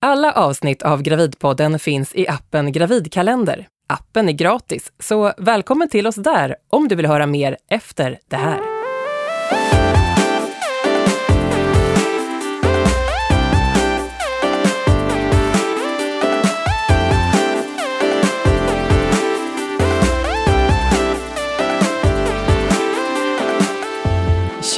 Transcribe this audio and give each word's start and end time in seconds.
Alla 0.00 0.32
avsnitt 0.32 0.82
av 0.82 1.02
Gravidpodden 1.02 1.78
finns 1.78 2.14
i 2.14 2.28
appen 2.28 2.72
Gravidkalender. 2.72 3.66
Appen 3.88 4.28
är 4.28 4.32
gratis, 4.32 4.92
så 4.98 5.32
välkommen 5.38 5.88
till 5.88 6.06
oss 6.06 6.16
där 6.16 6.56
om 6.70 6.88
du 6.88 6.94
vill 6.94 7.06
höra 7.06 7.26
mer 7.26 7.56
efter 7.70 8.18
det 8.28 8.36
här. 8.36 8.77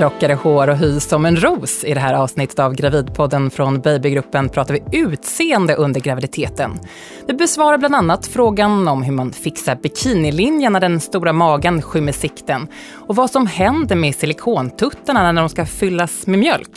Tjockare 0.01 0.35
hår 0.35 0.69
och 0.69 0.77
hy 0.77 1.01
som 1.01 1.27
en 1.27 1.37
ros. 1.37 1.85
I 1.85 1.95
det 1.95 2.01
här 2.01 2.15
avsnittet 2.15 2.59
av 2.59 2.75
Gravidpodden 2.75 3.51
från 3.51 3.81
Babygruppen 3.81 4.49
pratar 4.49 4.75
vi 4.75 4.99
utseende 4.99 5.75
under 5.75 6.01
graviditeten. 6.01 6.79
Vi 7.27 7.35
besvarar 7.35 7.79
bland 7.79 7.95
annat 7.95 8.27
frågan 8.27 8.89
om 8.89 9.03
hur 9.03 9.13
man 9.13 9.33
fixar 9.33 9.77
bikinilinjen 9.77 10.73
när 10.73 10.81
den 10.81 11.01
stora 11.01 11.33
magen 11.33 11.83
skymmer 11.83 12.13
sikten 12.13 12.69
och 12.93 13.17
vad 13.17 13.31
som 13.31 13.47
händer 13.47 13.97
med 13.97 14.15
silikontuttarna 14.15 15.33
när 15.33 15.41
de 15.43 15.49
ska 15.49 15.67
fyllas 15.67 16.27
med 16.27 16.39
mjölk. 16.39 16.71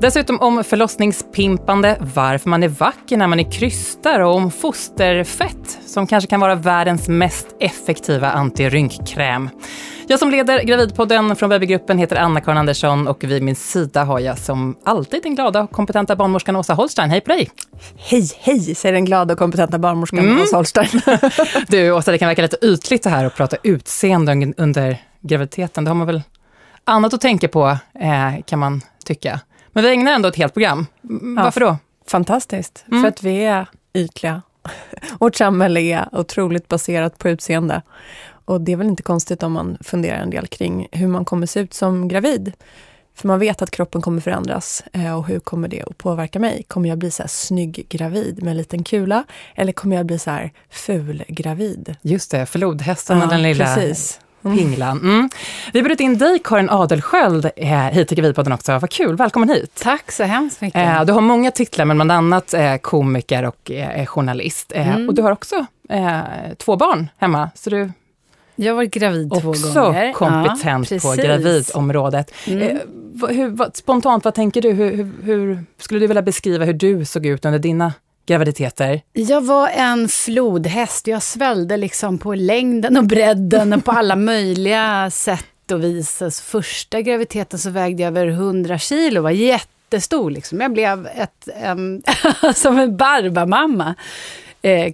Dessutom 0.00 0.40
om 0.40 0.64
förlossningspimpande, 0.64 1.98
varför 2.14 2.50
man 2.50 2.62
är 2.62 2.68
vacker 2.68 3.16
när 3.16 3.26
man 3.26 3.40
är 3.40 3.50
krystar 3.50 4.20
och 4.20 4.34
om 4.34 4.50
fosterfett 4.50 5.78
som 5.86 6.06
kanske 6.06 6.30
kan 6.30 6.40
vara 6.40 6.54
världens 6.54 7.08
mest 7.08 7.46
effektiva 7.60 8.30
antirynkkräm. 8.30 9.50
Jag 10.06 10.18
som 10.18 10.30
leder 10.30 10.62
Gravidpodden 10.62 11.36
från 11.36 11.50
Babygruppen 11.50 11.98
heter 11.98 12.16
Anna-Karin 12.16 12.58
Andersson 12.58 13.08
och 13.08 13.24
vid 13.24 13.42
min 13.42 13.56
sida 13.56 14.04
har 14.04 14.20
jag 14.20 14.38
som 14.38 14.76
alltid 14.84 15.22
den 15.22 15.34
glada 15.34 15.62
och 15.62 15.70
kompetenta 15.70 16.16
barnmorskan 16.16 16.56
Åsa 16.56 16.74
Holstein. 16.74 17.10
Hej 17.10 17.20
på 17.20 17.28
dig! 17.28 17.50
Hej, 17.96 18.30
hej, 18.40 18.74
säger 18.74 18.92
den 18.92 19.04
glada 19.04 19.32
och 19.32 19.38
kompetenta 19.38 19.78
barnmorskan 19.78 20.18
mm. 20.18 20.42
Åsa 20.42 20.56
Holstein. 20.56 21.00
du 21.68 21.92
Åsa, 21.92 22.12
det 22.12 22.18
kan 22.18 22.28
verka 22.28 22.42
lite 22.42 22.66
ytligt 22.66 23.02
det 23.02 23.10
här 23.10 23.24
att 23.24 23.36
prata 23.36 23.56
utseende 23.62 24.52
under 24.56 24.98
graviditeten. 25.20 25.84
Det 25.84 25.90
har 25.90 25.94
man 25.94 26.06
väl 26.06 26.22
annat 26.84 27.14
att 27.14 27.20
tänka 27.20 27.48
på, 27.48 27.78
eh, 28.00 28.42
kan 28.46 28.58
man 28.58 28.82
tycka. 29.04 29.40
Men 29.72 29.84
vi 29.84 29.90
ägnar 29.90 30.12
ändå 30.12 30.28
ett 30.28 30.36
helt 30.36 30.54
program. 30.54 30.86
Varför 31.36 31.60
då? 31.60 31.76
Fantastiskt, 32.06 32.84
mm. 32.88 33.02
för 33.02 33.08
att 33.08 33.22
vi 33.22 33.44
är 33.44 33.66
ytliga. 33.94 34.42
Vårt 35.20 35.36
samhälle 35.36 35.80
är 35.80 36.08
otroligt 36.12 36.68
baserat 36.68 37.18
på 37.18 37.28
utseende. 37.28 37.82
Och 38.44 38.60
det 38.60 38.72
är 38.72 38.76
väl 38.76 38.86
inte 38.86 39.02
konstigt 39.02 39.42
om 39.42 39.52
man 39.52 39.78
funderar 39.80 40.18
en 40.18 40.30
del 40.30 40.46
kring 40.46 40.88
hur 40.92 41.08
man 41.08 41.24
kommer 41.24 41.46
se 41.46 41.60
ut 41.60 41.74
som 41.74 42.08
gravid. 42.08 42.52
För 43.16 43.28
man 43.28 43.38
vet 43.38 43.62
att 43.62 43.70
kroppen 43.70 44.02
kommer 44.02 44.20
förändras. 44.20 44.84
Eh, 44.92 45.18
och 45.18 45.26
hur 45.26 45.40
kommer 45.40 45.68
det 45.68 45.82
att 45.82 45.98
påverka 45.98 46.38
mig? 46.38 46.64
Kommer 46.68 46.88
jag 46.88 46.98
bli 46.98 47.10
så 47.10 47.22
här 47.22 47.28
snygg 47.28 47.86
gravid 47.88 48.42
med 48.42 48.50
en 48.50 48.56
liten 48.56 48.84
kula? 48.84 49.24
Eller 49.54 49.72
kommer 49.72 49.96
jag 49.96 50.06
bli 50.06 50.18
så 50.18 50.30
här 50.30 50.52
ful 50.70 51.24
gravid? 51.28 51.96
Just 52.02 52.30
det, 52.30 52.46
flodhästen 52.46 53.22
och 53.22 53.28
den 53.28 53.42
lilla 53.42 53.64
precis. 53.64 54.20
Mm. 54.44 54.58
Pinglan. 54.58 55.00
Mm. 55.00 55.30
Vi 55.72 55.78
har 55.78 55.84
bjudit 55.84 56.00
in 56.00 56.18
dig, 56.18 56.38
Karin 56.44 56.70
Adelsköld, 56.70 57.50
eh, 57.56 57.70
hit 57.70 58.08
till 58.08 58.16
Gravidpodden 58.16 58.52
också. 58.52 58.78
Vad 58.78 58.90
kul, 58.90 59.16
välkommen 59.16 59.48
hit. 59.48 59.80
Tack 59.82 60.12
så 60.12 60.24
hemskt 60.24 60.60
mycket. 60.60 60.86
Eh, 60.86 61.04
du 61.04 61.12
har 61.12 61.20
många 61.20 61.50
titlar, 61.50 61.84
men 61.84 61.96
bland 61.96 62.12
annat 62.12 62.54
komiker 62.80 63.44
och 63.44 63.70
journalist. 64.06 64.72
Mm. 64.74 65.08
Och 65.08 65.14
du 65.14 65.22
har 65.22 65.32
också 65.32 65.66
två 66.56 66.76
barn 66.76 67.08
hemma, 67.18 67.50
så 67.54 67.70
du 67.70 67.90
jag 68.56 68.72
har 68.72 68.76
varit 68.76 68.94
gravid 68.94 69.30
två 69.30 69.40
gånger. 69.40 69.50
Också 69.50 69.94
kompetent 70.14 70.90
ja, 70.90 70.98
på 70.98 71.14
gravidområdet. 71.22 72.30
Mm. 72.46 72.62
Eh, 72.62 72.82
hur, 73.28 73.48
vad, 73.48 73.76
spontant, 73.76 74.24
vad 74.24 74.34
tänker 74.34 74.62
du? 74.62 74.72
Hur, 74.72 74.96
hur, 74.96 75.22
hur, 75.22 75.64
skulle 75.78 76.00
du 76.00 76.06
vilja 76.06 76.22
beskriva 76.22 76.64
hur 76.64 76.72
du 76.72 77.04
såg 77.04 77.26
ut 77.26 77.44
under 77.44 77.58
dina 77.58 77.92
graviditeter? 78.26 79.00
Jag 79.12 79.40
var 79.40 79.68
en 79.68 80.08
flodhäst. 80.08 81.06
Jag 81.06 81.22
svällde 81.22 81.76
liksom 81.76 82.18
på 82.18 82.34
längden 82.34 82.96
och 82.96 83.04
bredden 83.04 83.72
och 83.72 83.84
på 83.84 83.92
alla 83.92 84.16
möjliga 84.16 85.10
sätt 85.10 85.70
och 85.72 85.84
vis. 85.84 86.22
Alltså, 86.22 86.42
första 86.42 87.00
graviditeten 87.00 87.58
så 87.58 87.70
vägde 87.70 88.02
jag 88.02 88.08
över 88.08 88.26
100 88.26 88.78
kilo, 88.78 89.22
var 89.22 89.30
jättestor. 89.30 90.30
Liksom. 90.30 90.60
Jag 90.60 90.72
blev 90.72 91.06
ett, 91.06 91.48
um, 91.72 92.02
som 92.54 92.78
en 92.78 92.96
barbamamma 92.96 93.94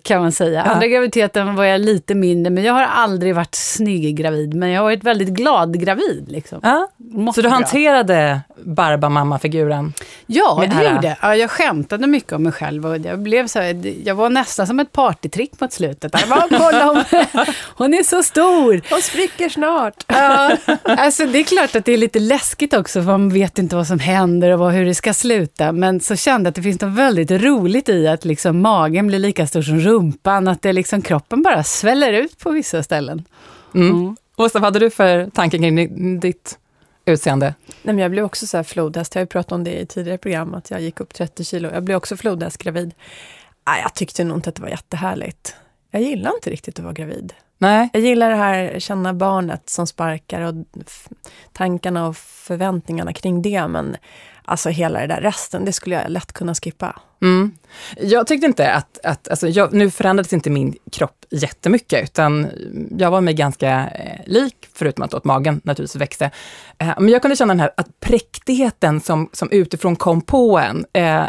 kan 0.03 0.21
man 0.23 0.33
säga. 0.33 0.63
Ja. 0.67 0.73
Andra 0.73 0.87
graviditeten 0.87 1.55
var 1.55 1.65
jag 1.65 1.81
lite 1.81 2.15
mindre, 2.15 2.51
men 2.51 2.65
jag 2.65 2.73
har 2.73 2.83
aldrig 2.83 3.35
varit 3.35 3.55
snygg 3.55 4.17
gravid. 4.17 4.55
Men 4.55 4.71
jag 4.71 4.81
har 4.81 4.85
varit 4.85 5.05
väldigt 5.05 5.29
glad 5.29 5.81
gravid. 5.81 6.25
Liksom. 6.29 6.61
Ja. 6.63 6.89
Så 7.35 7.43
du 7.43 7.49
hanterade 7.49 8.41
Barbamamma-figuren? 8.65 9.93
Ja, 10.27 10.65
det 10.71 10.77
ära. 10.77 10.95
gjorde 10.95 11.17
jag. 11.23 11.39
Jag 11.39 11.51
skämtade 11.51 12.07
mycket 12.07 12.33
om 12.33 12.43
mig 12.43 12.53
själv. 12.53 12.87
Och 12.87 12.99
jag, 12.99 13.19
blev 13.19 13.47
så 13.47 13.61
här, 13.61 13.95
jag 14.05 14.15
var 14.15 14.31
nästan 14.31 14.67
som 14.67 14.81
ett 14.81 14.93
partytrick 14.93 15.61
mot 15.61 15.73
slutet. 15.73 16.15
Jag 16.21 16.29
bara, 16.29 16.59
kolla, 16.59 16.85
hon, 16.85 17.25
hon 17.77 17.95
är 17.95 18.03
så 18.03 18.23
stor! 18.23 18.81
Hon 18.91 19.03
spricker 19.03 19.49
snart! 19.49 20.05
Ja, 20.07 20.57
alltså, 20.85 21.27
det 21.27 21.39
är 21.39 21.45
klart 21.45 21.77
att 21.77 21.85
det 21.85 21.93
är 21.93 21.97
lite 21.97 22.19
läskigt 22.19 22.75
också, 22.75 23.03
för 23.03 23.11
man 23.11 23.29
vet 23.29 23.59
inte 23.59 23.77
vad 23.77 23.87
som 23.87 23.99
händer 23.99 24.61
och 24.61 24.73
hur 24.73 24.85
det 24.85 24.95
ska 24.95 25.15
sluta. 25.15 25.73
Men 25.73 26.01
så 26.01 26.17
kände 26.17 26.47
jag 26.47 26.51
att 26.51 26.55
det 26.55 26.63
finns 26.63 26.81
något 26.81 26.99
väldigt 26.99 27.31
roligt 27.31 27.89
i 27.89 28.09
att 28.09 28.25
liksom, 28.25 28.61
magen 28.61 29.07
blir 29.07 29.19
lika 29.19 29.47
stor 29.47 29.60
som 29.63 29.81
rumpan. 29.81 30.49
Att 30.49 30.63
det 30.63 30.73
liksom, 30.73 31.03
kroppen 31.03 31.43
bara 31.43 31.65
sväller 31.65 32.13
ut 32.13 32.39
på 32.39 32.51
vissa 32.51 32.83
ställen. 32.83 33.25
Mm. 33.75 33.91
Mm. 33.91 34.17
Åsa, 34.37 34.59
vad 34.59 34.65
hade 34.65 34.79
du 34.79 34.91
för 34.91 35.31
tankar 35.31 35.59
kring 35.59 36.21
ditt 36.21 36.59
utseende? 37.05 37.55
Nej, 37.67 37.95
men 37.95 37.99
jag 37.99 38.11
blev 38.11 38.25
också 38.25 38.47
så 38.47 38.57
här 38.57 38.65
flodhäst. 38.65 39.15
Jag 39.15 39.21
har 39.21 39.25
ju 39.25 39.29
pratat 39.29 39.53
om 39.53 39.65
det 39.65 39.81
i 39.81 39.87
tidigare 39.87 40.19
program, 40.19 40.55
att 40.55 40.71
jag 40.71 40.81
gick 40.81 41.01
upp 41.01 41.15
30 41.15 41.45
kilo. 41.45 41.71
Jag 41.73 41.83
blev 41.83 41.97
också 41.97 42.17
flodhäst 42.17 42.59
gravid. 42.59 42.95
Nej, 43.67 43.83
jag 43.83 43.95
tyckte 43.95 44.25
nog 44.25 44.39
inte 44.39 44.49
att 44.49 44.57
det 44.57 44.63
var 44.63 44.69
jättehärligt. 44.69 45.55
Jag 45.91 46.03
gillar 46.03 46.35
inte 46.35 46.51
riktigt 46.51 46.79
att 46.79 46.85
vara 46.85 46.95
gravid. 46.95 47.33
Nej. 47.59 47.91
Jag 47.93 48.03
gillar 48.03 48.31
det 48.31 48.37
här, 48.37 48.81
känna 48.81 49.15
barnet 49.15 49.71
som 49.71 49.87
sparkar 49.87 50.41
och 50.41 50.55
tankarna 51.53 52.07
och 52.07 52.17
förväntningarna 52.17 53.13
kring 53.13 53.43
det. 53.43 53.69
Men 53.69 53.97
alltså 54.45 54.69
hela 54.69 55.01
det 55.01 55.07
där 55.07 55.21
resten, 55.21 55.65
det 55.65 55.73
skulle 55.73 55.95
jag 55.95 56.11
lätt 56.11 56.33
kunna 56.33 56.55
skippa. 56.55 57.01
Mm. 57.23 57.53
Jag 58.01 58.27
tyckte 58.27 58.47
inte 58.47 58.73
att, 58.73 58.99
att 59.05 59.29
alltså 59.29 59.49
jag, 59.49 59.73
nu 59.73 59.91
förändrades 59.91 60.33
inte 60.33 60.51
min 60.51 60.77
kropp 60.93 61.25
jättemycket, 61.31 62.05
utan 62.05 62.47
jag 62.99 63.11
var 63.11 63.21
mig 63.21 63.35
ganska 63.35 63.71
eh, 63.89 64.21
lik, 64.27 64.69
förutom 64.73 65.05
att 65.05 65.15
att 65.15 65.25
magen 65.25 65.61
naturligtvis 65.65 66.01
växte. 66.01 66.31
Eh, 66.79 66.95
men 66.99 67.09
jag 67.09 67.23
kunde 67.23 67.37
känna 67.37 67.55
den 67.55 67.61
här 67.61 67.71
att 67.77 68.01
präktigheten 68.01 69.01
som, 69.01 69.29
som 69.33 69.51
utifrån 69.51 69.97
kom 69.97 70.21
på 70.21 70.59
en, 70.59 70.85
eh, 70.93 71.25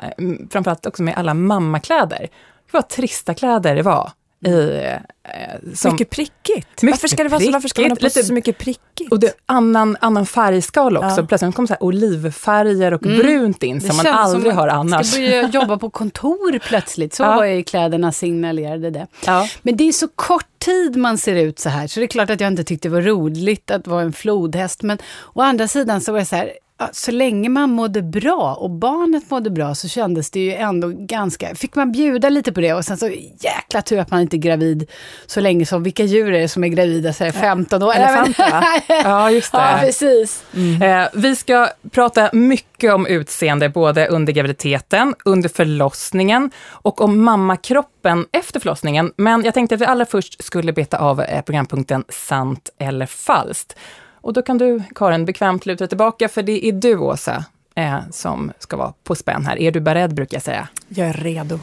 framförallt 0.52 0.86
också 0.86 1.04
med 1.04 1.18
alla 1.18 1.34
mammakläder. 1.34 2.28
Vad 2.72 2.90
trista 2.90 3.34
kläder 3.34 3.76
det 3.76 3.82
var 3.82 4.12
i... 4.46 4.86
Eh, 5.24 5.74
som, 5.74 5.92
mycket 5.92 6.10
prickigt. 6.10 6.82
Mycket 6.82 6.92
varför 6.92 7.08
ska 7.08 7.24
det 7.24 7.30
vara 7.30 7.42
så, 7.42 7.52
varför 7.52 7.70
ska 7.70 7.82
man 7.82 7.92
ha 7.92 7.96
på 7.96 8.04
lite, 8.04 8.24
så 8.24 8.34
mycket 8.34 8.58
prickigt? 8.58 9.12
Och 9.12 9.20
det 9.20 9.34
annan, 9.46 9.98
annan 10.02 10.26
färgskala 10.26 11.00
också. 11.00 11.22
Ja. 11.22 11.28
Plötsligt 11.28 11.56
kom 11.56 11.68
så 11.68 11.74
här 11.74 11.84
olivfärger 11.84 12.94
och 12.94 13.06
mm. 13.06 13.18
brunt 13.18 13.64
in 13.64 13.82
som 13.82 13.98
man 13.98 14.08
aldrig 14.08 14.54
har 14.54 14.68
annars. 14.68 15.08
Ska 15.08 15.20
börja 15.20 15.48
jobba 15.48 15.78
på 15.78 15.90
kontor 15.90 16.60
plötsligt. 16.60 17.14
Så 17.14 17.24
ja. 17.24 17.36
var 17.36 17.46
ju 17.46 17.64
kläderna 17.64 18.12
signalerade 18.12 18.90
det. 18.90 19.08
Ja. 19.26 19.48
Men 19.62 19.78
det 19.78 19.88
är 19.88 19.92
så 19.92 20.08
kort 20.08 20.60
tid 20.60 20.98
man 20.98 21.18
ser 21.18 21.36
ut 21.36 21.60
så 21.60 21.70
här, 21.70 21.88
så 21.88 22.00
det 22.00 22.06
är 22.06 22.08
klart 22.08 22.30
att 22.30 22.42
jag 22.42 22.48
inte 22.48 22.64
tyckte 22.64 22.88
det 22.88 22.94
var 22.94 23.02
roligt 23.02 23.72
att 23.72 23.88
vara 23.88 24.02
en 24.02 24.14
flodhäst. 24.14 24.82
Men 24.82 24.98
å 25.34 25.42
andra 25.42 25.68
sidan 25.68 26.02
så 26.02 26.12
var 26.12 26.20
jag 26.20 26.28
så 26.28 26.36
här, 26.36 26.52
så 26.92 27.12
länge 27.12 27.50
man 27.50 27.70
mådde 27.70 28.02
bra 28.02 28.56
och 28.56 28.70
barnet 28.70 29.30
mådde 29.30 29.50
bra 29.50 29.76
så 29.76 29.88
kändes 29.88 30.32
det 30.32 30.40
ju 30.40 30.54
ändå 30.54 30.88
ganska... 30.88 31.56
Fick 31.56 31.76
man 31.76 31.92
bjuda 31.92 32.30
lite 32.30 32.52
på 32.52 32.62
det 32.62 32.74
och 32.74 32.86
sen 32.86 32.98
så 32.98 33.10
jäkla 33.40 33.82
tur 33.82 34.00
att 34.00 34.12
man 34.12 34.22
inte 34.22 34.36
är 34.36 34.40
gravid 34.40 34.90
så 35.26 35.40
länge 35.40 35.66
som... 35.66 35.84
Vilka 35.84 36.04
djur 36.04 36.34
är 36.34 36.40
det 36.40 36.48
som 36.48 36.64
är 36.64 36.68
gravida 36.68 37.14
så 37.14 37.32
15 37.32 37.84
år? 37.84 37.94
Elefanter 37.94 38.52
va? 38.52 38.64
ja, 38.88 39.32
just 39.32 39.52
det. 39.52 39.58
Ja, 39.72 39.78
precis. 39.82 40.44
Mm. 40.56 40.82
Eh, 40.82 41.10
vi 41.14 41.36
ska 41.36 41.68
prata 41.92 42.30
mycket 42.34 42.94
om 42.94 43.08
utseende 43.08 43.70
både 43.70 44.08
under 44.08 44.34
graviditeten, 44.34 45.16
under 45.26 45.50
förlossningen 45.50 46.52
och 46.70 47.02
om 47.02 47.24
mammakroppen 47.24 48.26
efter 48.32 48.60
förlossningen. 48.60 49.14
Men 49.16 49.44
jag 49.44 49.54
tänkte 49.54 49.76
att 49.76 49.82
vi 49.82 49.86
allra 49.86 50.06
först 50.06 50.44
skulle 50.44 50.74
beta 50.74 50.98
av 50.98 51.22
eh, 51.22 51.42
programpunkten 51.42 52.04
Sant 52.10 52.70
eller 52.78 53.06
falskt. 53.06 53.76
Och 54.22 54.34
då 54.34 54.42
kan 54.42 54.58
du, 54.58 54.84
Karin, 54.96 55.26
bekvämt 55.26 55.66
luta 55.66 55.88
tillbaka, 55.88 56.30
för 56.30 56.44
det 56.44 56.66
är 56.66 56.72
du, 56.72 56.98
Åsa, 56.98 57.46
eh, 57.76 58.00
som 58.12 58.52
ska 58.60 58.78
vara 58.78 58.94
på 59.04 59.16
spänn 59.16 59.46
här. 59.46 59.60
Är 59.60 59.72
du 59.72 59.80
beredd, 59.80 60.14
brukar 60.14 60.36
jag 60.36 60.44
säga? 60.44 60.68
Jag 60.88 61.08
är 61.08 61.14
redo. 61.14 61.60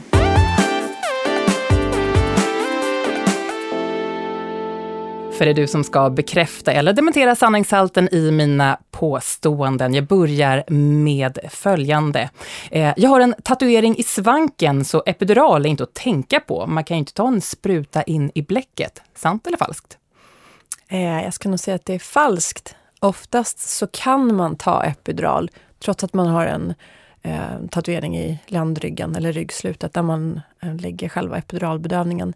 För 5.37 5.45
det 5.45 5.51
är 5.51 5.55
du 5.55 5.67
som 5.67 5.83
ska 5.83 6.09
bekräfta 6.09 6.71
eller 6.71 6.93
dementera 6.93 7.35
sanningshalten 7.35 8.09
i 8.11 8.31
mina 8.31 8.77
påståenden. 8.91 9.93
Jag 9.93 10.07
börjar 10.07 10.63
med 10.73 11.39
följande. 11.49 12.29
Eh, 12.71 12.93
jag 12.97 13.09
har 13.09 13.19
en 13.19 13.35
tatuering 13.43 13.97
i 13.97 14.03
svanken, 14.03 14.85
så 14.85 15.03
epidural 15.05 15.65
är 15.65 15.69
inte 15.69 15.83
att 15.83 15.93
tänka 15.93 16.39
på. 16.39 16.67
Man 16.67 16.83
kan 16.83 16.97
ju 16.97 16.99
inte 16.99 17.13
ta 17.13 17.27
en 17.27 17.41
spruta 17.41 18.03
in 18.03 18.31
i 18.35 18.41
bläcket. 18.41 19.01
Sant 19.15 19.47
eller 19.47 19.57
falskt? 19.57 19.98
Eh, 20.89 21.23
jag 21.23 21.33
ska 21.33 21.49
nog 21.49 21.59
säga 21.59 21.75
att 21.75 21.85
det 21.85 21.93
är 21.93 21.99
falskt. 21.99 22.75
Oftast 22.99 23.59
så 23.59 23.87
kan 23.87 24.35
man 24.35 24.55
ta 24.55 24.83
epidural 24.83 25.51
trots 25.79 26.03
att 26.03 26.13
man 26.13 26.27
har 26.27 26.45
en 26.45 26.73
eh, 27.21 27.65
tatuering 27.71 28.17
i 28.17 28.39
ländryggen 28.47 29.15
eller 29.15 29.33
ryggslutet 29.33 29.93
där 29.93 30.01
man 30.01 30.41
eh, 30.59 30.75
lägger 30.75 31.09
själva 31.09 31.37
epiduralbedövningen. 31.37 32.33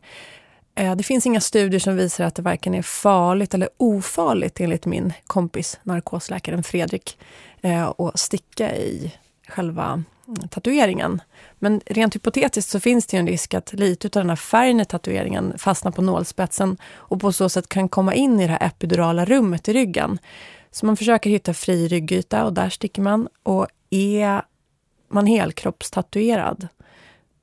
Eh, 0.75 0.95
det 0.95 1.03
finns 1.03 1.25
inga 1.25 1.41
studier 1.41 1.79
som 1.79 1.95
visar 1.95 2.25
att 2.25 2.35
det 2.35 2.41
varken 2.41 2.73
är 2.73 2.81
farligt 2.81 3.53
eller 3.53 3.69
ofarligt 3.77 4.59
enligt 4.59 4.85
min 4.85 5.13
kompis 5.27 5.79
narkosläkaren 5.83 6.63
Fredrik 6.63 7.17
eh, 7.61 7.83
att 7.97 8.19
sticka 8.19 8.75
i 8.75 9.13
själva 9.47 10.03
tatueringen. 10.49 11.21
Men 11.59 11.81
rent 11.85 12.15
hypotetiskt 12.15 12.71
så 12.71 12.79
finns 12.79 13.05
det 13.05 13.17
en 13.17 13.27
risk 13.27 13.53
att 13.53 13.73
lite 13.73 14.07
av 14.07 14.23
den 14.23 14.29
här 14.29 14.35
färgen 14.35 14.79
i 14.79 14.85
tatueringen 14.85 15.57
fastnar 15.57 15.91
på 15.91 16.01
nålspetsen 16.01 16.77
och 16.95 17.21
på 17.21 17.31
så 17.31 17.49
sätt 17.49 17.69
kan 17.69 17.89
komma 17.89 18.13
in 18.13 18.39
i 18.39 18.47
det 18.47 18.51
här 18.51 18.67
epidurala 18.67 19.25
rummet 19.25 19.67
i 19.69 19.73
ryggen. 19.73 20.19
Så 20.71 20.85
man 20.85 20.97
försöker 20.97 21.29
hitta 21.29 21.53
fri 21.53 21.87
ryggyta 21.87 22.45
och 22.45 22.53
där 22.53 22.69
sticker 22.69 23.01
man. 23.01 23.27
Och 23.43 23.67
är 23.89 24.41
man 25.09 25.25
helkroppstatuerad, 25.25 26.67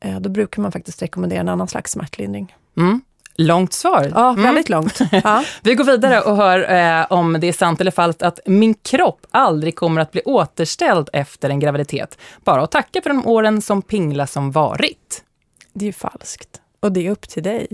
eh, 0.01 0.21
då 0.21 0.29
brukar 0.31 0.63
man 0.63 0.73
faktiskt 0.73 1.03
rekommendera 1.03 1.41
en 1.41 1.49
annan 1.49 1.69
slags 1.69 1.93
smärtlindring. 1.93 2.57
Mm. 2.77 3.01
Långt 3.43 3.73
svar. 3.73 4.13
Ja, 4.15 4.31
mm. 4.31 4.43
väldigt 4.43 4.69
mm. 4.71 4.81
långt. 4.81 5.01
Ja. 5.25 5.45
Vi 5.63 5.75
går 5.75 5.85
vidare 5.85 6.21
och 6.21 6.37
hör 6.37 6.73
eh, 6.73 7.07
om 7.13 7.37
det 7.41 7.49
är 7.49 7.53
sant 7.53 7.81
eller 7.81 7.91
falskt 7.91 8.23
att 8.23 8.41
min 8.47 8.75
kropp 8.75 9.27
aldrig 9.31 9.77
kommer 9.77 10.01
att 10.01 10.13
bli 10.13 10.23
återställd 10.25 11.09
efter 11.13 11.51
en 11.51 11.61
graviditet. 11.61 12.19
Bara 12.45 12.63
att 12.63 12.71
tacka 12.71 13.03
för 13.03 13.11
de 13.11 13.27
åren 13.27 13.63
som 13.63 13.83
pingla 13.83 14.27
som 14.27 14.51
varit. 14.51 15.25
Det 15.73 15.85
är 15.85 15.87
ju 15.87 15.93
falskt. 15.93 16.61
Och 16.81 16.93
det 16.93 17.07
är 17.07 17.11
upp 17.11 17.29
till 17.29 17.43
dig. 17.43 17.67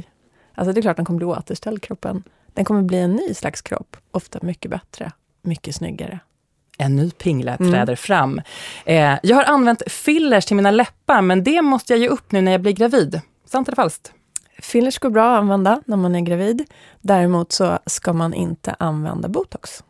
Alltså 0.54 0.72
det 0.72 0.80
är 0.80 0.82
klart 0.82 0.96
den 0.96 1.06
kommer 1.06 1.18
bli 1.18 1.26
återställd, 1.26 1.82
kroppen. 1.82 2.22
Den 2.54 2.64
kommer 2.64 2.82
bli 2.82 2.98
en 2.98 3.12
ny 3.12 3.34
slags 3.34 3.62
kropp. 3.62 3.96
Ofta 4.10 4.38
mycket 4.42 4.70
bättre, 4.70 5.12
mycket 5.42 5.74
snyggare. 5.74 6.18
En 6.78 6.96
ny 6.96 7.10
pingla 7.10 7.56
mm. 7.56 7.72
träder 7.72 7.82
mm. 7.82 7.96
fram. 7.96 8.40
Eh, 8.84 9.18
jag 9.22 9.36
har 9.36 9.44
använt 9.44 9.82
fillers 9.86 10.46
till 10.46 10.56
mina 10.56 10.70
läppar, 10.70 11.22
men 11.22 11.44
det 11.44 11.62
måste 11.62 11.92
jag 11.92 12.00
ge 12.00 12.08
upp 12.08 12.32
nu 12.32 12.40
när 12.40 12.52
jag 12.52 12.60
blir 12.60 12.72
gravid. 12.72 13.20
Sant 13.46 13.68
eller 13.68 13.76
falskt? 13.76 14.12
Fillers 14.58 14.98
går 14.98 15.10
bra 15.10 15.34
att 15.34 15.38
använda 15.38 15.80
när 15.84 15.96
man 15.96 16.14
är 16.14 16.20
gravid. 16.20 16.64
Däremot 17.00 17.52
så 17.52 17.78
ska 17.86 18.12
man 18.12 18.34
inte 18.34 18.76
använda 18.78 19.28
botox. 19.28 19.84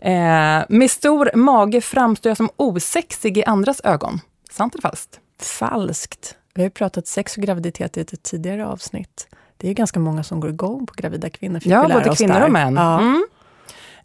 Eh, 0.00 0.62
med 0.68 0.90
stor 0.90 1.30
mage 1.36 1.80
framstår 1.80 2.30
jag 2.30 2.36
som 2.36 2.50
osexig 2.56 3.38
i 3.38 3.44
andras 3.44 3.80
ögon. 3.84 4.20
Sant 4.50 4.74
eller 4.74 4.82
falskt? 4.82 5.20
Falskt. 5.38 6.36
Vi 6.54 6.62
har 6.62 6.66
ju 6.66 6.70
pratat 6.70 7.06
sex 7.06 7.36
och 7.36 7.42
graviditet 7.42 7.96
i 7.96 8.00
ett 8.00 8.22
tidigare 8.22 8.66
avsnitt. 8.66 9.28
Det 9.56 9.68
är 9.68 9.74
ganska 9.74 10.00
många 10.00 10.22
som 10.22 10.40
går 10.40 10.50
igång 10.50 10.86
på 10.86 10.94
gravida 10.96 11.30
kvinnor. 11.30 11.60
Ja, 11.64 11.82
både 11.82 12.16
kvinnor 12.16 12.34
där. 12.34 12.44
och 12.44 12.50
män. 12.50 12.74
Ja. 12.74 13.00
Mm. 13.00 13.26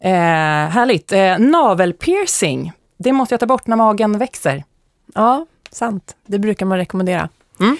Eh, 0.00 0.70
härligt. 0.70 1.12
Eh, 1.12 1.38
navelpiercing, 1.38 2.72
det 2.96 3.12
måste 3.12 3.32
jag 3.32 3.40
ta 3.40 3.46
bort 3.46 3.66
när 3.66 3.76
magen 3.76 4.18
växer. 4.18 4.64
Ja, 5.14 5.46
sant. 5.70 6.16
Det 6.26 6.38
brukar 6.38 6.66
man 6.66 6.78
rekommendera. 6.78 7.28
Mm. 7.60 7.76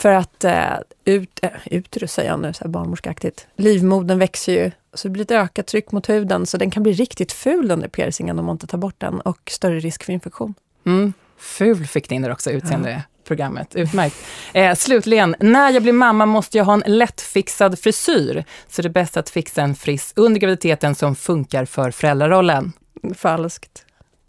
För 0.00 0.12
att 0.12 0.44
eh, 0.44 0.72
ut, 1.04 1.40
äh, 1.42 1.50
uterus, 1.64 2.12
säger 2.12 2.30
jag 2.30 2.40
nu, 2.40 2.52
så 2.52 2.64
här 2.64 2.68
barnmorskeaktigt. 2.68 3.46
Livmodern 3.56 4.18
växer 4.18 4.52
ju, 4.52 4.70
så 4.94 5.08
det 5.08 5.12
blir 5.12 5.22
ett 5.22 5.30
ökat 5.30 5.66
tryck 5.66 5.92
mot 5.92 6.08
huden, 6.08 6.46
så 6.46 6.56
den 6.56 6.70
kan 6.70 6.82
bli 6.82 6.92
riktigt 6.92 7.32
ful 7.32 7.70
under 7.70 7.88
piercingen 7.88 8.38
om 8.38 8.44
man 8.44 8.54
inte 8.54 8.66
tar 8.66 8.78
bort 8.78 8.94
den, 8.98 9.20
och 9.20 9.50
större 9.50 9.80
risk 9.80 10.04
för 10.04 10.12
infektion. 10.12 10.54
Mm. 10.86 11.12
Ful 11.38 11.86
fick 11.86 12.10
ni 12.10 12.16
in 12.16 12.22
där 12.22 12.32
också, 12.32 12.50
utseendeprogrammet. 12.50 13.68
Ja. 13.74 13.80
Utmärkt. 13.80 14.16
Eh, 14.52 14.74
slutligen, 14.74 15.36
när 15.40 15.70
jag 15.70 15.82
blir 15.82 15.92
mamma 15.92 16.26
måste 16.26 16.58
jag 16.58 16.64
ha 16.64 16.74
en 16.74 16.98
lättfixad 16.98 17.78
frisyr, 17.78 18.44
så 18.68 18.82
det 18.82 18.88
är 18.88 18.90
bäst 18.90 19.16
att 19.16 19.30
fixa 19.30 19.62
en 19.62 19.74
friss 19.74 20.12
under 20.16 20.40
graviditeten 20.40 20.94
som 20.94 21.16
funkar 21.16 21.64
för 21.64 21.90
föräldrarollen. 21.90 22.72
Falskt. 23.14 23.86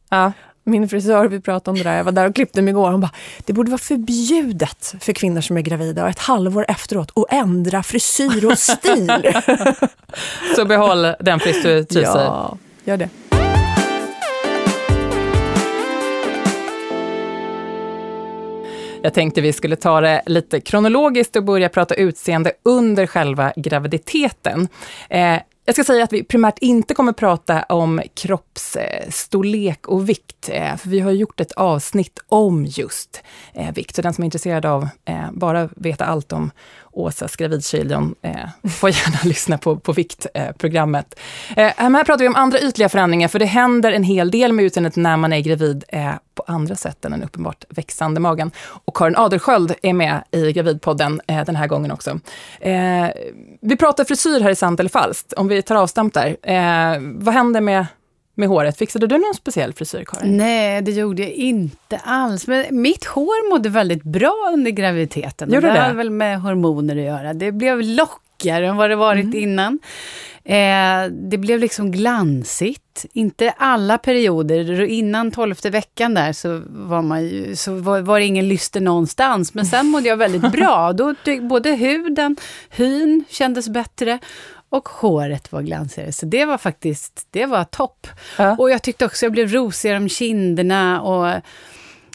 Ja 0.09 0.31
min 0.63 0.89
frisör, 0.89 1.27
vi 1.27 1.39
pratade 1.39 1.71
om 1.71 1.77
det 1.77 1.89
där, 1.89 1.97
jag 1.97 2.03
var 2.03 2.11
där 2.11 2.29
och 2.29 2.35
klippte 2.35 2.61
mig 2.61 2.71
igår. 2.71 2.91
Hon 2.91 3.01
bara, 3.01 3.11
det 3.45 3.53
borde 3.53 3.71
vara 3.71 3.79
förbjudet 3.79 4.95
för 4.99 5.13
kvinnor 5.13 5.41
som 5.41 5.57
är 5.57 5.61
gravida 5.61 6.03
och 6.03 6.09
ett 6.09 6.19
halvår 6.19 6.65
efteråt 6.67 7.11
att 7.15 7.33
ändra 7.33 7.83
frisyr 7.83 8.45
och 8.45 8.57
stil. 8.57 9.11
Så 10.55 10.65
behåll 10.65 11.15
den 11.19 11.39
frisyr 11.39 11.85
du 11.89 12.01
Ja, 12.01 12.57
gör 12.83 12.97
det. 12.97 13.09
Jag 19.03 19.13
tänkte 19.13 19.41
vi 19.41 19.53
skulle 19.53 19.75
ta 19.75 20.01
det 20.01 20.21
lite 20.25 20.61
kronologiskt 20.61 21.35
och 21.35 21.43
börja 21.43 21.69
prata 21.69 21.95
utseende 21.95 22.51
under 22.63 23.07
själva 23.07 23.53
graviditeten. 23.55 24.67
Eh, 25.09 25.37
jag 25.71 25.85
ska 25.85 25.93
säga 25.93 26.03
att 26.03 26.13
vi 26.13 26.23
primärt 26.23 26.59
inte 26.59 26.93
kommer 26.93 27.13
prata 27.13 27.63
om 27.63 28.01
kroppsstorlek 28.13 29.87
och 29.87 30.09
vikt, 30.09 30.49
eh, 30.49 30.75
för 30.77 30.89
vi 30.89 30.99
har 30.99 31.11
gjort 31.11 31.39
ett 31.39 31.51
avsnitt 31.51 32.19
om 32.27 32.65
just 32.65 33.23
eh, 33.53 33.73
vikt. 33.73 33.95
Så 33.95 34.01
den 34.01 34.13
som 34.13 34.21
är 34.21 34.25
intresserad 34.25 34.65
av 34.65 34.87
eh, 35.05 35.31
bara 35.31 35.69
veta 35.75 36.05
allt 36.05 36.33
om 36.33 36.51
Åsas 36.91 37.35
gravidkilon 37.35 38.15
eh, 38.21 38.69
får 38.69 38.89
gärna 38.89 39.17
lyssna 39.23 39.57
på, 39.57 39.75
på 39.77 39.93
viktprogrammet. 39.93 41.19
Eh, 41.55 41.65
eh 41.65 41.89
här 41.89 42.03
pratar 42.03 42.23
vi 42.23 42.27
om 42.27 42.35
andra 42.35 42.59
ytliga 42.59 42.89
förändringar, 42.89 43.27
för 43.27 43.39
det 43.39 43.45
händer 43.45 43.91
en 43.91 44.03
hel 44.03 44.31
del 44.31 44.53
med 44.53 44.65
utseendet 44.65 44.95
när 44.95 45.17
man 45.17 45.33
är 45.33 45.39
gravid 45.39 45.83
eh, 45.87 46.13
på 46.35 46.43
andra 46.47 46.75
sätt 46.75 47.05
än 47.05 47.13
en 47.13 47.23
uppenbart 47.23 47.65
växande 47.69 48.19
magen. 48.19 48.51
Och 48.85 48.95
Karin 48.95 49.15
Adelsköld 49.15 49.73
är 49.81 49.93
med 49.93 50.23
i 50.31 50.51
Gravidpodden 50.51 51.21
eh, 51.27 51.45
den 51.45 51.55
här 51.55 51.67
gången 51.67 51.91
också. 51.91 52.19
Eh, 52.59 53.07
vi 53.61 53.77
pratar 53.77 54.03
frisyr 54.03 54.39
här 54.39 54.49
i 54.49 54.55
Sant 54.55 54.79
eller 54.79 54.89
falskt, 54.89 55.33
om 55.33 55.47
vi 55.47 55.61
tar 55.61 55.75
avstamp 55.75 56.13
där. 56.13 56.37
Eh, 56.43 57.01
vad 57.01 57.33
händer 57.33 57.61
med 57.61 57.85
med 58.41 58.49
håret. 58.49 58.77
Fixade 58.77 59.07
du 59.07 59.17
någon 59.17 59.33
speciell 59.33 59.73
frisyr, 59.73 60.03
Karin? 60.07 60.37
Nej, 60.37 60.81
det 60.81 60.91
gjorde 60.91 61.21
jag 61.21 61.31
inte 61.31 61.97
alls. 61.97 62.47
Men 62.47 62.81
mitt 62.81 63.05
hår 63.05 63.49
mådde 63.49 63.69
väldigt 63.69 64.03
bra 64.03 64.51
under 64.53 64.71
graviditeten. 64.71 65.53
Gjorde 65.53 65.67
det? 65.67 65.73
Det 65.73 65.79
har 65.79 65.93
väl 65.93 66.09
med 66.09 66.41
hormoner 66.41 66.97
att 66.97 67.03
göra. 67.03 67.33
Det 67.33 67.51
blev 67.51 67.81
lockigare 67.81 68.67
än 68.67 68.77
vad 68.77 68.89
det 68.89 68.95
varit 68.95 69.23
mm. 69.23 69.43
innan. 69.43 69.79
Eh, 70.43 71.11
det 71.11 71.37
blev 71.37 71.59
liksom 71.59 71.91
glansigt. 71.91 73.05
Inte 73.13 73.53
alla 73.57 73.97
perioder. 73.97 74.81
Innan 74.81 75.31
tolfte 75.31 75.69
veckan 75.69 76.13
där 76.13 76.33
så 76.33 76.61
var, 76.67 77.01
man 77.01 77.23
ju, 77.23 77.55
så 77.55 77.75
var, 77.75 77.99
var 78.01 78.19
det 78.19 78.25
ingen 78.25 78.47
lyster 78.47 78.81
någonstans. 78.81 79.53
Men 79.53 79.65
sen 79.65 79.87
mådde 79.87 80.07
jag 80.07 80.17
väldigt 80.17 80.51
bra. 80.57 80.93
Då, 80.93 81.15
både 81.41 81.71
huden, 81.71 82.35
hyn 82.69 83.23
kändes 83.29 83.69
bättre 83.69 84.19
och 84.71 84.89
håret 84.89 85.51
var 85.51 85.61
glansigare. 85.61 86.11
Så 86.11 86.25
det 86.25 86.45
var 86.45 86.57
faktiskt, 86.57 87.27
det 87.31 87.45
var 87.45 87.63
topp. 87.63 88.07
Ja. 88.37 88.55
Och 88.59 88.71
jag 88.71 88.81
tyckte 88.81 89.05
också 89.05 89.25
jag 89.25 89.31
blev 89.31 89.51
rosigare 89.51 89.97
om 89.97 90.09
kinderna 90.09 91.01
och 91.01 91.41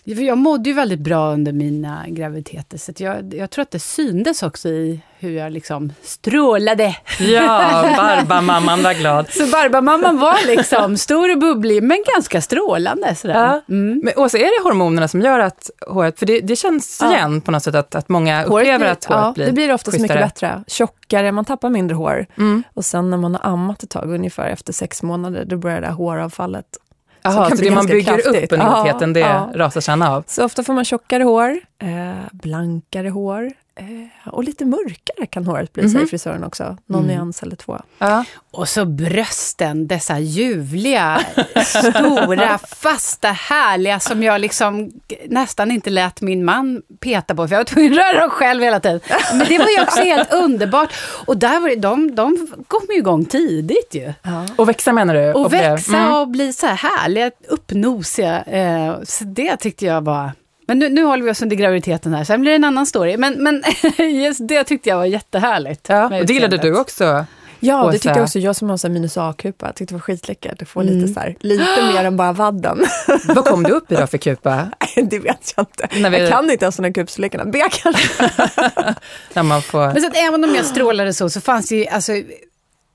jag 0.06 0.38
mådde 0.38 0.70
ju 0.70 0.74
väldigt 0.74 1.00
bra 1.00 1.32
under 1.32 1.52
mina 1.52 2.04
graviditeter, 2.08 2.78
så 2.78 2.92
jag, 2.96 3.34
jag 3.34 3.50
tror 3.50 3.62
att 3.62 3.70
det 3.70 3.78
syndes 3.78 4.42
också 4.42 4.68
i 4.68 5.00
hur 5.18 5.30
jag 5.30 5.52
liksom 5.52 5.92
strålade. 6.02 6.96
Ja, 7.20 7.84
Barbamamman 7.96 8.82
var 8.82 8.94
glad. 8.94 9.26
Så 9.30 9.46
Barbamamman 9.46 10.18
var 10.18 10.46
liksom 10.46 10.96
stor 10.96 11.32
och 11.32 11.38
bubblig, 11.38 11.82
men 11.82 12.04
ganska 12.14 12.40
strålande. 12.40 13.14
Sådär. 13.14 13.34
Ja. 13.34 13.74
Mm. 13.74 14.00
Men, 14.04 14.30
så 14.30 14.36
är 14.36 14.62
det 14.62 14.68
hormonerna 14.68 15.08
som 15.08 15.20
gör 15.20 15.38
att 15.38 15.70
håret, 15.86 16.18
för 16.18 16.26
det, 16.26 16.40
det 16.40 16.56
känns 16.56 16.98
ja. 17.02 17.14
igen 17.14 17.40
på 17.40 17.50
något 17.50 17.62
sätt 17.62 17.74
att, 17.74 17.94
att 17.94 18.08
många 18.08 18.36
håret 18.36 18.48
upplever 18.48 18.78
blir, 18.78 18.88
att 18.88 19.04
håret 19.04 19.22
ja, 19.22 19.32
blir 19.32 19.46
det 19.46 19.52
blir 19.52 19.72
oftast 19.72 19.98
mycket 19.98 20.16
bättre. 20.16 20.64
Tjockare, 20.66 21.32
man 21.32 21.44
tappar 21.44 21.70
mindre 21.70 21.94
hår. 21.94 22.26
Mm. 22.38 22.62
Och 22.74 22.84
sen 22.84 23.10
när 23.10 23.16
man 23.16 23.34
har 23.34 23.50
ammat 23.52 23.82
ett 23.82 23.90
tag, 23.90 24.10
ungefär 24.14 24.48
efter 24.48 24.72
sex 24.72 25.02
månader, 25.02 25.44
då 25.44 25.56
börjar 25.56 25.80
det 25.80 25.86
här 25.86 25.94
håravfallet 25.94 26.66
Jaha, 27.26 27.50
så 27.50 27.56
det 27.56 27.70
man 27.70 27.86
bygger 27.86 28.12
kraftigt. 28.12 28.44
upp 28.44 28.52
under 28.52 28.66
graviditeten, 28.66 29.12
det 29.12 29.20
ja. 29.20 29.50
rasar 29.54 29.80
sen 29.80 30.02
av? 30.02 30.24
Så 30.26 30.44
ofta 30.44 30.62
får 30.62 30.72
man 30.72 30.84
tjockare 30.84 31.22
hår, 31.22 31.60
eh, 31.78 32.26
blankare 32.32 33.08
hår, 33.08 33.52
Eh, 33.78 34.28
och 34.32 34.44
lite 34.44 34.64
mörkare 34.64 35.26
kan 35.26 35.46
håret 35.46 35.72
bli, 35.72 35.80
mm 35.82 35.92
säger 35.92 36.06
frisören 36.06 36.44
också. 36.44 36.76
Någon 36.86 37.04
mm. 37.04 37.16
nyans 37.16 37.42
eller 37.42 37.56
två. 37.56 37.80
Ja. 37.98 38.24
Och 38.50 38.68
så 38.68 38.84
brösten, 38.84 39.86
dessa 39.86 40.18
ljuvliga, 40.18 41.20
stora, 41.64 42.58
fasta, 42.58 43.28
härliga 43.28 44.00
som 44.00 44.22
jag 44.22 44.40
liksom 44.40 44.92
nästan 45.26 45.70
inte 45.70 45.90
lät 45.90 46.20
min 46.20 46.44
man 46.44 46.82
peta 47.00 47.34
på, 47.34 47.48
för 47.48 47.54
jag 47.54 47.60
var 47.60 47.64
tvungen 47.64 47.92
att 47.92 47.98
röra 47.98 48.20
dem 48.20 48.30
själv 48.30 48.62
hela 48.62 48.80
tiden. 48.80 49.00
Men 49.32 49.46
det 49.48 49.58
var 49.58 49.68
ju 49.68 49.82
också 49.82 50.00
helt 50.00 50.32
underbart. 50.32 50.92
Och 51.26 51.36
där 51.36 51.60
var 51.60 51.68
det, 51.68 51.76
de, 51.76 52.14
de 52.14 52.48
kom 52.68 52.86
ju 52.90 52.96
igång 52.96 53.24
tidigt 53.24 53.94
ju. 53.94 54.12
Ja. 54.22 54.46
Och 54.56 54.68
växa 54.68 54.92
menar 54.92 55.14
du? 55.14 55.32
Och, 55.32 55.44
och 55.44 55.52
växa 55.52 55.96
mm. 55.96 56.14
och 56.14 56.28
bli 56.28 56.52
så 56.52 56.66
här 56.66 56.76
härliga, 56.76 57.30
uppnosiga. 57.48 58.42
Eh, 58.42 58.94
så 59.02 59.24
det 59.24 59.56
tyckte 59.56 59.86
jag 59.86 60.04
var 60.04 60.30
men 60.66 60.78
nu, 60.78 60.88
nu 60.88 61.04
håller 61.04 61.24
vi 61.24 61.30
oss 61.30 61.42
under 61.42 61.56
graviditeten 61.56 62.14
här, 62.14 62.24
sen 62.24 62.40
blir 62.40 62.50
det 62.50 62.56
en 62.56 62.64
annan 62.64 62.86
story. 62.86 63.16
Men, 63.16 63.42
men 63.42 63.62
just 64.22 64.48
det 64.48 64.64
tyckte 64.64 64.88
jag 64.88 64.96
var 64.96 65.04
jättehärligt. 65.04 65.88
Ja, 65.88 66.04
och 66.04 66.26
det 66.26 66.32
gillade 66.32 66.56
du 66.56 66.78
också? 66.78 67.26
Ja, 67.60 67.86
det 67.86 67.92
tyckte 67.92 68.08
jag 68.08 68.22
också. 68.22 68.38
Jag 68.38 68.56
som 68.56 68.70
har 68.70 68.88
minus 68.88 69.16
A-kupa 69.16 69.72
tyckte 69.72 69.94
det 69.94 69.96
var 69.96 70.00
skitläckert. 70.00 70.62
att 70.62 70.68
få 70.68 70.80
mm. 70.80 70.94
lite, 70.94 71.12
så 71.12 71.20
här, 71.20 71.36
lite 71.40 71.92
mer 71.94 72.04
än 72.04 72.16
bara 72.16 72.32
vadden. 72.32 72.84
Vad 73.28 73.44
kom 73.44 73.62
du 73.62 73.70
upp 73.70 73.92
i 73.92 73.94
då 73.94 74.06
för 74.06 74.18
kupa? 74.18 74.68
det 74.94 75.18
vet 75.18 75.54
jag 75.56 75.62
inte. 75.62 76.08
Vi... 76.10 76.18
Jag 76.18 76.30
kan 76.30 76.50
inte 76.50 76.64
ens 76.64 76.76
de 76.76 76.82
där 76.82 76.92
kupstorlekarna. 76.92 77.44
B 77.44 77.62
kanske. 77.70 78.30
När 79.34 79.42
man 79.42 79.62
får... 79.62 79.86
Men 79.86 80.00
så 80.00 80.06
att 80.06 80.16
även 80.16 80.44
om 80.44 80.54
jag 80.54 80.64
strålade 80.64 81.12
så, 81.12 81.30
så 81.30 81.40
fanns 81.40 81.68
det 81.68 81.76
ju, 81.76 81.86
alltså, 81.86 82.12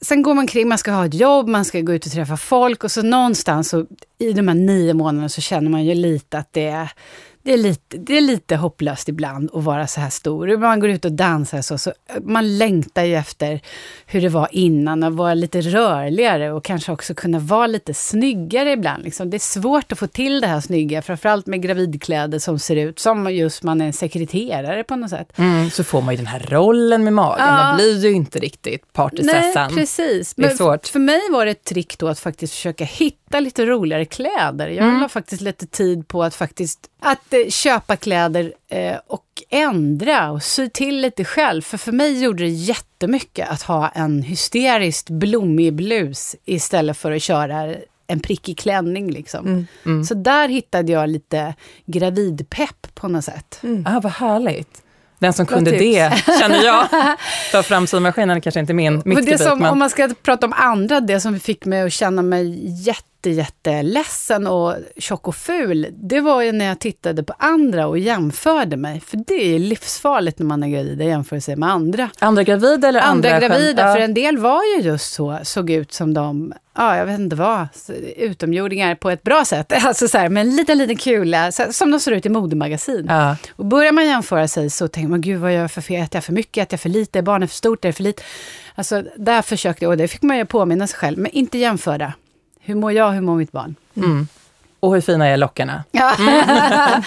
sen 0.02 0.22
går 0.22 0.34
man 0.34 0.48
kring, 0.48 0.68
man 0.68 0.78
ska 0.78 0.92
ha 0.92 1.06
ett 1.06 1.14
jobb, 1.14 1.48
man 1.48 1.66
ska 1.66 1.82
gå 1.82 1.94
ut 1.94 2.06
och 2.06 2.12
träffa 2.12 2.38
folk 2.38 2.84
och 2.84 2.92
så 2.92 3.02
någonstans 3.02 3.70
så, 3.70 3.86
i 4.18 4.34
de 4.34 4.48
här 4.48 4.56
nio 4.56 4.94
månaderna 4.94 5.30
så 5.30 5.42
känner 5.42 5.70
man 5.70 5.86
ju 5.86 5.96
lite 5.96 6.38
att 6.38 6.54
det 6.54 6.68
är 6.68 6.92
det 7.44 7.54
är, 7.54 7.58
lite, 7.58 7.98
det 7.98 8.18
är 8.18 8.22
lite 8.22 8.56
hopplöst 8.56 9.10
ibland 9.10 9.50
att 9.54 9.64
vara 9.64 9.88
så 9.88 10.02
här 10.02 10.10
stor. 10.10 10.58
Man 10.58 10.80
går 10.80 10.90
ut 10.90 11.06
och 11.06 11.12
dansar 11.12 11.62
så, 11.62 11.78
så 11.78 11.94
man 12.22 12.58
längtar 12.58 13.04
ju 13.04 13.16
efter 13.16 13.62
hur 14.06 14.22
det 14.22 14.30
var 14.30 14.48
innan 14.52 15.04
och 15.04 15.14
vara 15.14 15.34
lite 15.34 15.62
rörligare 15.62 16.52
och 16.52 16.64
kanske 16.64 16.92
också 16.92 17.14
kunna 17.14 17.40
vara 17.40 17.68
lite 17.68 17.94
snyggare 17.94 18.72
ibland. 18.72 19.04
Liksom. 19.04 19.30
Det 19.30 19.38
är 19.38 19.40
svårt 19.40 19.92
att 19.92 20.00
få 20.00 20.08
till 20.08 20.42
det 20.42 20.48
här 20.48 20.62
snygga, 20.62 21.02
framförallt 21.02 21.48
med 21.48 21.62
gravidkläder 21.62 22.40
som 22.40 22.60
ser 22.60 22.76
ut 22.76 23.00
som 23.00 23.34
just 23.34 23.64
man 23.64 23.82
är 23.82 23.92
sekreterare 23.92 24.84
på 24.84 24.96
något 24.96 25.10
sätt. 25.10 25.38
Mm, 25.38 25.70
så 25.70 25.84
får 25.84 26.02
man 26.02 26.14
ju 26.14 26.18
den 26.18 26.28
här 26.28 26.48
rollen 26.50 27.04
med 27.04 27.14
magen, 27.14 27.46
ja. 27.48 27.56
man 27.56 27.76
blir 27.76 28.06
ju 28.06 28.12
inte 28.12 28.40
riktigt 28.40 28.94
partysessan. 28.94 29.68
Nej, 29.68 29.80
precis. 29.80 30.34
Det 30.34 30.44
är 30.44 30.48
Men 30.48 30.58
svårt. 30.58 30.88
För 30.88 31.00
mig 31.00 31.22
var 31.32 31.46
det 31.46 31.52
ett 31.52 31.64
trick 31.64 31.98
då 31.98 32.08
att 32.08 32.20
faktiskt 32.20 32.54
försöka 32.54 32.84
hitta 32.84 33.40
lite 33.40 33.66
roligare 33.66 34.06
kläder. 34.06 34.68
Jag 34.68 34.88
mm. 34.88 35.02
la 35.02 35.10
faktiskt 35.10 35.42
lite 35.42 35.68
tid 35.68 36.08
på 36.08 36.24
att 36.24 36.36
faktiskt 36.36 36.91
att 37.02 37.34
eh, 37.34 37.50
köpa 37.50 37.96
kläder 37.96 38.54
eh, 38.70 38.98
och 39.08 39.26
ändra 39.50 40.32
och 40.32 40.44
sy 40.44 40.70
till 40.70 41.02
lite 41.02 41.26
själv. 41.26 41.62
För 41.62 41.78
för 41.78 41.92
mig 41.92 42.24
gjorde 42.24 42.44
det 42.44 42.50
jättemycket 42.50 43.50
att 43.50 43.62
ha 43.62 43.90
en 43.90 44.22
hysteriskt 44.24 45.10
blommig 45.10 45.74
blus 45.74 46.36
istället 46.46 46.98
för 46.98 47.12
att 47.12 47.22
köra 47.22 47.76
en 48.08 48.20
prickig 48.20 48.58
klänning. 48.58 49.12
Liksom. 49.12 49.48
Mm. 49.48 49.68
Mm. 49.86 50.04
Så 50.04 50.14
där 50.14 50.50
hittade 50.50 50.92
jag 50.92 51.10
lite 51.10 51.56
gravidpepp 51.86 52.96
på 52.96 53.08
något 53.08 53.26
sätt. 53.26 53.60
Mm. 53.64 53.86
Ah, 53.88 54.00
vad 54.00 54.12
härligt. 54.12 54.84
Den 55.20 55.34
som 55.34 55.46
kunde 55.46 55.72
det, 55.72 56.14
känner 56.40 56.64
jag. 56.64 56.88
Ta 57.52 57.64
fram 57.64 57.88
symaskinen 57.88 58.42
kanske 58.42 58.60
inte 58.60 58.74
min, 58.74 59.02
mitt 59.06 59.26
det 59.26 59.38
som, 59.38 59.60
men... 59.60 59.72
Om 59.72 59.80
man 59.80 59.90
ska 59.90 60.10
prata 60.24 60.46
om 60.46 60.54
andra, 60.54 61.00
det 61.00 61.20
som 61.20 61.40
fick 61.40 61.66
mig 61.66 61.82
att 61.82 61.94
känna 61.94 62.22
mig 62.22 62.74
jätte 62.84 63.11
jätteledsen 63.30 64.48
och 64.48 64.76
tjock 64.98 65.28
och 65.28 65.36
ful, 65.36 65.88
det 65.92 66.22
var 66.22 66.42
ju 66.42 66.52
när 66.52 66.66
jag 66.66 66.80
tittade 66.80 67.24
på 67.24 67.34
andra 67.38 67.88
och 67.88 68.00
jämförde 68.00 68.78
mig. 68.78 69.00
För 69.00 69.18
det 69.28 69.56
är 69.56 69.60
livsfarligt 69.60 70.40
när 70.40 70.46
man 70.46 70.64
är 70.64 70.68
gravid, 70.68 71.02
att 71.02 71.08
jämföra 71.08 71.42
sig 71.42 71.56
med 71.56 71.70
andra. 71.70 72.10
Andra 72.20 72.44
gravida 72.44 72.88
eller 72.88 73.00
andra? 73.00 73.34
Andra 73.36 73.48
gravida, 73.48 73.88
ja. 73.88 73.94
för 73.94 74.02
en 74.02 74.14
del 74.14 74.38
var 74.38 74.62
ju 74.64 74.84
just 74.84 75.14
så, 75.14 75.40
såg 75.44 75.70
ut 75.70 75.94
som 75.94 76.14
de, 76.14 76.54
ja 76.78 76.98
jag 76.98 77.06
vet 77.06 77.20
inte 77.20 77.36
vad, 77.36 77.68
utomjordingar 78.18 78.96
på 78.96 79.10
ett 79.10 79.24
bra 79.24 79.46
sätt. 79.46 79.74
Alltså 79.92 80.08
så 80.08 80.18
här, 80.18 80.30
med 80.30 80.42
en 80.42 80.56
liten, 80.56 80.78
liten 80.78 80.98
kula, 80.98 81.52
som 81.52 81.92
de 81.92 82.00
ser 82.00 82.12
ut 82.12 82.26
i 82.26 82.30
modemagasin. 82.30 83.06
Ja. 83.10 83.36
Och 83.56 83.66
börjar 83.66 83.92
man 83.92 84.06
jämföra 84.06 84.48
sig 84.48 84.70
så 84.70 84.88
tänker 84.88 85.10
man, 85.10 85.22
gud 85.22 85.42
vad 85.42 85.54
gör 85.54 85.62
jag 85.62 85.72
för 85.72 85.82
fel? 85.82 86.02
Äter 86.02 86.18
jag 86.18 86.24
för 86.24 86.34
mycket? 86.34 86.64
Äter 86.64 86.74
jag 86.74 86.80
för 86.80 86.90
lite? 86.90 87.20
Är 87.20 87.24
barnet 87.24 87.50
för 87.50 87.58
stort? 87.58 87.86
Är 87.86 87.90
det 87.90 87.94
för 87.94 88.04
lite? 88.04 88.24
Alltså 88.76 89.04
där 89.16 89.42
försökte 89.42 89.86
jag, 89.86 89.92
och 89.92 89.98
det 89.98 90.08
fick 90.08 90.22
man 90.22 90.38
ju 90.38 90.46
påminna 90.46 90.88
sig 90.88 91.00
själv, 91.00 91.18
men 91.18 91.32
inte 91.32 91.58
jämföra. 91.58 92.14
Hur 92.62 92.76
mår 92.76 92.92
jag, 92.92 93.12
hur 93.12 93.22
mår 93.22 93.36
mitt 93.36 93.52
barn? 93.52 93.76
Mm. 93.96 94.28
Och 94.80 94.94
hur 94.94 95.02
fina 95.02 95.28
är 95.28 95.38
lockarna? 95.38 95.84
Ja. 95.92 96.16
Mm. 96.20 97.04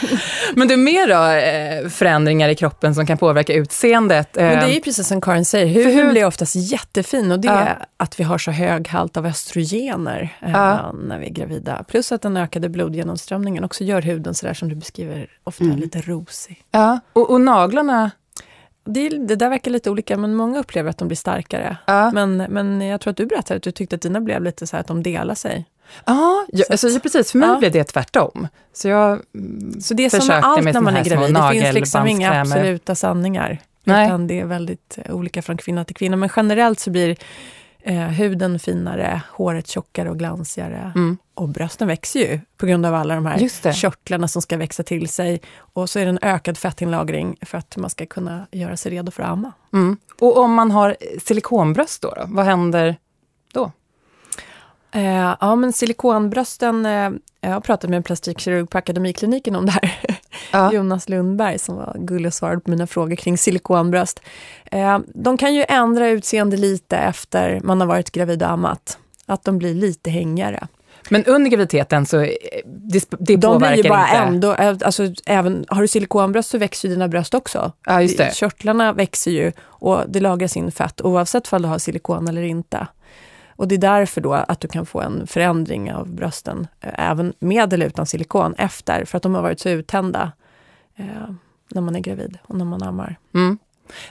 Men 0.55 0.69
du, 0.69 0.77
mer 0.77 1.09
då, 1.09 1.25
eh, 1.25 1.91
förändringar 1.91 2.49
i 2.49 2.55
kroppen 2.55 2.95
som 2.95 3.07
kan 3.07 3.19
påverka 3.19 3.55
utseendet? 3.55 4.29
Men 4.35 4.59
det 4.59 4.65
är 4.65 4.75
ju 4.75 4.81
precis 4.81 5.09
som 5.09 5.21
Karin 5.21 5.45
säger, 5.45 5.67
huden 5.67 6.11
blir 6.11 6.27
oftast 6.27 6.55
jättefin 6.57 7.33
och 7.33 7.41
det 7.41 7.49
ja. 7.49 7.59
är 7.59 7.85
att 7.97 8.21
vi 8.21 8.25
har 8.25 8.39
så 8.39 8.51
hög 8.51 8.89
halt 8.89 9.17
av 9.17 9.27
östrogener 9.27 10.37
eh, 10.41 10.51
ja. 10.53 10.93
när 10.93 11.19
vi 11.19 11.27
är 11.27 11.31
gravida. 11.31 11.85
Plus 11.89 12.13
att 12.13 12.23
den 12.23 12.37
ökade 12.37 12.69
blodgenomströmningen 12.69 13.65
också 13.65 13.85
gör 13.85 14.03
huden 14.03 14.35
sådär 14.35 14.55
som 14.55 14.69
du 14.69 14.75
beskriver, 14.75 15.29
ofta 15.45 15.65
mm. 15.65 15.77
lite 15.77 16.01
rosig. 16.01 16.63
Ja, 16.71 17.01
och, 17.13 17.31
och 17.31 17.41
naglarna? 17.41 18.11
Det, 18.85 19.09
det, 19.09 19.37
där 19.37 19.49
verkar 19.49 19.71
lite 19.71 19.91
olika, 19.91 20.17
men 20.17 20.35
många 20.35 20.59
upplever 20.59 20.91
att 20.91 20.99
de 20.99 21.09
blir 21.09 21.17
starkare. 21.17 21.77
Ja. 21.87 22.11
Men, 22.11 22.37
men 22.37 22.81
jag 22.81 23.01
tror 23.01 23.11
att 23.11 23.17
du 23.17 23.27
berättade 23.27 23.57
att 23.57 23.63
du 23.63 23.71
tyckte 23.71 23.97
att 23.97 24.03
dina 24.03 24.21
blev 24.21 24.43
lite 24.43 24.67
så 24.67 24.77
att 24.77 24.87
de 24.87 25.03
delar 25.03 25.35
sig. 25.35 25.67
Ja, 26.05 26.47
jag, 26.53 26.67
alltså, 26.71 27.01
precis. 27.01 27.33
För 27.33 27.39
mig 27.39 27.49
ja. 27.49 27.59
blev 27.59 27.73
det 27.73 27.85
tvärtom. 27.85 28.49
Så 28.73 28.89
jag 28.89 29.21
Så 29.81 29.95
det 29.95 30.05
är 30.05 30.11
som 30.11 30.27
med 30.27 30.45
allt 30.45 30.65
när 30.65 30.81
man 30.81 30.97
är 30.97 31.05
gravid, 31.05 31.35
det 31.35 31.51
finns 31.53 31.75
liksom 31.75 32.07
inga 32.07 32.41
absoluta 32.41 32.95
sanningar. 32.95 33.59
Nej. 33.85 34.07
Utan 34.07 34.27
det 34.27 34.41
är 34.41 34.45
väldigt 34.45 34.99
olika 35.09 35.43
från 35.43 35.57
kvinna 35.57 35.85
till 35.85 35.97
kvinna. 35.97 36.17
Men 36.17 36.29
generellt 36.37 36.81
så 36.81 36.91
blir 36.91 37.17
eh, 37.85 37.97
huden 37.97 38.59
finare, 38.59 39.23
håret 39.31 39.69
tjockare 39.69 40.11
och 40.11 40.19
glansigare. 40.19 40.93
Mm. 40.95 41.19
Och 41.35 41.49
brösten 41.49 41.89
växer 41.89 42.21
ju 42.21 42.41
på 42.57 42.67
grund 42.67 42.87
av 42.87 42.95
alla 42.95 43.15
de 43.15 43.27
här 43.27 43.73
körtlarna 43.73 44.29
som 44.29 44.43
ska 44.43 44.57
växa 44.57 44.83
till 44.83 45.09
sig. 45.09 45.41
Och 45.57 45.91
så 45.91 45.99
är 45.99 46.05
det 46.05 46.09
en 46.09 46.19
ökad 46.23 46.59
fettinlagring 46.59 47.37
för 47.43 47.59
att 47.59 47.77
man 47.77 47.91
ska 47.91 48.07
kunna 48.07 48.47
göra 48.51 48.77
sig 48.77 48.93
redo 48.93 49.11
för 49.11 49.23
att 49.23 49.29
amma. 49.29 49.53
Mm. 49.73 49.97
Och 50.21 50.37
om 50.37 50.55
man 50.55 50.71
har 50.71 50.97
silikonbröst 51.25 52.03
då, 52.03 52.15
då, 52.17 52.25
vad 52.27 52.45
händer 52.45 52.97
då? 53.53 53.73
Eh, 54.93 55.35
ja, 55.41 55.55
men 55.55 55.73
silikonbrösten, 55.73 56.87
eh, 56.87 57.11
jag 57.41 57.51
har 57.51 57.61
pratat 57.61 57.91
med 57.91 57.97
en 57.97 58.03
plastikkirurg 58.03 58.71
på 58.71 58.79
Akademikliniken 58.79 59.57
om 59.57 59.67
det 59.67 59.73
här. 59.73 60.01
Ja. 60.55 60.73
Jonas 60.73 61.09
Lundberg 61.09 61.59
som 61.59 61.77
var 61.77 61.97
gullig 61.99 62.27
och 62.27 62.35
svarade 62.35 62.61
på 62.61 62.71
mina 62.71 62.87
frågor 62.87 63.17
kring 63.17 63.39
silikonbröst. 63.39 64.21
Eh, 64.65 64.99
de 65.15 65.37
kan 65.37 65.55
ju 65.55 65.65
ändra 65.69 66.09
utseende 66.09 66.57
lite 66.57 66.97
efter 66.97 67.61
man 67.65 67.81
har 67.81 67.89
varit 67.89 68.11
gravid 68.11 68.43
och 68.43 68.51
ammat. 68.51 68.99
Att 69.27 69.45
de 69.45 69.59
blir 69.59 69.75
lite 69.75 70.11
hängigare. 70.11 70.67
Men 71.11 71.25
under 71.25 71.51
graviditeten 71.51 72.07
så 72.07 72.17
det, 72.17 73.11
det 73.19 73.37
de 73.37 73.41
påverkar 73.41 73.73
blir 73.73 73.85
ju 73.85 73.89
bara 73.89 74.07
inte? 74.07 74.17
Ändå, 74.17 74.55
eh, 74.55 74.77
alltså, 74.85 75.13
även, 75.27 75.65
har 75.69 75.83
du 75.83 75.89
silikonbröst 75.89 76.51
så 76.51 76.59
växer 76.59 76.89
dina 76.89 77.09
bröst 77.09 77.35
också. 77.35 77.73
Ja, 77.87 78.03
just 78.03 78.19
det. 78.19 78.35
Körtlarna 78.35 78.93
växer 78.93 79.31
ju 79.31 79.53
och 79.63 80.05
det 80.09 80.21
lagras 80.21 80.57
in 80.57 80.73
fett 80.73 81.01
oavsett 81.01 81.53
om 81.53 81.63
du 81.63 81.69
har 81.69 81.79
silikon 81.79 82.29
eller 82.29 82.43
inte. 82.43 82.87
Och 83.57 83.69
det 83.69 83.75
är 83.75 83.79
därför 83.79 84.21
då 84.21 84.33
att 84.33 84.61
du 84.61 84.69
kan 84.69 84.87
få 84.87 85.01
en 85.01 85.27
förändring 85.27 85.93
av 85.93 86.09
brösten, 86.15 86.67
eh, 86.81 87.11
även 87.11 87.33
med 87.39 87.73
eller 87.73 87.87
utan 87.87 88.07
silikon, 88.07 88.55
efter, 88.59 89.05
för 89.05 89.17
att 89.17 89.23
de 89.23 89.35
har 89.35 89.43
varit 89.43 89.61
så 89.61 89.69
uttända 89.69 90.33
eh, 90.97 91.07
när 91.71 91.83
man 91.83 91.97
är 91.97 92.01
gravid 92.01 92.39
och 92.43 92.57
när 92.57 92.65
man 92.65 92.83
ammar. 92.83 93.19
Mm. 93.35 93.59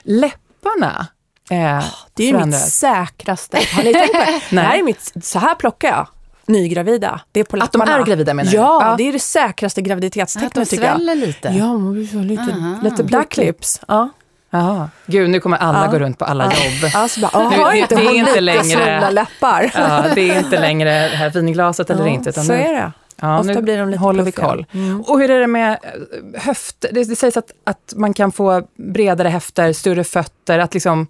Läpparna 0.02 1.06
eh, 1.50 1.84
Det 2.14 2.22
är 2.22 2.32
ju 2.32 2.46
mitt 2.46 2.58
säkraste. 2.58 3.60
Har 3.72 3.82
ni 3.82 3.92
tänkt 3.92 4.12
på 4.12 4.18
det? 4.18 4.40
det 4.56 4.60
här 4.60 4.78
är 4.78 4.82
mitt, 4.82 5.12
så 5.22 5.38
här 5.38 5.54
plockar 5.54 5.88
jag 5.88 6.06
nygravida. 6.46 7.20
Det 7.32 7.40
är 7.40 7.44
på 7.44 7.56
läpparna. 7.56 7.84
Att 7.84 7.88
de 7.90 8.02
är 8.02 8.06
gravida 8.06 8.34
menar 8.34 8.50
du? 8.50 8.56
Ja, 8.56 8.90
ja, 8.90 8.94
det 8.96 9.08
är 9.08 9.12
det 9.12 9.18
säkraste 9.18 9.82
graviditetstecknet 9.82 10.70
tycker 10.70 10.84
jag. 10.84 11.18
lite? 11.18 11.48
Ja, 11.48 11.66
man 11.66 11.92
blir 11.92 12.06
så 12.06 12.16
lite, 12.16 12.42
Aha. 12.42 12.80
lite 12.82 13.04
black 13.04 13.36
lips. 13.36 13.80
Ja. 13.88 14.10
Jaha. 14.50 14.90
Gud, 15.06 15.30
nu 15.30 15.40
kommer 15.40 15.56
alla 15.56 15.84
ja. 15.84 15.90
gå 15.90 15.98
runt 15.98 16.18
på 16.18 16.24
alla 16.24 16.44
jobb. 16.44 16.90
Alltså 16.94 17.20
bara, 17.20 17.48
nu, 17.48 17.78
inte 17.78 17.94
det 17.94 18.02
är 18.02 18.10
inte 18.10 18.40
längre 18.40 19.10
läppar? 19.10 19.70
Ja, 19.74 20.04
det 20.14 20.30
är 20.30 20.38
inte 20.38 20.60
längre 20.60 21.08
det 21.08 21.16
här 21.16 21.30
vinglaset 21.30 21.90
eller 21.90 22.06
inte. 22.06 22.30
Utan 22.30 22.44
så 22.44 22.52
nu, 22.52 22.58
är 22.58 22.72
det. 22.72 22.92
Ja, 23.20 23.40
Ofta 23.40 23.62
blir 23.62 23.78
de 23.78 23.88
lite 23.88 24.00
håller 24.00 24.22
vi 24.22 24.32
koll. 24.32 24.66
Mm. 24.72 25.00
Och 25.00 25.20
hur 25.20 25.30
är 25.30 25.40
det 25.40 25.46
med 25.46 25.78
eh, 25.82 26.40
höft? 26.40 26.84
Det, 26.92 27.04
det 27.04 27.16
sägs 27.16 27.36
att, 27.36 27.52
att 27.64 27.94
man 27.96 28.14
kan 28.14 28.32
få 28.32 28.62
bredare 28.76 29.28
höfter, 29.28 29.72
större 29.72 30.04
fötter, 30.04 30.58
att, 30.58 30.74
liksom, 30.74 31.06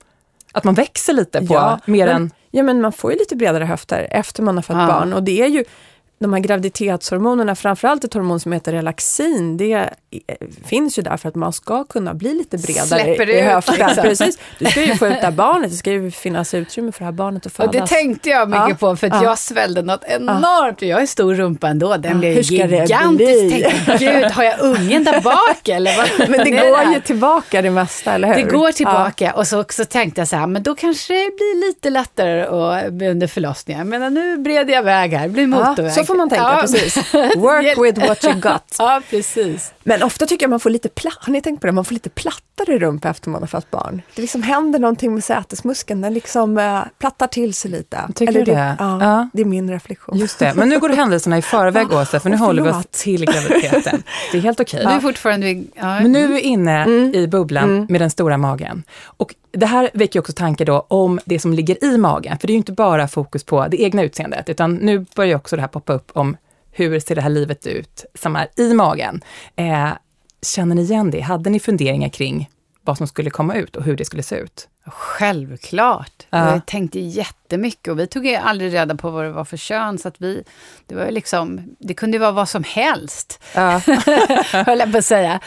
att 0.52 0.64
man 0.64 0.74
växer 0.74 1.12
lite 1.12 1.46
på 1.46 1.54
ja, 1.54 1.78
mer 1.86 2.06
men, 2.06 2.16
än... 2.16 2.30
Ja, 2.50 2.62
men 2.62 2.80
man 2.80 2.92
får 2.92 3.12
ju 3.12 3.18
lite 3.18 3.36
bredare 3.36 3.64
höfter 3.64 4.08
efter 4.10 4.42
man 4.42 4.56
har 4.56 4.62
fått 4.62 4.76
ja. 4.76 4.86
barn. 4.86 5.12
Och 5.12 5.22
det 5.22 5.42
är 5.42 5.48
ju 5.48 5.64
de 6.18 6.32
här 6.32 6.40
graviditetshormonerna, 6.40 7.54
framförallt 7.54 8.04
ett 8.04 8.14
hormon 8.14 8.40
som 8.40 8.52
heter 8.52 8.72
relaxin, 8.72 9.56
det 9.56 9.72
eh, 9.72 9.88
finns 10.64 10.98
ju 10.98 11.02
där 11.02 11.16
för 11.16 11.28
att 11.28 11.34
man 11.34 11.52
ska 11.52 11.84
kunna 11.84 12.14
bli 12.14 12.34
lite 12.34 12.58
bredare 12.58 12.86
Släpper 12.86 13.30
i 13.30 13.40
höften. 13.40 13.74
Liksom. 13.78 14.02
Precis. 14.02 14.38
Du 14.58 14.66
ska 14.66 14.84
ju 14.84 14.94
få 14.94 15.06
ut 15.06 15.12
det 15.12 15.26
här 15.26 15.30
barnet, 15.30 15.70
det 15.70 15.76
ska 15.76 15.90
ju 15.90 16.10
finnas 16.10 16.54
utrymme 16.54 16.92
för 16.92 16.98
det 16.98 17.04
här 17.04 17.12
barnet 17.12 17.46
att 17.46 17.52
födas. 17.52 17.74
Och 17.74 17.80
det 17.80 17.86
tänkte 17.86 18.30
jag 18.30 18.48
mycket 18.48 18.68
ja. 18.68 18.74
på, 18.74 18.96
för 18.96 19.06
att 19.06 19.12
ja. 19.12 19.24
jag 19.24 19.38
svällde 19.38 19.82
något 19.82 20.04
enormt. 20.04 20.82
Ja. 20.82 20.88
Jag 20.88 21.02
är 21.02 21.06
stor 21.06 21.34
rumpa 21.34 21.68
ändå, 21.68 21.96
den 21.96 22.12
ja. 22.12 22.18
blev 22.18 22.40
gigantisk. 22.40 23.64
Tänkte, 23.64 23.96
Gud, 23.98 24.24
har 24.24 24.44
jag 24.44 24.60
ungen 24.60 25.04
där 25.04 25.20
bak 25.20 25.68
eller? 25.68 25.96
Vad? 25.96 26.28
Men 26.30 26.44
det 26.44 26.50
går 26.50 26.94
ju 26.94 27.00
tillbaka 27.00 27.62
det 27.62 27.70
mesta, 27.70 28.12
eller 28.12 28.28
hur? 28.28 28.34
Det 28.34 28.42
går 28.42 28.72
tillbaka 28.72 29.32
och 29.32 29.46
så, 29.46 29.64
så 29.68 29.84
tänkte 29.84 30.20
jag 30.20 30.28
så 30.28 30.36
här, 30.36 30.46
men 30.46 30.62
då 30.62 30.74
kanske 30.74 31.12
det 31.12 31.36
blir 31.36 31.66
lite 31.68 31.90
lättare 31.90 32.46
under 33.10 33.26
förlossningen. 33.26 33.88
Men 33.88 34.14
nu 34.14 34.36
breder 34.36 34.74
jag 34.74 34.82
väg 34.82 35.12
här, 35.12 35.22
det 35.22 35.32
blir 35.32 35.46
motorväg 35.46 36.03
får 36.04 36.14
man 36.14 36.28
tänka, 36.28 36.42
ja. 36.42 36.58
precis. 36.60 36.96
Work 37.36 37.78
with 37.78 38.08
what 38.08 38.24
you 38.24 38.34
got. 38.34 38.76
ja, 38.78 39.02
precis. 39.10 39.72
Men 39.82 40.02
ofta 40.02 40.26
tycker 40.26 40.44
jag 40.44 40.50
man 40.50 40.60
får 40.60 40.70
lite 40.70 40.88
platt, 40.88 41.18
har 41.20 41.32
ni 41.32 41.40
tänkt 41.40 41.60
på 41.60 41.66
det? 41.66 41.72
Man 41.72 41.84
får 41.84 41.94
lite 41.94 42.10
plattare 42.10 42.78
rumpa 42.78 43.08
efter 43.08 43.30
man 43.30 43.42
har 43.42 43.46
fått 43.46 43.70
barn. 43.70 44.02
Det 44.14 44.22
liksom 44.22 44.42
händer 44.42 44.78
någonting 44.78 45.14
med 45.14 45.24
sätesmuskeln, 45.24 46.00
den 46.00 46.14
liksom 46.14 46.58
äh, 46.58 46.80
plattar 46.98 47.26
till 47.26 47.54
sig 47.54 47.70
lite. 47.70 47.98
Tycker 48.14 48.32
Eller 48.32 48.44
du 48.44 48.52
det? 48.52 48.58
det? 48.58 48.76
Ja, 48.78 48.98
ja, 49.00 49.28
det 49.32 49.42
är 49.42 49.46
min 49.46 49.70
reflektion. 49.70 50.18
Just 50.18 50.38
det, 50.38 50.54
men 50.54 50.68
nu 50.68 50.78
går 50.78 50.88
händelserna 50.88 51.38
i 51.38 51.42
förväg 51.42 51.92
Åsa, 51.92 52.20
för 52.20 52.30
nu 52.30 52.36
håller 52.36 52.62
vi 52.62 52.70
oss 52.70 52.86
till 52.90 53.24
graviditeten. 53.24 54.02
Det 54.32 54.38
är 54.38 54.42
helt 54.42 54.60
okej. 54.60 54.80
Okay. 54.80 54.92
Du 54.92 54.96
är 54.96 55.00
fortfarande... 55.00 55.50
Ja. 55.50 56.00
Men 56.00 56.12
nu 56.12 56.24
är 56.24 56.28
vi 56.28 56.40
inne 56.40 56.82
mm. 56.82 57.14
i 57.14 57.26
bubblan 57.28 57.64
mm. 57.64 57.86
med 57.88 58.00
den 58.00 58.10
stora 58.10 58.36
magen. 58.36 58.82
Och 59.04 59.34
det 59.54 59.66
här 59.66 59.90
väcker 59.94 60.20
också 60.20 60.32
tankar 60.32 60.64
då 60.64 60.86
om 60.88 61.20
det 61.24 61.38
som 61.38 61.52
ligger 61.52 61.84
i 61.84 61.98
magen, 61.98 62.38
för 62.38 62.46
det 62.46 62.50
är 62.50 62.54
ju 62.54 62.58
inte 62.58 62.72
bara 62.72 63.08
fokus 63.08 63.44
på 63.44 63.68
det 63.68 63.82
egna 63.82 64.02
utseendet, 64.02 64.48
utan 64.48 64.74
nu 64.74 65.06
börjar 65.16 65.36
också 65.36 65.56
det 65.56 65.62
här 65.62 65.68
poppa 65.68 65.92
upp 65.92 66.10
om 66.12 66.36
hur 66.72 67.00
ser 67.00 67.14
det 67.14 67.20
här 67.20 67.30
livet 67.30 67.66
ut 67.66 68.04
som 68.14 68.36
är 68.36 68.48
i 68.56 68.74
magen? 68.74 69.20
Eh, 69.56 69.88
känner 70.42 70.74
ni 70.74 70.82
igen 70.82 71.10
det? 71.10 71.20
Hade 71.20 71.50
ni 71.50 71.60
funderingar 71.60 72.08
kring 72.08 72.50
vad 72.80 72.98
som 72.98 73.06
skulle 73.06 73.30
komma 73.30 73.54
ut 73.54 73.76
och 73.76 73.84
hur 73.84 73.96
det 73.96 74.04
skulle 74.04 74.22
se 74.22 74.36
ut? 74.36 74.68
Självklart. 74.86 76.26
Ja. 76.30 76.50
Jag 76.52 76.66
tänkte 76.66 77.00
jättemycket 77.00 77.88
och 77.88 77.98
vi 77.98 78.06
tog 78.06 78.28
aldrig 78.34 78.74
reda 78.74 78.94
på 78.94 79.10
vad 79.10 79.24
det 79.24 79.30
var 79.30 79.44
för 79.44 79.56
kön. 79.56 79.98
Så 79.98 80.08
att 80.08 80.14
vi, 80.18 80.44
det, 80.86 80.94
var 80.94 81.10
liksom, 81.10 81.76
det 81.78 81.94
kunde 81.94 82.18
vara 82.18 82.30
vad 82.30 82.48
som 82.48 82.64
helst, 82.64 83.42
ja. 83.54 83.80
höll 84.52 84.78
jag 84.78 84.92
på 84.92 84.98
att 84.98 85.04
säga. 85.04 85.40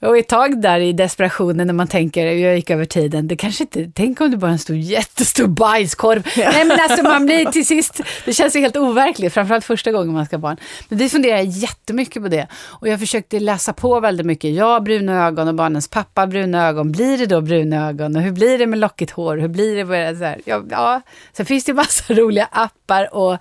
Och 0.00 0.18
ett 0.18 0.28
tag 0.28 0.62
där 0.62 0.80
i 0.80 0.92
desperationen 0.92 1.66
när 1.66 1.74
man 1.74 1.88
tänker, 1.88 2.26
jag 2.26 2.56
gick 2.56 2.70
över 2.70 2.84
tiden, 2.84 3.28
det 3.28 3.36
kanske 3.36 3.64
inte, 3.64 3.90
tänk 3.94 4.20
om 4.20 4.30
det 4.30 4.36
bara 4.36 4.46
är 4.46 4.52
en 4.52 4.58
stor, 4.58 4.76
jättestor 4.76 5.46
bajskorv. 5.46 6.22
Ja. 6.36 6.50
Nej 6.52 6.64
men 6.64 6.80
alltså 6.80 7.02
man 7.02 7.26
blir 7.26 7.44
till 7.44 7.66
sist, 7.66 8.00
det 8.24 8.32
känns 8.32 8.56
ju 8.56 8.60
helt 8.60 8.76
overkligt, 8.76 9.34
framförallt 9.34 9.64
första 9.64 9.92
gången 9.92 10.12
man 10.12 10.26
ska 10.26 10.36
ha 10.36 10.40
barn. 10.40 10.56
Men 10.88 10.98
vi 10.98 11.08
funderar 11.08 11.38
jättemycket 11.38 12.22
på 12.22 12.28
det. 12.28 12.46
Och 12.64 12.88
jag 12.88 13.00
försökte 13.00 13.40
läsa 13.40 13.72
på 13.72 14.00
väldigt 14.00 14.26
mycket. 14.26 14.54
Jag 14.54 14.82
bruna 14.82 15.26
ögon 15.26 15.48
och 15.48 15.54
barnens 15.54 15.88
pappa 15.88 16.26
bruna 16.26 16.68
ögon. 16.68 16.92
Blir 16.92 17.18
det 17.18 17.26
då 17.26 17.40
bruna 17.40 17.88
ögon? 17.88 18.16
Och 18.16 18.22
hur 18.22 18.32
blir 18.32 18.58
det 18.58 18.66
med 18.66 18.81
lockigt 18.82 19.10
hår? 19.10 19.36
Hur 19.36 19.48
blir 19.48 19.76
det? 19.76 19.84
Med 19.84 20.18
så 20.18 20.24
här? 20.24 20.40
Ja, 20.44 20.62
ja. 20.70 21.00
Sen 21.32 21.46
finns 21.46 21.64
det 21.64 21.74
massa 21.74 22.14
roliga 22.14 22.48
appar 22.52 23.14
och 23.14 23.38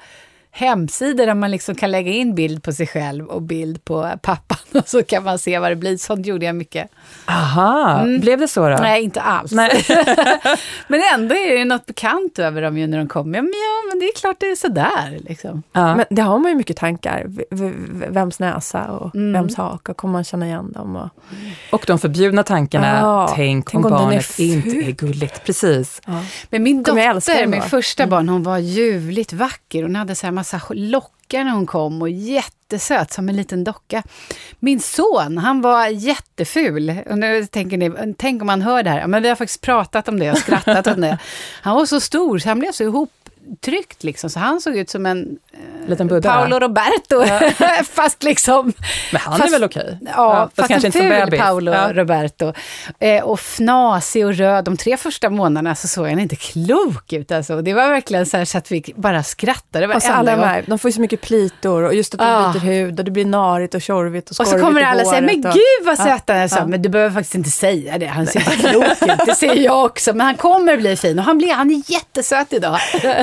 hemsidor 0.52 1.26
där 1.26 1.34
man 1.34 1.52
liksom 1.52 1.76
kan 1.76 1.92
lägga 1.92 2.12
in 2.12 2.36
bild 2.36 2.64
på 2.64 2.72
sig 2.72 2.88
själv 2.88 3.28
och 3.28 3.42
bild 3.42 3.86
på 3.86 4.12
pappan 4.22 4.58
och 4.82 4.88
så 4.88 5.04
kan 5.04 5.24
man 5.24 5.40
se 5.40 5.60
vad 5.60 5.72
det 5.72 5.76
blir. 5.76 5.98
Sånt 5.98 6.26
gjorde 6.26 6.46
jag 6.46 6.56
mycket. 6.56 6.92
Aha, 7.26 8.00
mm. 8.00 8.20
blev 8.20 8.40
det 8.40 8.48
så 8.48 8.70
då? 8.70 8.76
Nej, 8.76 9.04
inte 9.04 9.22
alls. 9.22 9.52
Nej. 9.52 9.86
men 10.88 11.02
ändå 11.14 11.36
är 11.36 11.58
det 11.58 11.66
något 11.66 11.86
bekant 11.86 12.40
över 12.40 12.62
dem 12.62 12.78
ju 12.78 12.88
när 12.88 12.98
de 12.98 13.08
kommer. 13.08 13.38
Ja, 13.38 13.42
men, 13.42 13.52
ja, 13.54 13.90
men 13.90 14.00
det 14.00 14.06
är 14.06 14.16
klart 14.20 14.36
det 14.40 14.46
är 14.46 14.56
sådär. 14.56 15.20
Liksom. 15.30 15.64
Ja. 15.74 15.96
Men 15.96 16.06
det 16.10 16.22
har 16.22 16.40
man 16.40 16.52
ju 16.52 16.58
mycket 16.58 16.78
tankar. 16.78 17.26
V 17.28 17.72
vems 18.10 18.40
näsa 18.40 18.92
och 18.92 19.16
mm. 19.16 19.34
vems 19.34 19.56
haka 19.56 19.94
kommer 19.94 20.12
man 20.12 20.24
känna 20.24 20.46
igen 20.46 20.72
dem? 20.72 20.96
Och, 20.96 21.10
och 21.72 21.84
de 21.88 22.00
förbjudna 22.00 22.44
tankarna. 22.44 23.00
Ja, 23.00 23.34
tänk, 23.36 23.72
tänk 23.72 23.86
om, 23.86 23.94
om 23.94 24.00
barnet 24.00 24.40
är 24.40 24.44
inte 24.44 24.70
är 24.70 24.92
gulligt. 24.92 25.46
Precis. 25.46 26.02
Ja. 26.06 26.24
Men 26.50 26.64
min 26.64 26.84
dotter, 26.84 27.48
min 27.48 27.62
första 27.62 28.04
mm. 28.04 28.10
barn, 28.10 28.30
hon 28.30 28.44
var 28.44 28.58
ljuvligt 28.58 29.34
vacker. 29.34 29.84
Hon 29.84 29.96
hade 29.96 30.16
så 30.16 30.28
här 30.28 30.32
massa 30.42 30.62
lockar 30.70 31.44
när 31.44 31.52
hon 31.52 31.66
kom 31.66 32.02
och 32.02 32.10
jättesöt 32.10 33.14
som 33.14 33.30
en 33.30 33.36
liten 33.36 33.64
docka. 33.64 34.04
Min 34.60 34.80
son, 34.80 35.38
han 35.38 35.62
var 35.62 35.88
jätteful. 35.88 37.02
Och 37.10 37.18
nu 37.18 37.46
tänker 37.46 37.78
ni, 37.78 38.14
tänk 38.18 38.42
om 38.42 38.48
man 38.48 38.62
hör 38.62 38.84
det 38.84 38.90
här. 38.90 39.08
Men 39.08 39.24
vi 39.24 39.30
har 39.30 39.36
faktiskt 39.36 39.62
pratat 39.62 40.08
om 40.08 40.20
det 40.20 40.32
och 40.32 40.38
skrattat 40.38 40.88
om 40.88 41.02
det. 41.02 41.18
Han 41.62 41.76
var 41.76 41.86
så 41.86 42.00
stor 42.00 42.40
så 42.40 42.50
han 42.50 42.60
blev 42.60 42.72
så 42.72 42.84
ihop 42.84 43.21
tryckt 43.62 44.04
liksom, 44.04 44.30
så 44.30 44.40
han 44.40 44.62
såg 44.62 44.78
ut 44.78 44.90
som 44.90 45.06
en 45.06 45.38
eh. 45.54 46.22
Paolo 46.22 46.60
Roberto. 46.60 47.24
Ja. 47.26 47.42
fast 47.84 48.24
liksom... 48.24 48.74
Men 49.12 49.22
han 49.22 49.40
fast, 49.40 49.54
är 49.54 49.60
väl 49.60 49.64
okej? 49.64 49.84
Okay? 49.84 49.98
Ja, 50.02 50.12
ja, 50.16 50.44
fast, 50.44 50.56
fast 50.56 50.68
kanske 50.68 50.88
en 50.88 50.92
ful 50.92 51.24
inte 51.24 51.38
Paolo 51.38 51.72
ja. 51.72 51.94
Roberto. 51.94 52.54
Eh, 53.00 53.24
och 53.24 53.40
fnasig 53.40 54.26
och 54.26 54.36
röd. 54.36 54.66
De 54.66 54.78
tre 54.78 54.98
första 54.98 55.30
månaderna 55.30 55.76
så 55.76 55.88
såg 55.88 56.08
han 56.08 56.20
inte 56.20 56.36
klok 56.36 57.14
ut. 57.14 57.32
Alltså. 57.32 57.62
Det 57.62 57.74
var 57.74 57.90
verkligen 57.90 58.26
så, 58.26 58.38
här, 58.38 58.46
så 58.46 58.58
att 58.58 58.72
vi 58.72 58.94
bara 58.96 59.24
skrattade 59.24 59.96
Och 59.96 60.02
så 60.02 60.12
alla 60.12 60.36
de, 60.36 60.44
här, 60.44 60.64
de 60.68 60.80
får 60.80 60.90
ju 60.90 60.94
så 60.94 61.02
mycket 61.02 61.22
plitor 61.22 61.84
och 61.84 61.94
just 61.94 62.14
att 62.14 62.20
de 62.20 62.28
ja. 62.28 62.52
byter 62.54 62.62
hud 62.62 63.00
och 63.00 63.06
det 63.06 63.12
blir 63.12 63.26
narigt 63.26 63.76
och 63.76 63.82
tjorvigt 63.82 64.30
och 64.30 64.36
skorvigt 64.36 64.54
Och 64.54 64.60
så 64.60 64.66
kommer 64.66 64.82
alla 64.82 65.06
säga, 65.06 65.22
men 65.22 65.46
och... 65.46 65.54
gud 65.54 65.86
vad 65.86 65.98
söt 65.98 66.24
han 66.28 66.38
är. 66.38 66.66
Men 66.66 66.82
du 66.82 66.90
behöver 66.90 67.14
faktiskt 67.14 67.36
inte 67.36 67.50
säga 67.50 67.98
det, 67.98 68.06
han 68.06 68.28
ser 68.28 68.40
inte 68.40 68.56
klok 68.70 68.86
ut. 69.02 69.26
Det 69.26 69.36
säger 69.36 69.64
jag 69.64 69.86
också, 69.86 70.14
men 70.14 70.26
han 70.26 70.36
kommer 70.36 70.78
bli 70.78 70.96
fin. 70.96 71.20
Och 71.20 71.26
han, 71.26 71.38
blir, 71.38 71.54
han 71.54 71.72
är 71.72 71.92
jättesöt 71.92 72.54
idag. 72.54 72.80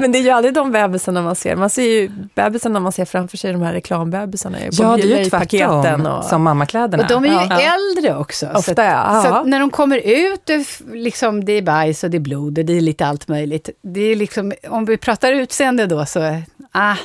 Men 0.08 0.12
det 0.12 0.18
är 0.18 0.22
ju 0.22 0.30
aldrig 0.30 0.54
de 0.54 0.72
bebisarna 0.72 1.22
man 1.22 1.36
ser. 1.36 1.56
Man 1.56 1.70
ser 1.70 1.82
ju 1.82 2.10
bebisarna 2.34 2.80
man 2.80 2.92
ser 2.92 3.04
framför 3.04 3.36
sig, 3.36 3.52
de 3.52 3.62
här 3.62 3.72
reklambebisarna. 3.72 4.58
Ja, 4.70 4.96
det 4.96 5.12
är 5.12 5.24
ju 5.24 5.30
tvärtom, 5.30 6.06
och, 6.06 6.24
som 6.24 6.42
mammakläderna. 6.42 7.02
Och 7.02 7.08
de 7.08 7.24
är 7.24 7.28
ju 7.28 7.34
ja. 7.34 7.60
äldre 7.60 8.16
också. 8.16 8.46
Ofta, 8.46 8.74
så, 8.74 8.80
ja. 8.80 9.22
så 9.24 9.44
när 9.44 9.60
de 9.60 9.70
kommer 9.70 9.98
ut, 9.98 10.40
det, 10.44 10.66
liksom, 10.92 11.44
det 11.44 11.52
är 11.52 11.62
bajs 11.62 12.04
och 12.04 12.10
det 12.10 12.16
är 12.16 12.20
blod 12.20 12.58
och 12.58 12.64
det 12.64 12.72
är 12.72 12.80
lite 12.80 13.06
allt 13.06 13.28
möjligt. 13.28 13.70
Det 13.82 14.00
är 14.00 14.16
liksom, 14.16 14.52
om 14.68 14.84
vi 14.84 14.96
pratar 14.96 15.32
utseende 15.32 15.86
då 15.86 16.06
så, 16.06 16.42
ah, 16.72 16.96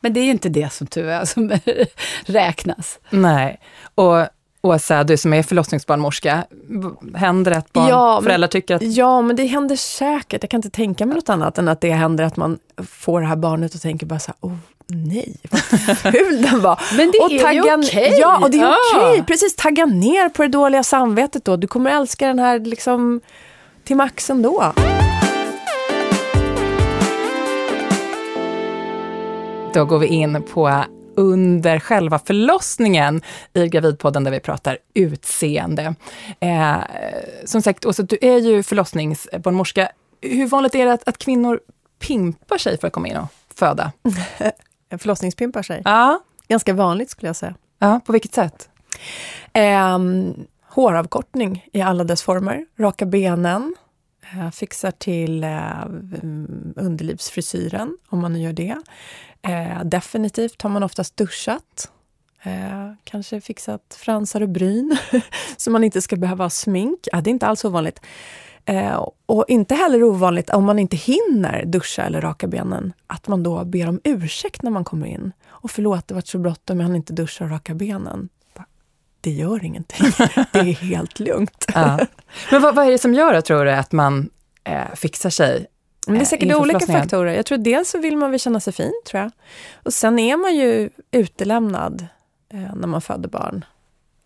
men 0.00 0.12
det 0.12 0.20
är 0.20 0.24
ju 0.24 0.30
inte 0.30 0.48
det 0.48 0.72
som 0.72 0.86
tyvärr 0.86 1.24
som 1.24 1.52
räknas. 2.26 2.98
Nej, 3.10 3.60
och 3.94 4.26
Åsa, 4.66 5.04
du 5.04 5.16
som 5.16 5.32
är 5.32 5.42
förlossningsbarnmorska, 5.42 6.44
händer 7.14 7.50
det 7.50 7.56
att 7.56 7.72
barn, 7.72 7.88
ja, 7.88 8.20
föräldrar 8.22 8.48
tycker 8.48 8.74
att... 8.74 8.82
Ja, 8.82 9.22
men 9.22 9.36
det 9.36 9.46
händer 9.46 9.76
säkert. 9.76 10.42
Jag 10.42 10.50
kan 10.50 10.58
inte 10.58 10.70
tänka 10.70 11.06
mig 11.06 11.14
något 11.14 11.28
annat 11.28 11.58
än 11.58 11.68
att 11.68 11.80
det 11.80 11.90
händer 11.90 12.24
att 12.24 12.36
man 12.36 12.58
får 12.86 13.20
det 13.20 13.26
här 13.26 13.36
barnet 13.36 13.74
och 13.74 13.80
tänker 13.80 14.06
bara 14.06 14.18
så 14.18 14.32
här, 14.40 14.50
oh, 14.50 14.56
nej, 14.86 15.36
vad 15.50 15.60
ful 15.98 16.42
den 16.42 16.60
var. 16.60 16.80
Men 16.96 17.10
det 17.10 17.18
och 17.18 17.32
är 17.32 17.52
ju 17.52 17.60
okej. 17.60 17.80
Okay. 17.80 18.18
Ja, 18.18 18.38
och 18.42 18.50
det 18.50 18.58
är 18.58 18.62
ja. 18.62 18.76
okej. 18.94 19.10
Okay. 19.10 19.22
Precis, 19.22 19.56
tagga 19.56 19.86
ner 19.86 20.28
på 20.28 20.42
det 20.42 20.48
dåliga 20.48 20.82
samvetet 20.82 21.44
då. 21.44 21.56
Du 21.56 21.66
kommer 21.66 21.90
älska 21.90 22.26
den 22.26 22.38
här 22.38 22.58
liksom 22.58 23.20
till 23.84 23.96
max 23.96 24.30
ändå. 24.30 24.72
Då 29.74 29.84
går 29.84 29.98
vi 29.98 30.06
in 30.06 30.42
på 30.42 30.84
under 31.16 31.78
själva 31.78 32.18
förlossningen 32.18 33.22
i 33.54 33.68
Gravidpodden 33.68 34.24
där 34.24 34.30
vi 34.30 34.40
pratar 34.40 34.78
utseende. 34.94 35.94
Eh, 36.40 36.76
som 37.44 37.62
sagt, 37.62 37.84
Åsa, 37.84 38.02
du 38.02 38.18
är 38.20 38.38
ju 38.38 38.62
förlossningsbarnmorska. 38.62 39.88
Hur 40.20 40.46
vanligt 40.46 40.74
är 40.74 40.86
det 40.86 40.92
att, 40.92 41.08
att 41.08 41.18
kvinnor 41.18 41.60
pimpar 41.98 42.58
sig 42.58 42.78
för 42.78 42.86
att 42.86 42.92
komma 42.92 43.08
in 43.08 43.16
och 43.16 43.28
föda? 43.54 43.92
Förlossningspimpar 44.98 45.62
sig? 45.62 45.82
Ja. 45.84 46.20
Ganska 46.48 46.74
vanligt 46.74 47.10
skulle 47.10 47.28
jag 47.28 47.36
säga. 47.36 47.54
Ja, 47.78 48.00
på 48.06 48.12
vilket 48.12 48.34
sätt? 48.34 48.68
Eh, 49.52 49.98
håravkortning 50.68 51.68
i 51.72 51.80
alla 51.80 52.04
dess 52.04 52.22
former, 52.22 52.66
raka 52.78 53.06
benen, 53.06 53.74
eh, 54.32 54.50
fixar 54.50 54.90
till 54.90 55.44
eh, 55.44 55.84
underlivsfrisyren, 56.76 57.96
om 58.08 58.18
man 58.20 58.32
nu 58.32 58.38
gör 58.38 58.52
det. 58.52 58.76
Eh, 59.48 59.84
definitivt 59.84 60.62
har 60.62 60.70
man 60.70 60.82
oftast 60.82 61.16
duschat. 61.16 61.90
Eh, 62.42 62.92
kanske 63.04 63.40
fixat 63.40 63.98
fransar 63.98 64.40
och 64.40 64.48
bryn, 64.48 64.96
så 65.56 65.70
man 65.70 65.84
inte 65.84 66.02
ska 66.02 66.16
behöva 66.16 66.44
ha 66.44 66.50
smink. 66.50 67.08
Ja, 67.12 67.20
det 67.20 67.30
är 67.30 67.32
inte 67.32 67.46
alls 67.46 67.64
ovanligt. 67.64 68.00
Eh, 68.64 69.08
och 69.26 69.44
inte 69.48 69.74
heller 69.74 70.02
ovanligt, 70.02 70.50
om 70.50 70.64
man 70.64 70.78
inte 70.78 70.96
hinner 70.96 71.64
duscha 71.64 72.02
eller 72.02 72.20
raka 72.20 72.46
benen, 72.46 72.92
att 73.06 73.28
man 73.28 73.42
då 73.42 73.64
ber 73.64 73.88
om 73.88 74.00
ursäkt 74.04 74.62
när 74.62 74.70
man 74.70 74.84
kommer 74.84 75.06
in. 75.06 75.32
Och 75.48 75.70
förlåt, 75.70 76.08
det 76.08 76.14
var 76.14 76.20
så 76.20 76.38
bråttom, 76.38 76.80
jag 76.80 76.86
hann 76.86 76.96
inte 76.96 77.12
duscha 77.12 77.44
och 77.44 77.50
raka 77.50 77.74
benen. 77.74 78.28
Det 79.20 79.30
gör 79.30 79.64
ingenting, 79.64 80.06
det 80.52 80.58
är 80.58 80.74
helt 80.74 81.20
lugnt. 81.20 81.66
Ja. 81.74 81.98
Men 82.50 82.62
vad, 82.62 82.74
vad, 82.74 82.86
är 82.86 82.90
det 82.90 82.98
som 82.98 83.14
gör, 83.14 83.40
tror 83.40 83.64
du, 83.64 83.70
att 83.70 83.92
man 83.92 84.30
eh, 84.64 84.94
fixar 84.94 85.30
sig 85.30 85.66
men 86.06 86.14
det 86.14 86.20
är 86.20 86.24
säkert 86.24 86.54
olika 86.56 86.86
faktorer. 86.86 87.34
Jag 87.34 87.46
tror 87.46 87.58
dels 87.58 87.90
så 87.90 87.98
vill 87.98 88.16
man 88.16 88.30
väl 88.30 88.40
känna 88.40 88.60
sig 88.60 88.72
fin, 88.72 88.92
tror 89.06 89.22
jag. 89.22 89.30
Och 89.82 89.94
sen 89.94 90.18
är 90.18 90.36
man 90.36 90.56
ju 90.56 90.90
utelämnad 91.10 92.06
eh, 92.52 92.74
när 92.74 92.86
man 92.86 93.00
föder 93.00 93.28
barn. 93.28 93.64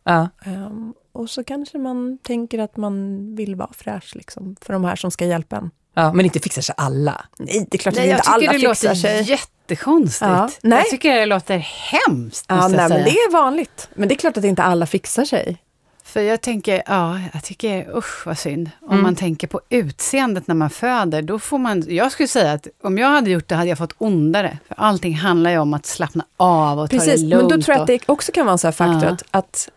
Ja. 0.04 0.28
Um, 0.46 0.94
och 1.12 1.30
så 1.30 1.44
kanske 1.44 1.78
man 1.78 2.18
tänker 2.22 2.58
att 2.58 2.76
man 2.76 3.26
vill 3.36 3.54
vara 3.54 3.72
fräsch, 3.72 4.16
liksom, 4.16 4.56
för 4.60 4.72
de 4.72 4.84
här 4.84 4.96
som 4.96 5.10
ska 5.10 5.26
hjälpa 5.26 5.56
en. 5.56 5.70
Ja, 5.94 6.12
men 6.12 6.24
inte 6.24 6.40
fixar 6.40 6.62
sig 6.62 6.74
alla. 6.78 7.24
Nej, 7.38 7.66
det 7.70 7.76
är 7.76 7.78
klart 7.78 7.96
att 7.98 8.04
inte 8.04 8.16
alla 8.16 8.52
fixar 8.52 8.74
sig. 8.74 8.88
Jag 8.88 8.96
tycker 8.96 9.08
det 9.08 9.18
låter 9.18 9.30
jättekonstigt. 9.30 10.30
Ja, 10.30 10.50
nej. 10.62 10.78
Jag 10.78 10.86
tycker 10.88 11.14
det 11.14 11.26
låter 11.26 11.58
hemskt, 11.58 12.44
ja, 12.48 12.68
nej, 12.68 12.88
men 12.88 13.04
Det 13.04 13.10
är 13.10 13.32
vanligt. 13.32 13.88
Men 13.94 14.08
det 14.08 14.14
är 14.14 14.16
klart 14.16 14.36
att 14.36 14.44
inte 14.44 14.62
alla 14.62 14.86
fixar 14.86 15.24
sig. 15.24 15.62
För 16.10 16.20
jag 16.20 16.40
tänker, 16.40 16.82
ja, 16.86 17.18
jag 17.32 17.44
tycker 17.44 17.96
usch 17.96 18.26
vad 18.26 18.38
synd. 18.38 18.70
Om 18.80 18.90
mm. 18.90 19.02
man 19.02 19.16
tänker 19.16 19.46
på 19.46 19.60
utseendet 19.68 20.46
när 20.46 20.54
man 20.54 20.70
föder, 20.70 21.22
då 21.22 21.38
får 21.38 21.58
man... 21.58 21.84
Jag 21.88 22.12
skulle 22.12 22.28
säga 22.28 22.52
att 22.52 22.66
om 22.82 22.98
jag 22.98 23.08
hade 23.08 23.30
gjort 23.30 23.48
det 23.48 23.54
hade 23.54 23.68
jag 23.68 23.78
fått 23.78 23.94
ondare. 23.98 24.58
För 24.68 24.74
allting 24.78 25.14
handlar 25.14 25.50
ju 25.50 25.58
om 25.58 25.74
att 25.74 25.86
slappna 25.86 26.24
av 26.36 26.78
och 26.78 26.90
Precis, 26.90 27.14
ta 27.14 27.20
det 27.20 27.26
lugnt. 27.26 27.50
men 27.50 27.58
då 27.58 27.64
tror 27.64 27.74
jag 27.74 27.80
att 27.80 27.86
det 27.86 28.00
också 28.06 28.32
kan 28.32 28.46
vara 28.46 28.52
en 28.52 28.58
sån 28.58 28.68
här 28.68 28.72
faktor 28.72 29.04
ja. 29.04 29.10
att, 29.10 29.24
att 29.30 29.68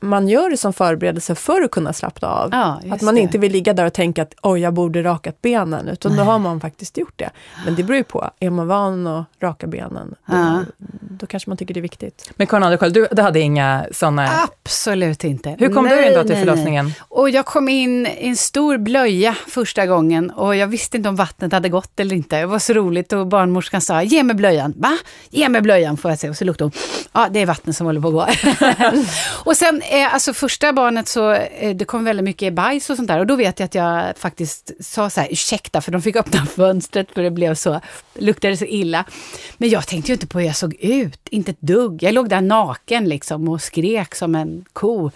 man 0.00 0.28
gör 0.28 0.50
det 0.50 0.56
som 0.56 0.72
förberedelse 0.72 1.34
för 1.34 1.62
att 1.62 1.70
kunna 1.70 1.92
slappna 1.92 2.28
av. 2.28 2.48
Ja, 2.52 2.80
att 2.90 3.02
man 3.02 3.14
det. 3.14 3.20
inte 3.20 3.38
vill 3.38 3.52
ligga 3.52 3.72
där 3.72 3.86
och 3.86 3.92
tänka 3.92 4.22
att 4.22 4.34
oj, 4.42 4.60
jag 4.60 4.74
borde 4.74 5.02
rakat 5.02 5.42
benen, 5.42 5.88
utan 5.88 6.12
Nej. 6.12 6.18
då 6.18 6.24
har 6.24 6.38
man 6.38 6.60
faktiskt 6.60 6.98
gjort 6.98 7.12
det. 7.16 7.30
Men 7.64 7.74
det 7.74 7.82
beror 7.82 7.96
ju 7.96 8.04
på, 8.04 8.30
är 8.40 8.50
man 8.50 8.66
van 8.66 9.06
att 9.06 9.26
raka 9.40 9.66
benen, 9.66 10.14
då, 10.26 10.36
ja. 10.36 10.64
då 11.00 11.26
kanske 11.26 11.50
man 11.50 11.56
tycker 11.56 11.74
det 11.74 11.80
är 11.80 11.82
viktigt. 11.82 12.30
Men 12.36 12.46
Karin 12.46 12.62
Adelsköld, 12.62 12.94
du, 12.94 13.08
du 13.10 13.22
hade 13.22 13.40
inga 13.40 13.86
sådana? 13.90 14.28
Absolut 14.64 15.24
inte. 15.24 15.56
Hur 15.58 15.74
kom 15.74 15.84
nej, 15.84 15.96
du 15.96 16.08
in 16.08 16.14
då 16.14 16.24
till 16.24 16.36
förlossningen? 16.36 16.84
Nej. 16.84 16.94
Och 17.08 17.30
jag 17.30 17.46
kom 17.46 17.68
in 17.68 18.06
i 18.06 18.28
en 18.28 18.36
stor 18.36 18.78
blöja 18.78 19.36
första 19.48 19.86
gången 19.86 20.30
och 20.30 20.56
jag 20.56 20.66
visste 20.66 20.96
inte 20.96 21.08
om 21.08 21.16
vattnet 21.16 21.52
hade 21.52 21.68
gått 21.68 22.00
eller 22.00 22.16
inte. 22.16 22.40
Det 22.40 22.46
var 22.46 22.58
så 22.58 22.72
roligt 22.72 23.12
och 23.12 23.26
barnmorskan 23.26 23.80
sa, 23.80 24.02
ge 24.02 24.22
mig 24.22 24.36
blöjan. 24.36 24.74
Va? 24.76 24.98
Ge 25.30 25.48
mig 25.48 25.60
blöjan 25.60 25.96
får 25.96 26.10
jag 26.10 26.18
se. 26.18 26.28
Och 26.28 26.36
så 26.36 26.44
luktade 26.44 26.64
hon, 26.64 26.72
ja 27.12 27.28
det 27.30 27.40
är 27.40 27.46
vattnet 27.46 27.76
som 27.76 27.86
håller 27.86 28.00
på 28.00 28.08
att 28.08 28.14
gå. 28.14 28.26
och 29.50 29.56
sen 29.56 29.71
sen, 29.72 30.00
eh, 30.00 30.14
alltså 30.14 30.32
första 30.32 30.72
barnet 30.72 31.08
så, 31.08 31.32
eh, 31.32 31.76
det 31.76 31.84
kom 31.84 32.04
väldigt 32.04 32.24
mycket 32.24 32.52
bajs 32.52 32.90
och 32.90 32.96
sånt 32.96 33.08
där. 33.08 33.18
Och 33.18 33.26
då 33.26 33.36
vet 33.36 33.60
jag 33.60 33.64
att 33.64 33.74
jag 33.74 34.16
faktiskt 34.16 34.70
sa 34.80 35.10
så 35.10 35.20
här, 35.20 35.28
ursäkta, 35.32 35.80
för 35.80 35.92
de 35.92 36.02
fick 36.02 36.16
öppna 36.16 36.46
fönstret 36.56 37.10
för 37.14 37.22
det 37.22 37.30
blev 37.30 37.54
så, 37.54 37.80
luktade 38.14 38.56
så 38.56 38.64
illa. 38.64 39.04
Men 39.56 39.68
jag 39.68 39.86
tänkte 39.86 40.10
ju 40.10 40.14
inte 40.14 40.26
på 40.26 40.38
hur 40.38 40.46
jag 40.46 40.56
såg 40.56 40.74
ut, 40.74 41.28
inte 41.30 41.50
ett 41.50 41.60
dugg. 41.60 42.02
Jag 42.02 42.14
låg 42.14 42.28
där 42.28 42.40
naken 42.40 43.08
liksom 43.08 43.48
och 43.48 43.62
skrek 43.62 44.14
som 44.14 44.34
en 44.34 44.64
ko. 44.72 45.10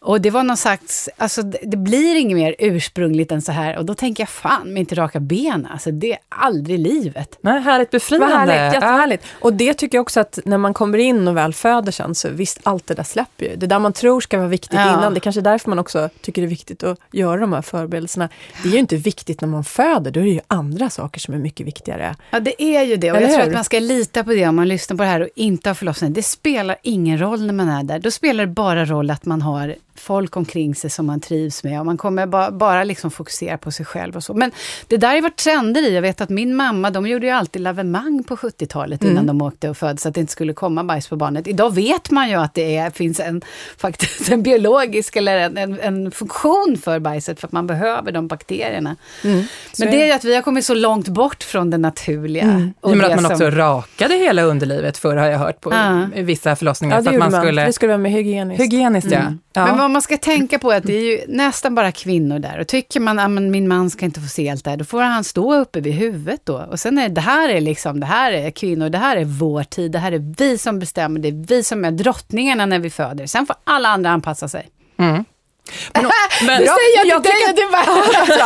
Och 0.00 0.20
det 0.20 0.30
var 0.30 0.42
någon 0.42 0.56
slags, 0.56 1.08
alltså 1.16 1.42
det, 1.42 1.58
det 1.62 1.76
blir 1.76 2.16
inget 2.16 2.36
mer 2.36 2.54
ursprungligt 2.58 3.32
än 3.32 3.42
så 3.42 3.52
här. 3.52 3.78
Och 3.78 3.84
då 3.84 3.94
tänker 3.94 4.22
jag, 4.22 4.28
fan, 4.28 4.72
med 4.72 4.80
inte 4.80 4.94
raka 4.94 5.20
ben, 5.20 5.68
alltså 5.70 5.90
det 5.90 6.12
är 6.12 6.18
aldrig 6.28 6.78
livet. 6.78 7.38
Nej, 7.40 7.60
härligt 7.60 7.90
befriande. 7.90 8.26
Vad 8.26 8.38
härligt, 8.38 8.74
jättehärligt. 8.74 9.24
Och 9.40 9.52
det 9.52 9.74
tycker 9.74 9.98
jag 9.98 10.02
också 10.02 10.20
att 10.20 10.38
när 10.44 10.58
man 10.58 10.74
kommer 10.74 10.98
in 10.98 11.28
och 11.28 11.36
väl 11.36 11.54
föder 11.54 11.92
sen, 11.92 12.14
så 12.14 12.28
visst, 12.28 12.60
allt 12.62 12.86
det 12.86 12.94
där 12.94 13.02
släpper 13.02 13.44
ju. 13.44 13.56
Det 13.56 13.66
där 13.66 13.78
man 13.78 13.92
tror 14.00 14.20
ska 14.20 14.38
vara 14.38 14.48
viktigt 14.48 14.74
ja. 14.74 14.98
innan, 14.98 15.14
det 15.14 15.18
är 15.18 15.20
kanske 15.20 15.40
är 15.40 15.42
därför 15.42 15.68
man 15.68 15.78
också 15.78 16.08
tycker 16.20 16.42
det 16.42 16.46
är 16.46 16.50
viktigt 16.50 16.82
att 16.82 16.98
göra 17.12 17.40
de 17.40 17.52
här 17.52 17.62
förberedelserna. 17.62 18.28
Det 18.62 18.68
är 18.68 18.72
ju 18.72 18.78
inte 18.78 18.96
viktigt 18.96 19.40
när 19.40 19.48
man 19.48 19.64
föder, 19.64 20.10
då 20.10 20.20
är 20.20 20.24
det 20.24 20.30
ju 20.30 20.40
andra 20.46 20.90
saker 20.90 21.20
som 21.20 21.34
är 21.34 21.38
mycket 21.38 21.66
viktigare. 21.66 22.16
Ja, 22.30 22.40
det 22.40 22.62
är 22.62 22.82
ju 22.82 22.96
det. 22.96 23.12
Och 23.12 23.22
jag 23.22 23.34
tror 23.34 23.48
att 23.48 23.54
man 23.54 23.64
ska 23.64 23.78
lita 23.78 24.24
på 24.24 24.30
det 24.30 24.46
om 24.46 24.56
man 24.56 24.68
lyssnar 24.68 24.96
på 24.96 25.02
det 25.02 25.08
här 25.08 25.20
och 25.20 25.28
inte 25.34 25.68
har 25.68 25.74
förlossning. 25.74 26.12
Det 26.12 26.22
spelar 26.22 26.76
ingen 26.82 27.18
roll 27.18 27.46
när 27.46 27.54
man 27.54 27.68
är 27.68 27.82
där. 27.82 27.98
Då 27.98 28.10
spelar 28.10 28.46
det 28.46 28.52
bara 28.52 28.84
roll 28.84 29.10
att 29.10 29.24
man 29.24 29.42
har 29.42 29.74
folk 30.00 30.36
omkring 30.36 30.74
sig 30.74 30.90
som 30.90 31.06
man 31.06 31.20
trivs 31.20 31.64
med 31.64 31.80
och 31.80 31.86
man 31.86 31.96
kommer 31.96 32.26
ba, 32.26 32.50
bara 32.50 32.84
liksom 32.84 33.10
fokusera 33.10 33.58
på 33.58 33.70
sig 33.70 33.86
själv 33.86 34.16
och 34.16 34.24
så. 34.24 34.34
Men 34.34 34.50
det 34.88 34.96
där 34.96 35.14
har 35.14 35.22
varit 35.22 35.36
trender 35.36 35.82
i. 35.82 35.94
Jag 35.94 36.02
vet 36.02 36.20
att 36.20 36.28
min 36.28 36.54
mamma, 36.56 36.90
de 36.90 37.06
gjorde 37.06 37.26
ju 37.26 37.32
alltid 37.32 37.62
lavemang 37.62 38.24
på 38.24 38.36
70-talet 38.36 39.04
innan 39.04 39.16
mm. 39.16 39.26
de 39.26 39.42
åkte 39.42 39.68
och 39.68 39.76
föddes, 39.76 40.02
så 40.02 40.08
att 40.08 40.14
det 40.14 40.20
inte 40.20 40.32
skulle 40.32 40.52
komma 40.52 40.84
bajs 40.84 41.08
på 41.08 41.16
barnet. 41.16 41.46
Idag 41.46 41.74
vet 41.74 42.10
man 42.10 42.28
ju 42.28 42.34
att 42.34 42.54
det 42.54 42.76
är, 42.76 42.90
finns 42.90 43.20
en, 43.20 43.42
faktiskt 43.76 44.30
en 44.30 44.42
biologisk 44.42 45.16
eller 45.16 45.36
en, 45.38 45.58
en, 45.58 45.80
en 45.80 46.10
funktion 46.10 46.76
för 46.82 46.98
bajset, 46.98 47.40
för 47.40 47.46
att 47.46 47.52
man 47.52 47.66
behöver 47.66 48.12
de 48.12 48.28
bakterierna. 48.28 48.96
Mm. 49.24 49.44
Men 49.78 49.90
det 49.90 50.02
är 50.02 50.06
ju 50.06 50.12
att 50.12 50.24
vi 50.24 50.34
har 50.34 50.42
kommit 50.42 50.66
så 50.66 50.74
långt 50.74 51.08
bort 51.08 51.42
från 51.42 51.70
det 51.70 51.78
naturliga. 51.78 52.42
Mm. 52.42 52.74
Och 52.80 52.96
men 52.96 53.06
att 53.06 53.10
man 53.10 53.24
som... 53.24 53.32
också 53.32 53.50
rakade 53.50 54.14
hela 54.14 54.42
underlivet 54.42 54.98
förr 54.98 55.16
har 55.16 55.26
jag 55.26 55.38
hört 55.38 55.60
på 55.60 55.72
ja. 55.72 56.06
vissa 56.14 56.56
förlossningar. 56.56 56.96
Ja, 56.96 57.00
det 57.00 57.04
för 57.04 57.12
att 57.12 57.18
man, 57.18 57.32
man 57.32 57.40
skulle... 57.40 57.66
Det 57.66 57.72
skulle 57.72 57.88
vara 57.88 57.98
med 57.98 58.12
hygieniskt. 58.12 58.62
Hygieniskt, 58.62 59.10
ja. 59.10 59.18
Mm. 59.18 59.38
ja. 59.52 59.66
Vad 59.90 59.92
man 59.92 60.02
ska 60.02 60.16
tänka 60.16 60.58
på 60.58 60.72
är 60.72 60.76
att 60.76 60.84
det 60.84 60.92
är 60.92 61.02
ju 61.02 61.24
nästan 61.28 61.74
bara 61.74 61.92
kvinnor 61.92 62.38
där. 62.38 62.58
Och 62.58 62.68
tycker 62.68 63.00
man 63.00 63.18
att 63.18 63.30
min 63.30 63.68
man 63.68 63.90
ska 63.90 64.04
inte 64.04 64.20
få 64.20 64.28
se 64.28 64.50
allt 64.50 64.64
det 64.64 64.70
här, 64.70 64.76
då 64.76 64.84
får 64.84 65.02
han 65.02 65.24
stå 65.24 65.54
uppe 65.54 65.80
vid 65.80 65.92
huvudet 65.92 66.40
då. 66.44 66.56
Och 66.70 66.80
sen 66.80 66.98
är 66.98 67.08
det, 67.08 67.14
det 67.14 67.20
här 67.20 67.48
är 67.48 67.60
liksom, 67.60 68.00
det 68.00 68.06
här 68.06 68.32
är 68.32 68.50
kvinnor, 68.50 68.88
det 68.88 68.98
här 68.98 69.16
är 69.16 69.24
vår 69.24 69.62
tid, 69.62 69.92
det 69.92 69.98
här 69.98 70.12
är 70.12 70.34
vi 70.38 70.58
som 70.58 70.78
bestämmer, 70.78 71.20
det 71.20 71.28
är 71.28 71.46
vi 71.46 71.64
som 71.64 71.84
är 71.84 71.90
drottningarna 71.90 72.66
när 72.66 72.78
vi 72.78 72.90
föder. 72.90 73.26
Sen 73.26 73.46
får 73.46 73.56
alla 73.64 73.88
andra 73.88 74.10
anpassa 74.10 74.48
sig. 74.48 74.68
Mm. 74.98 75.14
Men, 75.14 75.24
men, 76.46 76.60
du 76.60 76.66
säger 76.66 77.06
jag, 77.06 77.22
till 77.22 77.32
dig 77.32 77.64
att 77.64 77.72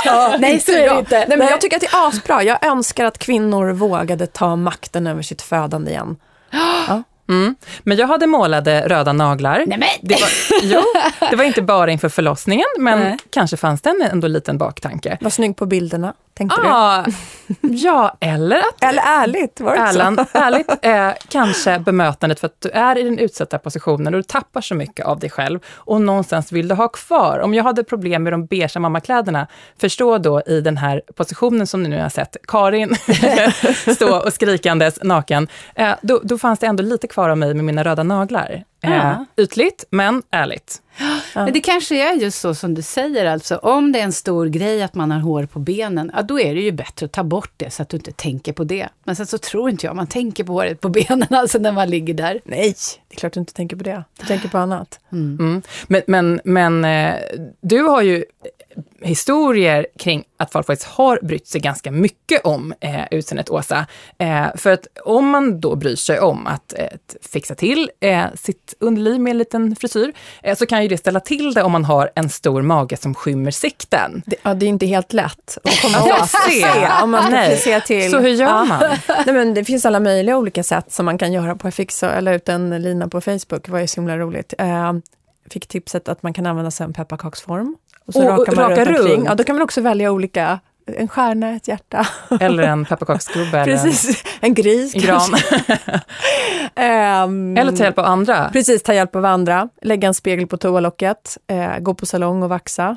bara... 0.05 0.37
nej, 0.39 0.61
så 0.61 0.73
är 0.73 0.95
det 0.95 0.99
inte. 0.99 1.25
Nej, 1.29 1.39
men 1.39 1.49
jag 1.49 1.61
tycker 1.61 1.77
att 1.77 1.81
det 1.81 1.95
är 1.95 2.09
asbra. 2.09 2.43
Jag 2.43 2.67
önskar 2.67 3.05
att 3.05 3.19
kvinnor 3.19 3.73
vågade 3.73 4.27
ta 4.27 4.57
makten 4.57 5.07
över 5.07 5.23
sitt 5.23 5.43
födande 5.43 5.91
igen. 5.91 6.17
Ja. 6.89 7.03
Mm. 7.29 7.55
Men 7.83 7.97
jag 7.97 8.07
hade 8.07 8.27
målade 8.27 8.89
röda 8.89 9.13
naglar. 9.13 9.65
Nej, 9.67 9.79
men. 9.79 9.89
Det, 10.03 10.15
var, 10.15 10.29
jo, 10.63 10.83
det 11.31 11.37
var 11.37 11.45
inte 11.45 11.63
bara 11.63 11.91
inför 11.91 12.09
förlossningen, 12.09 12.67
men 12.79 13.01
Nej. 13.01 13.17
kanske 13.31 13.57
fanns 13.57 13.81
det 13.83 13.91
en 13.91 14.03
ändå 14.03 14.29
liten 14.29 14.59
baktanke. 14.59 15.19
Var 15.21 15.31
snygg 15.31 15.57
på 15.57 15.67
bilderna, 15.67 16.15
tänkte 16.35 16.61
ah, 16.61 17.03
du? 17.03 17.13
Ja, 17.61 18.17
eller 18.21 18.59
att... 18.59 18.85
Eller 18.85 19.03
ärligt, 19.03 19.61
var 19.61 19.77
det 19.77 19.83
Erland, 19.83 20.21
så? 20.33 20.39
Ärligt, 20.39 20.71
eh, 20.83 21.11
kanske 21.29 21.79
bemötandet 21.79 22.41
för 22.41 22.47
att 22.47 22.61
du 22.61 22.69
är 22.69 22.99
i 22.99 23.03
den 23.03 23.19
utsatta 23.19 23.59
positionen 23.59 24.15
och 24.15 24.19
du 24.21 24.23
tappar 24.23 24.61
så 24.61 24.75
mycket 24.75 25.07
av 25.07 25.19
dig 25.19 25.31
själv 25.31 25.61
och 25.75 26.01
någonstans 26.01 26.53
vill 26.53 26.69
du 26.69 26.75
ha 26.75 26.89
kvar. 26.89 27.39
Om 27.39 27.55
jag 27.55 27.65
hade 27.65 27.85
problem 27.85 28.23
med 28.23 28.33
de 28.33 28.47
beiga 28.47 28.81
mammakläderna, 28.81 29.47
förstå 29.81 30.19
då 30.19 30.43
i 30.47 30.61
den 30.61 30.77
här 30.77 31.03
positionen 31.17 31.67
som 31.67 31.83
ni 31.83 31.89
nu 31.89 32.03
har 32.03 32.09
sett, 32.09 32.37
Karin 32.49 32.97
stå 33.95 34.19
och 34.19 34.33
skrikandes 34.33 34.99
naken, 35.03 35.49
eh, 35.75 35.93
då, 36.03 36.21
då 36.25 36.39
fanns 36.39 36.59
det 36.59 36.67
ändå 36.67 36.83
lite 36.83 37.07
kvar 37.15 37.29
av 37.29 37.39
mig 37.39 37.55
med 37.55 37.65
mina 37.65 37.85
röda 37.85 38.03
naglar. 38.03 38.65
Ja. 38.81 38.91
Eh, 38.91 39.45
ytligt, 39.45 39.85
men 39.91 40.23
ärligt. 40.31 40.83
Ja. 40.99 41.21
Men 41.45 41.53
det 41.53 41.61
kanske 41.61 42.11
är 42.11 42.15
just 42.15 42.41
så 42.41 42.55
som 42.55 42.75
du 42.75 42.83
säger, 42.83 43.27
alltså 43.27 43.57
om 43.57 43.93
det 43.93 44.01
är 44.01 44.05
en 44.05 44.13
stor 44.13 44.47
grej 44.47 44.83
att 44.83 44.95
man 44.95 45.11
har 45.11 45.21
hår 45.21 45.47
på 45.47 45.59
benen, 45.59 46.11
ja, 46.15 46.23
då 46.23 46.41
är 46.41 46.55
det 46.55 46.61
ju 46.61 46.73
bättre 46.73 47.07
att 47.07 47.13
ta 47.13 47.25
bort 47.25 47.53
det 47.57 47.71
så 47.71 47.83
att 47.83 47.89
du 47.89 47.97
inte 47.97 48.13
tänker 48.13 48.53
på 48.53 48.65
det. 48.65 48.89
Men 49.05 49.17
sen 49.17 49.27
så 49.27 49.39
tror 49.39 49.71
inte 49.71 49.87
jag 49.87 49.97
man 49.97 50.07
tänker 50.07 50.45
på 50.45 50.53
håret 50.53 50.81
på 50.81 50.89
benen 51.09 51.29
alltså 51.31 51.59
när 51.59 51.73
man 51.73 51.91
ligger 51.91 52.15
där. 52.15 52.41
Nej, 52.45 52.75
det 53.09 53.15
är 53.15 53.19
klart 53.19 53.33
du 53.33 53.41
inte 53.41 53.53
tänker 53.53 53.77
på 53.77 53.85
det. 53.85 54.05
Du 54.21 54.27
tänker 54.27 54.49
på 54.49 54.59
annat. 54.59 55.01
Mm. 55.13 55.39
Mm. 55.41 55.63
Men, 55.87 56.03
men, 56.07 56.41
men 56.45 56.85
eh, 56.85 57.21
du 57.61 57.83
har 57.83 58.03
ju 58.03 58.25
historier 59.01 59.87
kring 59.99 60.25
att 60.37 60.53
folk 60.53 60.67
faktiskt 60.67 60.91
har 60.91 61.19
brytt 61.23 61.47
sig 61.47 61.61
ganska 61.61 61.91
mycket 61.91 62.45
om 62.45 62.75
eh, 62.81 63.05
utseendet 63.11 63.51
Åsa. 63.51 63.87
Eh, 64.19 64.47
för 64.57 64.73
att 64.73 64.87
om 65.05 65.29
man 65.29 65.61
då 65.61 65.77
bryr 65.77 65.97
sig 65.97 66.21
om 66.21 66.47
att 66.47 66.75
eh, 66.79 66.87
fixa 67.23 67.55
till 67.55 67.91
eh, 68.01 68.25
sitt 68.35 68.75
underliv 68.81 69.21
med 69.21 69.31
en 69.31 69.39
liten 69.39 69.77
frisyr, 69.77 70.13
eh, 70.43 70.57
så 70.57 70.67
kan 70.67 70.83
ju 70.83 70.89
det 70.89 70.97
ställa 70.97 71.21
till 71.21 71.55
det 71.55 71.63
om 71.63 71.73
man 71.73 71.85
har 71.85 72.11
en 72.15 72.29
stor 72.29 72.63
mage 72.63 72.97
som 72.97 73.15
skymmer 73.15 73.51
sikten. 73.51 74.23
Det, 74.27 74.37
ja, 74.43 74.55
det 74.55 74.67
är 74.67 74.69
inte 74.69 74.87
helt 74.87 75.13
lätt 75.13 75.59
att 75.65 75.83
komma 75.83 76.05
åt 76.05 76.29
se. 76.29 76.67
om 77.03 77.11
man 77.11 77.31
Nej. 77.31 77.57
Se 77.57 77.81
till. 77.81 78.11
Så 78.11 78.19
hur 78.19 78.29
gör 78.29 78.47
ja. 78.47 78.65
man? 78.65 78.81
Nej, 79.27 79.35
men 79.35 79.55
det 79.55 79.65
finns 79.65 79.87
alla 79.87 80.01
möjliga 80.01 80.37
olika 80.37 80.63
sätt 80.63 80.93
som 80.93 81.07
man 81.07 81.19
kan 81.19 81.33
göra 81.33 81.57
på 81.57 81.71
Fixa 81.71 82.13
eller 82.13 82.33
ut 82.33 82.49
en 82.49 82.83
lina 82.83 83.09
på 83.09 83.21
Facebook, 83.21 83.65
det 83.65 83.71
var 83.71 83.79
ju 83.79 83.87
så 83.87 84.01
himla 84.01 84.19
roligt. 84.19 84.55
Eh, 84.59 84.93
fick 85.51 85.67
tipset 85.67 86.09
att 86.09 86.23
man 86.23 86.33
kan 86.33 86.47
använda 86.47 86.71
sig 86.71 86.85
av 86.85 86.91
en 86.91 86.95
pepparkaksform. 86.95 87.77
Och 88.07 88.13
så 88.13 88.21
och 88.21 88.39
rakar 88.39 88.57
man 88.57 88.71
raka 88.71 88.85
runt 88.85 88.99
omkring. 88.99 89.25
Ja, 89.25 89.35
då 89.35 89.45
kan 89.45 89.57
man 89.57 89.63
också 89.63 89.81
välja 89.81 90.13
olika 90.13 90.61
en 90.87 91.09
stjärna, 91.09 91.51
ett 91.51 91.69
hjärta. 91.69 92.07
Eller 92.41 92.63
en 92.63 92.85
pepparkaksgubbe. 92.89 93.65
Precis, 93.65 94.25
en 94.41 94.55
gris 94.55 94.95
en 94.95 95.01
gran. 95.01 95.35
um, 97.25 97.57
eller 97.57 97.77
ta 97.77 97.85
hjälp 97.85 97.99
av 97.99 98.05
andra. 98.05 98.51
Precis, 98.53 98.83
ta 98.83 98.95
hjälp 98.95 99.17
av 99.17 99.25
andra. 99.25 99.69
Lägga 99.83 100.09
en 100.09 100.15
spegel 100.15 100.47
på 100.47 100.57
toalocket, 100.57 101.39
uh, 101.53 101.79
gå 101.79 101.95
på 101.95 102.07
salong 102.07 102.43
och 102.43 102.49
vaxa. 102.49 102.97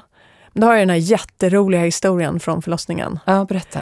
Då 0.54 0.68
har 0.68 0.74
jag 0.74 0.82
den 0.82 0.90
här 0.90 0.98
jätteroliga 0.98 1.82
historien 1.82 2.40
från 2.40 2.62
förlossningen. 2.62 3.20
Ja, 3.26 3.46
berätta. 3.50 3.80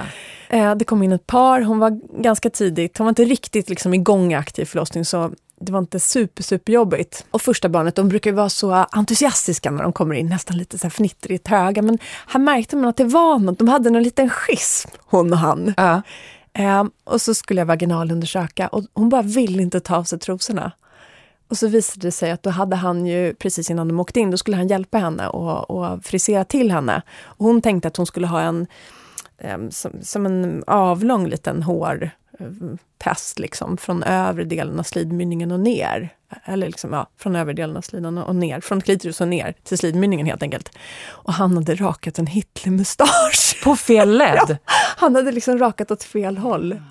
Uh, 0.54 0.76
det 0.76 0.86
kom 0.86 1.04
in 1.04 1.12
ett 1.12 1.28
par, 1.28 1.62
hon 1.62 1.80
var 1.80 2.22
ganska 2.22 2.50
tidigt, 2.50 2.98
hon 2.98 3.06
var 3.06 3.10
inte 3.10 3.24
riktigt 3.24 3.70
liksom 3.70 3.94
igång 3.94 4.32
i 4.32 4.36
aktiv 4.36 4.66
förlossning, 4.66 5.06
så 5.06 5.32
det 5.60 5.72
var 5.72 5.80
inte 5.80 6.00
super, 6.00 6.44
superjobbigt. 6.44 7.26
Och 7.32 7.42
första 7.42 7.70
barnet, 7.70 7.96
de 7.96 8.10
brukar 8.10 8.32
vara 8.32 8.50
så 8.50 8.72
entusiastiska 8.92 9.72
när 9.72 9.84
de 9.84 9.94
kommer 9.94 10.16
in, 10.16 10.28
nästan 10.28 10.58
lite 10.58 10.78
så 10.78 10.84
här 10.88 10.90
fnittrigt 10.90 11.48
höga. 11.48 11.82
Men 11.82 12.00
här 12.28 12.40
märkte 12.40 12.76
man 12.76 12.86
att 12.86 12.98
det 12.98 13.04
var 13.04 13.40
något, 13.40 13.60
de 13.60 13.68
hade 13.68 13.90
någon 13.90 14.04
liten 14.04 14.30
schism, 14.30 14.90
hon 15.06 15.34
och 15.34 15.40
han. 15.40 15.74
Ja. 15.78 16.02
Um, 16.60 16.92
och 17.04 17.22
så 17.22 17.34
skulle 17.34 17.62
jag 17.62 17.66
vaginalundersöka 17.66 18.68
och 18.68 18.84
hon 18.94 19.10
bara 19.10 19.22
ville 19.22 19.64
inte 19.64 19.80
ta 19.80 19.96
av 19.96 20.04
sig 20.04 20.20
trosorna. 20.20 20.72
Och 21.48 21.58
så 21.58 21.68
visade 21.68 22.08
det 22.08 22.12
sig 22.12 22.32
att 22.32 22.44
då 22.44 22.50
hade 22.50 22.76
han 22.76 23.06
ju, 23.06 23.34
precis 23.34 23.70
innan 23.70 23.88
de 23.88 24.00
åkte 24.00 24.20
in, 24.20 24.32
då 24.32 24.38
skulle 24.38 24.58
han 24.58 24.68
hjälpa 24.68 24.98
henne 24.98 25.28
och, 25.28 25.70
och 25.72 26.06
frisera 26.06 26.44
till 26.44 26.72
henne. 26.72 27.02
Och 27.24 27.46
hon 27.46 27.62
tänkte 27.62 27.88
att 27.88 27.98
hon 27.98 28.06
skulle 28.06 28.28
ha 28.28 28.42
en, 28.42 28.68
um, 29.56 29.72
som, 29.72 29.92
som 30.02 30.26
en 30.26 30.64
avlång 30.68 31.28
liten 31.28 31.64
hår 31.64 32.12
test 32.98 33.40
liksom, 33.40 33.78
från 33.78 34.04
övre 34.04 34.44
delen 34.44 34.80
av 34.80 34.84
slidmynningen 34.84 35.52
och 35.52 35.60
ner. 35.60 36.10
Eller 36.46 36.68
liksom, 36.68 36.94
ja, 36.94 37.08
från 37.18 37.36
övre 37.36 37.54
delen 37.54 37.78
av 37.78 37.82
slidan 37.82 38.18
och 38.18 38.36
ner, 38.36 38.62
från 38.62 38.82
klitoris 38.82 39.22
och 39.22 39.28
ner 39.28 39.54
till 39.64 39.78
slidmynningen 39.78 40.26
helt 40.26 40.44
enkelt. 40.44 40.70
Och 41.08 41.34
han 41.34 41.58
hade 41.58 41.76
rakat 41.76 42.20
en 42.20 42.28
Hitlermustasch. 42.28 43.64
På 43.64 43.76
fel 43.76 44.18
led? 44.18 44.40
ja, 44.50 44.58
han 44.98 45.16
hade 45.16 45.32
liksom 45.32 45.58
rakat 45.58 45.92
åt 45.92 46.04
fel 46.04 46.38
håll. 46.38 46.82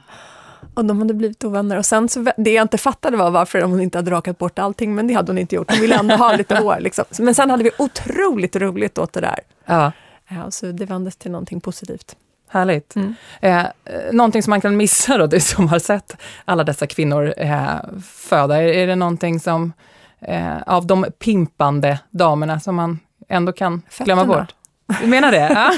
Och 0.75 0.85
de 0.85 0.99
hade 0.99 1.15
blivit 1.15 1.45
ovänner. 1.45 1.77
Och 1.77 1.87
sen 1.87 2.09
så, 2.09 2.33
det 2.37 2.53
jag 2.53 2.63
inte 2.63 2.79
fattade 2.79 3.17
var 3.17 3.31
varför 3.31 3.61
hon 3.61 3.81
inte 3.81 3.99
hade 3.99 4.11
rakat 4.11 4.39
bort 4.39 4.59
allting, 4.59 4.95
men 4.95 5.07
det 5.07 5.15
hade 5.15 5.33
hon 5.33 5.39
inte 5.39 5.55
gjort. 5.55 5.71
Hon 5.71 5.81
ville 5.81 5.99
ändå 5.99 6.17
ha 6.17 6.37
lite 6.37 6.57
hår. 6.57 6.77
Liksom. 6.81 7.05
Men 7.19 7.35
sen 7.35 7.51
hade 7.51 7.65
vi 7.65 7.71
otroligt 7.79 8.57
roligt 8.57 8.99
åt 8.99 9.13
det 9.13 9.21
där. 9.21 9.39
Ja. 9.65 9.93
Ja, 10.29 10.51
så 10.51 10.67
det 10.67 10.85
vändes 10.85 11.17
till 11.17 11.31
någonting 11.31 11.61
positivt. 11.61 12.17
Härligt. 12.55 12.97
Mm. 12.97 13.15
Eh, 13.41 13.65
någonting 14.13 14.43
som 14.43 14.51
man 14.51 14.61
kan 14.61 14.77
missa 14.77 15.19
då, 15.19 15.27
du 15.27 15.41
som 15.41 15.69
har 15.69 15.79
sett 15.79 16.17
alla 16.45 16.65
dessa 16.65 16.87
kvinnor 16.87 17.35
eh, 17.37 17.75
föda, 18.05 18.63
är, 18.63 18.69
är 18.69 18.87
det 18.87 18.97
någonting 18.97 19.41
som, 19.41 19.73
eh, 20.21 20.63
av 20.67 20.87
de 20.87 21.07
pimpande 21.19 21.99
damerna 22.11 22.61
som 22.61 22.75
man 22.75 22.99
ändå 23.29 23.53
kan 23.53 23.83
Fötterna. 23.89 24.05
glömma 24.05 24.25
bort? 24.25 24.55
Du 25.01 25.07
menar 25.07 25.33
det? 25.33 25.39
Ja. 25.39 25.73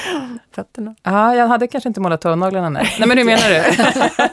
Fötterna. 0.54 0.94
Ja, 1.02 1.34
jag 1.34 1.48
hade 1.48 1.66
kanske 1.66 1.88
inte 1.88 2.00
målat 2.00 2.20
tånaglarna, 2.20 2.68
nej. 2.68 2.96
Nej, 2.98 3.08
men 3.08 3.18
hur 3.18 3.24
menar 3.24 3.48
du? 3.48 3.62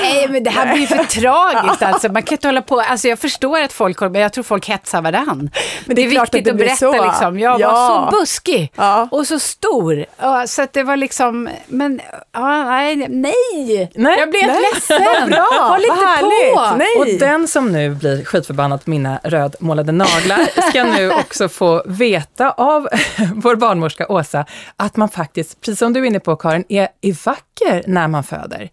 Nej, 0.00 0.28
men 0.28 0.44
det 0.44 0.50
här 0.50 0.72
blir 0.72 0.80
ju 0.80 0.86
för 0.86 1.04
tragiskt 1.04 1.82
alltså. 1.82 2.08
Man 2.08 2.22
kan 2.22 2.34
inte 2.34 2.48
hålla 2.48 2.62
på. 2.62 2.80
Alltså 2.80 3.08
jag 3.08 3.18
förstår 3.18 3.60
att 3.60 3.72
folk, 3.72 4.00
men 4.00 4.14
jag 4.14 4.32
tror 4.32 4.44
folk 4.44 4.68
hetsar 4.68 5.02
varann. 5.02 5.50
Men 5.86 5.96
det 5.96 6.02
är, 6.02 6.10
det 6.10 6.16
är 6.16 6.20
viktigt 6.20 6.46
att, 6.46 6.52
att 6.52 6.58
berätta 6.58 6.76
så. 6.76 7.04
liksom. 7.04 7.38
Jag 7.38 7.60
ja. 7.60 7.72
var 7.72 8.10
så 8.10 8.16
buskig 8.16 8.72
ja. 8.76 9.08
och 9.10 9.26
så 9.26 9.38
stor. 9.38 10.06
Så 10.46 10.62
att 10.62 10.72
det 10.72 10.82
var 10.82 10.96
liksom, 10.96 11.48
men 11.66 12.00
ja, 12.32 12.64
nej, 12.64 12.96
nej, 12.96 13.90
nej. 13.94 14.18
Jag 14.18 14.30
blev 14.30 14.46
nej. 14.46 14.60
ledsen. 14.74 15.30
Bra, 15.30 15.46
Håll 15.60 15.80
inte 15.80 16.54
på. 16.54 16.76
Nej. 16.76 16.96
Och 16.98 17.20
den 17.20 17.48
som 17.48 17.72
nu 17.72 17.90
blir 17.90 18.24
skitförbannad 18.24 18.84
på 18.84 18.90
mina 18.90 19.20
rödmålade 19.24 19.92
naglar 19.92 20.68
ska 20.70 20.84
nu 20.84 21.10
också 21.20 21.48
få 21.48 21.82
veta 21.86 22.50
av 22.50 22.88
vår 23.34 23.56
barnmorska 23.56 24.06
Åsa 24.08 24.44
att 24.76 24.96
man 24.96 25.08
faktiskt, 25.08 25.60
precis 25.60 25.78
som 25.78 25.92
du 25.92 26.00
är 26.00 26.04
inne 26.04 26.20
på 26.20 26.36
Karin, 26.36 26.64
är, 26.68 26.88
är 27.00 27.24
vacker 27.24 27.82
när 27.86 28.08
man 28.08 28.24
föder. 28.24 28.70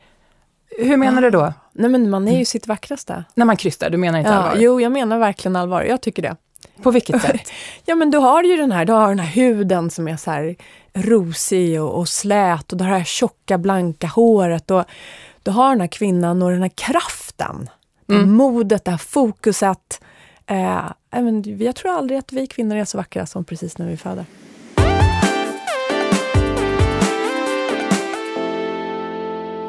Hur 0.78 0.98
menar 0.98 1.22
du 1.22 1.30
då? 1.30 1.54
Nej 1.74 1.90
men 1.90 2.10
man 2.10 2.28
är 2.28 2.38
ju 2.38 2.46
sitt 2.46 2.68
vackraste. 2.68 3.24
När 3.34 3.46
man 3.46 3.58
krystar, 3.58 3.90
du 3.90 3.98
menar 3.98 4.20
inte 4.20 4.32
ja, 4.32 4.38
allvar? 4.38 4.56
Jo, 4.62 4.82
jag 4.82 4.92
menar 4.92 5.20
verkligen 5.20 5.56
allvar. 5.56 5.84
Jag 5.84 6.02
tycker 6.02 6.22
det. 6.22 6.36
På 6.84 6.92
vilket 6.92 7.22
sätt? 7.22 7.52
ja 7.86 7.96
men 7.96 8.12
du 8.12 8.18
har 8.18 8.44
ju 8.44 8.58
den 8.58 8.72
här, 8.72 8.86
du 8.86 8.94
har 8.94 9.10
den 9.10 9.20
här 9.20 9.32
huden 9.32 9.90
som 9.90 10.08
är 10.08 10.18
så 10.18 10.32
här 10.32 10.56
rosig 10.94 11.82
och, 11.82 12.00
och 12.00 12.10
slät 12.10 12.72
och 12.72 12.78
du 12.78 12.84
har 12.84 12.92
det 12.92 12.98
här 12.98 13.06
tjocka 13.06 13.58
blanka 13.58 14.08
håret 14.08 14.72
och 14.72 14.84
du 15.44 15.52
har 15.52 15.70
den 15.70 15.82
här 15.82 15.88
kvinnan 15.88 16.42
och 16.42 16.52
den 16.52 16.62
här 16.62 16.72
kraften. 16.76 17.70
Mm. 18.10 18.32
Modet, 18.32 18.86
det 18.86 18.92
här 18.92 18.98
fokuset. 18.98 20.02
Eh, 20.48 20.92
jag 21.58 21.76
tror 21.76 21.92
aldrig 21.92 22.20
att 22.20 22.34
vi 22.34 22.48
kvinnor 22.48 22.78
är 22.78 22.86
så 22.86 22.98
vackra 22.98 23.26
som 23.26 23.46
precis 23.46 23.78
när 23.78 23.88
vi 23.88 23.98
föder. 23.98 24.26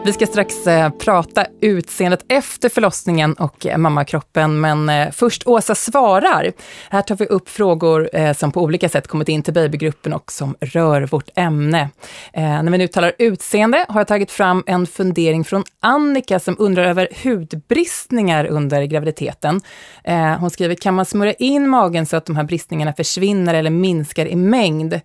Vi 0.07 0.13
ska 0.13 0.27
strax 0.27 0.67
eh, 0.67 0.91
prata 0.91 1.47
utseendet 1.61 2.25
efter 2.29 2.69
förlossningen 2.69 3.33
och 3.33 3.67
eh, 3.67 3.79
mammakroppen, 3.79 4.61
men 4.61 4.89
eh, 4.89 5.11
först 5.11 5.47
Åsa 5.47 5.75
svarar. 5.75 6.53
Här 6.91 7.03
tar 7.03 7.17
vi 7.17 7.27
upp 7.27 7.49
frågor 7.49 8.11
eh, 8.13 8.33
som 8.33 8.53
på 8.53 8.63
olika 8.63 8.89
sätt 8.89 9.09
kommit 9.09 9.29
in 9.29 9.43
till 9.43 9.55
babygruppen 9.55 10.13
och 10.13 10.33
som 10.33 10.57
rör 10.61 11.03
vårt 11.03 11.29
ämne. 11.37 11.91
Eh, 12.33 12.63
när 12.63 12.71
vi 12.71 12.79
nu 12.79 12.89
talar 12.89 13.13
utseende 13.19 13.87
har 13.89 14.01
jag 14.01 14.09
tagit 14.09 14.31
fram 14.31 14.65
en 14.67 14.87
fundering 14.87 15.45
från 15.45 15.65
Annika 15.81 16.41
som 16.41 16.57
undrar 16.59 16.85
över 16.85 17.09
hudbristningar 17.23 18.47
under 18.47 18.83
graviditeten. 18.83 19.61
Eh, 20.05 20.39
hon 20.39 20.51
skriver, 20.51 20.75
kan 20.75 20.95
man 20.95 21.05
smörja 21.05 21.33
in 21.33 21.69
magen 21.69 22.07
så 22.07 22.17
att 22.17 22.27
de 22.27 22.37
här 22.37 22.45
bristningarna 22.45 22.93
försvinner 22.93 23.55
eller 23.55 23.71
minskar 23.71 24.27
i 24.27 24.37
mängd? 24.37 25.01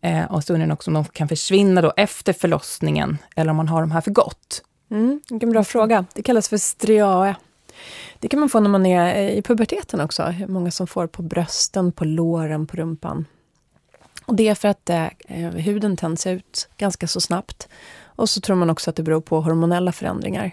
Eh, 0.00 0.24
och 0.24 0.42
hon 0.48 0.70
också 0.70 0.90
om 0.90 0.94
de 0.94 1.04
kan 1.04 1.28
försvinna 1.28 1.82
då 1.82 1.92
efter 1.96 2.32
förlossningen, 2.32 3.18
eller 3.36 3.50
om 3.50 3.56
man 3.56 3.68
har 3.68 3.80
dem 3.80 3.90
här 3.90 4.00
för 4.00 4.10
gott. 4.10 4.62
Mm, 4.90 5.20
vilken 5.30 5.50
bra 5.50 5.64
fråga. 5.64 6.04
Det 6.14 6.22
kallas 6.22 6.48
för 6.48 6.56
striae. 6.56 7.36
Det 8.18 8.28
kan 8.28 8.40
man 8.40 8.48
få 8.48 8.60
när 8.60 8.70
man 8.70 8.86
är 8.86 9.14
eh, 9.14 9.30
i 9.30 9.42
puberteten 9.42 10.00
också. 10.00 10.34
Många 10.48 10.70
som 10.70 10.86
får 10.86 11.06
på 11.06 11.22
brösten, 11.22 11.92
på 11.92 12.04
låren, 12.04 12.66
på 12.66 12.76
rumpan. 12.76 13.26
Och 14.24 14.36
det 14.36 14.48
är 14.48 14.54
för 14.54 14.68
att 14.68 14.90
eh, 14.90 15.04
eh, 15.04 15.50
huden 15.50 15.96
tänds 15.96 16.26
ut 16.26 16.68
ganska 16.76 17.06
så 17.06 17.20
snabbt. 17.20 17.68
Och 18.02 18.30
så 18.30 18.40
tror 18.40 18.56
man 18.56 18.70
också 18.70 18.90
att 18.90 18.96
det 18.96 19.02
beror 19.02 19.20
på 19.20 19.40
hormonella 19.40 19.92
förändringar. 19.92 20.44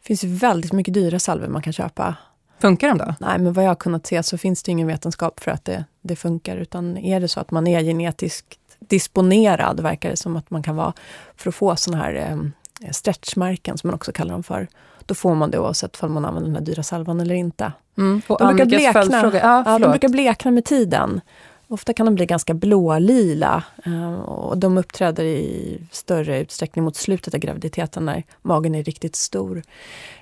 Det 0.00 0.06
finns 0.06 0.24
väldigt 0.24 0.72
mycket 0.72 0.94
dyra 0.94 1.18
salver 1.18 1.48
man 1.48 1.62
kan 1.62 1.72
köpa. 1.72 2.16
Funkar 2.58 2.88
de 2.88 2.98
då? 2.98 3.14
Nej, 3.20 3.38
men 3.38 3.52
vad 3.52 3.64
jag 3.64 3.70
har 3.70 3.74
kunnat 3.74 4.06
se 4.06 4.22
så 4.22 4.38
finns 4.38 4.62
det 4.62 4.72
ingen 4.72 4.86
vetenskap 4.86 5.40
för 5.40 5.50
att 5.50 5.64
det, 5.64 5.84
det 6.02 6.16
funkar. 6.16 6.56
Utan 6.56 6.96
är 6.96 7.20
det 7.20 7.28
så 7.28 7.40
att 7.40 7.50
man 7.50 7.66
är 7.66 7.82
genetiskt 7.82 8.58
disponerad, 8.88 9.80
verkar 9.80 10.10
det 10.10 10.16
som 10.16 10.36
att 10.36 10.50
man 10.50 10.62
kan 10.62 10.76
vara, 10.76 10.92
för 11.36 11.48
att 11.48 11.54
få 11.54 11.76
såna 11.76 11.96
här 11.96 12.14
eh, 12.14 12.90
stretchmärken, 12.90 13.78
som 13.78 13.88
man 13.88 13.94
också 13.94 14.12
kallar 14.12 14.32
dem 14.32 14.42
för. 14.42 14.68
Då 15.06 15.14
får 15.14 15.34
man 15.34 15.50
det 15.50 15.58
oavsett 15.58 16.02
om 16.02 16.12
man 16.12 16.24
använder 16.24 16.50
den 16.50 16.56
här 16.56 16.64
dyra 16.64 16.82
salvan 16.82 17.20
eller 17.20 17.34
inte. 17.34 17.72
Mm. 17.98 18.22
de, 18.28 18.46
brukar 18.46 18.66
blekna, 18.66 19.30
ja, 19.42 19.62
ja, 19.66 19.78
de 19.78 19.90
brukar 19.90 20.08
blekna 20.08 20.50
med 20.50 20.64
tiden. 20.64 21.20
Ofta 21.68 21.92
kan 21.92 22.06
de 22.06 22.14
bli 22.14 22.26
ganska 22.26 22.54
blålila 22.54 23.64
eh, 23.84 24.14
och 24.14 24.58
de 24.58 24.78
uppträder 24.78 25.24
i 25.24 25.80
större 25.90 26.40
utsträckning 26.40 26.84
mot 26.84 26.96
slutet 26.96 27.34
av 27.34 27.40
graviditeten 27.40 28.04
när 28.04 28.22
magen 28.42 28.74
är 28.74 28.82
riktigt 28.82 29.16
stor. 29.16 29.62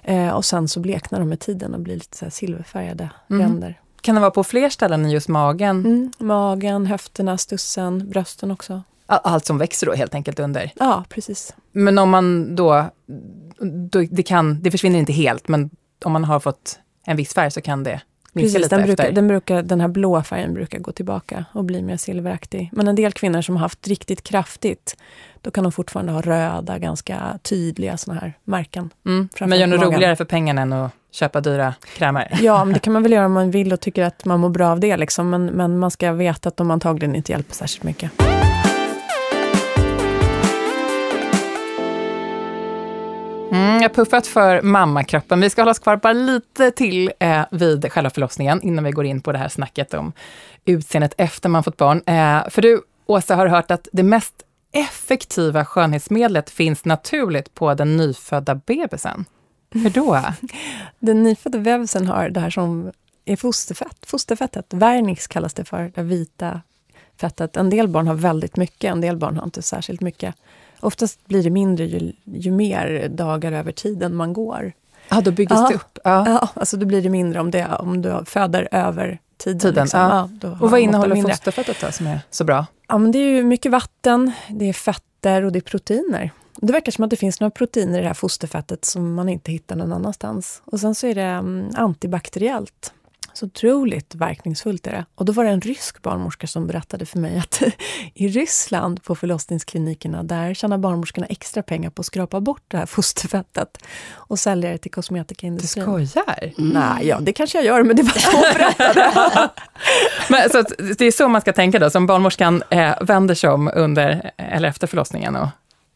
Eh, 0.03 0.29
och 0.29 0.45
sen 0.45 0.69
så 0.69 0.81
bleknar 0.81 1.19
de 1.19 1.29
med 1.29 1.41
tiden 1.41 1.75
och 1.75 1.81
blir 1.81 1.95
lite 1.95 2.17
så 2.17 2.31
silverfärgade 2.31 3.11
mm. 3.31 3.43
ränder. 3.43 3.81
Kan 4.03 4.15
det 4.15 4.21
vara 4.21 4.31
på 4.31 4.45
fler 4.45 4.69
ställen 4.69 5.05
än 5.05 5.11
just 5.11 5.29
magen? 5.29 5.77
Mm, 5.87 6.13
magen, 6.19 6.87
höfterna, 6.87 7.39
stussen, 7.39 8.11
brösten 8.11 8.51
också. 8.51 8.83
Allt 9.07 9.45
som 9.45 9.59
växer 9.59 9.87
då 9.87 9.93
helt 9.95 10.15
enkelt 10.15 10.39
under? 10.39 10.73
Ja, 10.77 11.05
precis. 11.09 11.55
Men 11.73 11.99
om 11.99 12.11
man 12.11 12.57
då, 12.57 12.91
då 13.91 14.01
det, 14.11 14.23
kan, 14.23 14.63
det 14.63 14.71
försvinner 14.71 14.99
inte 14.99 15.13
helt, 15.13 15.49
men 15.49 15.71
om 16.05 16.13
man 16.13 16.25
har 16.25 16.41
fått 16.41 16.79
en 17.07 17.17
viss 17.17 17.35
färg 17.35 17.51
så 17.51 17.61
kan 17.61 17.85
det 17.85 18.01
minska 18.33 18.59
Precis, 18.59 18.73
lite 18.73 18.77
den 18.77 18.81
efter. 18.81 18.97
Brukar, 18.97 19.13
den, 19.13 19.29
brukar, 19.29 19.63
den 19.63 19.81
här 19.81 19.89
blå 19.89 20.23
färgen 20.23 20.55
brukar 20.55 20.79
gå 20.79 20.93
tillbaka 20.93 21.45
och 21.53 21.65
bli 21.65 21.83
mer 21.83 21.97
silveraktig. 21.97 22.71
Men 22.73 22.89
en 22.89 22.95
del 22.95 23.13
kvinnor 23.13 23.43
som 23.43 23.57
har 23.57 23.63
haft 23.63 23.89
riktigt 23.89 24.23
kraftigt, 24.23 24.97
då 25.41 25.51
kan 25.51 25.65
de 25.65 25.73
fortfarande 25.73 26.13
ha 26.13 26.21
röda, 26.21 26.79
ganska 26.79 27.39
tydliga 27.43 27.97
såna 27.97 28.21
här 28.21 28.33
märken. 28.45 28.91
Mm, 29.07 29.29
men 29.41 29.59
gör 29.59 29.67
något 29.67 29.83
roligare 29.83 30.17
för 30.17 30.25
pengarna 30.25 30.63
än 30.63 30.73
att 30.73 30.93
köpa 31.13 31.41
dyra 31.41 31.75
krämer. 31.97 32.39
Ja, 32.43 32.65
men 32.65 32.75
det 32.75 32.81
kan 32.81 32.93
man 32.93 33.03
väl 33.03 33.13
göra 33.13 33.27
om 33.27 33.33
man 33.33 33.51
vill 33.51 33.73
och 33.73 33.81
tycker 33.81 34.05
att 34.05 34.25
man 34.25 34.41
mår 34.41 34.49
bra 34.49 34.69
av 34.69 34.81
det. 34.81 34.97
Liksom. 34.97 35.31
Men, 35.31 35.47
men 35.47 35.79
man 35.79 35.91
ska 35.91 36.13
veta 36.13 36.49
att 36.49 36.57
de 36.57 36.71
antagligen 36.71 37.17
inte 37.17 37.33
hjälper 37.33 37.55
särskilt 37.55 37.85
mycket. 37.85 38.11
Mm, 43.53 43.75
jag 43.75 43.89
har 43.89 43.95
puffat 43.95 44.27
för 44.27 44.63
mammakroppen. 44.63 45.41
Vi 45.41 45.51
ska 45.51 45.63
hålla 45.63 45.71
oss 45.71 45.79
kvar 45.79 45.97
bara 45.97 46.13
lite 46.13 46.71
till 46.71 47.13
eh, 47.19 47.43
vid 47.51 47.93
själva 47.93 48.11
förlossningen, 48.11 48.63
innan 48.63 48.85
vi 48.85 48.91
går 48.91 49.05
in 49.05 49.21
på 49.21 49.33
det 49.33 49.39
här 49.39 49.49
snacket 49.49 49.95
om 49.95 50.13
utseendet 50.65 51.15
efter 51.19 51.49
man 51.49 51.65
fått 51.65 51.77
barn. 51.77 52.03
Eh, 52.07 52.51
för 52.51 52.63
du, 52.63 52.83
Åsa, 53.07 53.35
har 53.35 53.47
hört 53.47 53.71
att 53.71 53.89
det 53.93 54.03
mest 54.03 54.35
effektiva 54.73 55.65
skönhetsmedlet 55.65 56.51
finns 56.51 56.85
naturligt 56.85 57.55
på 57.55 57.75
den 57.75 57.97
nyfödda 57.97 58.55
bebisen. 58.55 59.25
Hur 59.73 59.91
då? 59.91 60.23
Den 60.99 61.23
nyfödda 61.23 61.59
bebisen 61.59 62.07
har 62.07 62.29
det 62.29 62.41
här 62.41 62.51
som 62.51 62.93
är 63.25 63.37
fosterfett, 63.37 64.07
fosterfettet. 64.07 64.67
Vernix 64.69 65.27
kallas 65.27 65.55
det 65.55 65.65
för, 65.65 65.93
det 65.95 66.03
vita 66.03 66.61
fettet. 67.21 67.57
En 67.57 67.71
del 67.71 67.89
barn 67.89 68.07
har 68.07 68.15
väldigt 68.15 68.57
mycket, 68.57 68.93
en 68.93 69.01
del 69.01 69.17
barn 69.17 69.37
har 69.37 69.45
inte 69.45 69.63
särskilt 69.63 70.01
mycket. 70.01 70.35
Oftast 70.81 71.27
blir 71.27 71.43
det 71.43 71.51
mindre 71.51 71.85
ju, 71.85 72.13
ju 72.25 72.51
mer 72.51 73.09
dagar 73.09 73.53
över 73.53 73.73
tiden 73.73 74.15
man 74.15 74.33
går. 74.33 74.73
Ja, 75.09 75.21
då 75.21 75.31
byggs 75.31 75.53
ja. 75.53 75.69
det 75.69 75.75
upp? 75.75 75.99
Ja. 76.05 76.29
ja, 76.29 76.49
alltså 76.55 76.77
då 76.77 76.87
blir 76.87 77.03
det 77.03 77.09
mindre 77.09 77.41
om, 77.41 77.51
det, 77.51 77.67
om 77.79 78.03
du 78.03 78.25
föder 78.27 78.69
över 78.73 79.19
tiden. 79.37 79.61
tiden 79.61 79.85
liksom. 79.85 80.01
ja. 80.01 80.29
Ja, 80.43 80.57
och 80.61 80.71
vad 80.71 80.81
innehåller 80.81 81.23
fosterfettet 81.23 81.77
då 81.81 81.93
som 81.93 82.07
är 82.07 82.21
så 82.31 82.45
bra? 82.45 82.67
Ja, 82.89 82.99
men 82.99 83.13
det 83.13 83.19
är 83.19 83.31
ju 83.31 83.43
mycket 83.43 83.73
vatten, 83.73 84.33
det 84.49 84.69
är 84.69 84.73
fetter 84.73 85.45
och 85.45 85.53
det 85.53 85.59
är 85.59 85.61
proteiner. 85.61 86.31
Det 86.67 86.73
verkar 86.73 86.93
som 86.93 87.05
att 87.05 87.11
det 87.11 87.17
finns 87.17 87.41
några 87.41 87.51
proteiner 87.51 87.99
i 87.99 88.03
det 88.03 88.09
här 88.09 88.15
fosterfettet 88.15 88.85
som 88.85 89.15
man 89.15 89.29
inte 89.29 89.53
hittar 89.53 89.77
någon 89.77 89.93
annanstans. 89.93 90.63
Och 90.65 90.81
sen 90.81 90.95
så 90.95 91.07
är 91.07 91.15
det 91.15 91.39
um, 91.39 91.71
antibakteriellt. 91.75 92.93
Så 93.33 93.47
otroligt 93.47 94.15
verkningsfullt 94.15 94.87
är 94.87 94.93
det. 94.93 95.05
Och 95.15 95.25
då 95.25 95.33
var 95.33 95.45
det 95.45 95.51
en 95.51 95.61
rysk 95.61 96.03
barnmorska 96.03 96.47
som 96.47 96.67
berättade 96.67 97.07
för 97.07 97.19
mig 97.19 97.39
att 97.39 97.63
i 98.15 98.29
Ryssland 98.29 99.03
på 99.03 99.15
förlossningsklinikerna, 99.15 100.23
där 100.23 100.55
tjänar 100.55 100.79
barnmorskorna 100.79 101.27
extra 101.27 101.63
pengar 101.63 101.91
på 101.91 102.01
att 102.01 102.07
skrapa 102.07 102.41
bort 102.41 102.63
det 102.69 102.77
här 102.77 102.87
fosterfettet 102.87 103.79
och 104.13 104.39
sälja 104.39 104.71
det 104.71 104.79
till 104.79 104.91
kosmetikaindustrin. 104.91 105.97
Du 105.97 106.07
skojar? 106.07 106.53
Mm. 106.59 106.71
Nej, 106.71 107.07
ja 107.07 107.21
det 107.21 107.33
kanske 107.33 107.59
jag 107.59 107.65
gör, 107.65 107.83
men 107.83 107.97
det 107.97 108.03
var 108.03 108.13
så 108.13 108.31
hon 108.31 108.45
berättade. 108.55 109.51
men, 110.31 110.51
så 110.51 110.63
det 110.99 111.05
är 111.05 111.13
så 111.13 111.29
man 111.29 111.41
ska 111.41 111.53
tänka 111.53 111.79
då, 111.79 111.91
som 111.91 112.07
barnmorskan 112.07 112.63
eh, 112.71 112.95
vänder 113.01 113.35
sig 113.35 113.51
om 113.51 113.71
under 113.75 114.31
eller 114.37 114.69
efter 114.69 114.87
förlossningen 114.87 115.37
och 115.37 115.49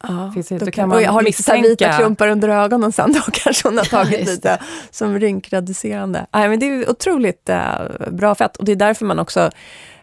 Ja, 0.02 0.32
Finns 0.34 0.48
det, 0.48 0.58
då 0.58 0.70
kan 0.70 0.88
man 0.88 1.04
har 1.04 1.22
lite 1.22 1.38
misstänka... 1.38 1.68
vita 1.68 1.92
klumpar 1.92 2.28
under 2.28 2.48
ögonen 2.48 2.92
sen, 2.92 3.12
då 3.26 3.32
kanske 3.32 3.68
hon 3.68 3.78
har 3.78 3.84
tagit 3.84 4.26
lite 4.26 4.58
som 4.90 5.18
rynkreducerande. 5.18 6.26
Nej, 6.32 6.48
men 6.48 6.60
det 6.60 6.66
är 6.66 6.90
otroligt 6.90 7.48
eh, 7.48 7.70
bra 8.10 8.34
fett 8.34 8.56
och 8.56 8.64
det 8.64 8.72
är 8.72 8.76
därför 8.76 9.04
man 9.04 9.18
också 9.18 9.50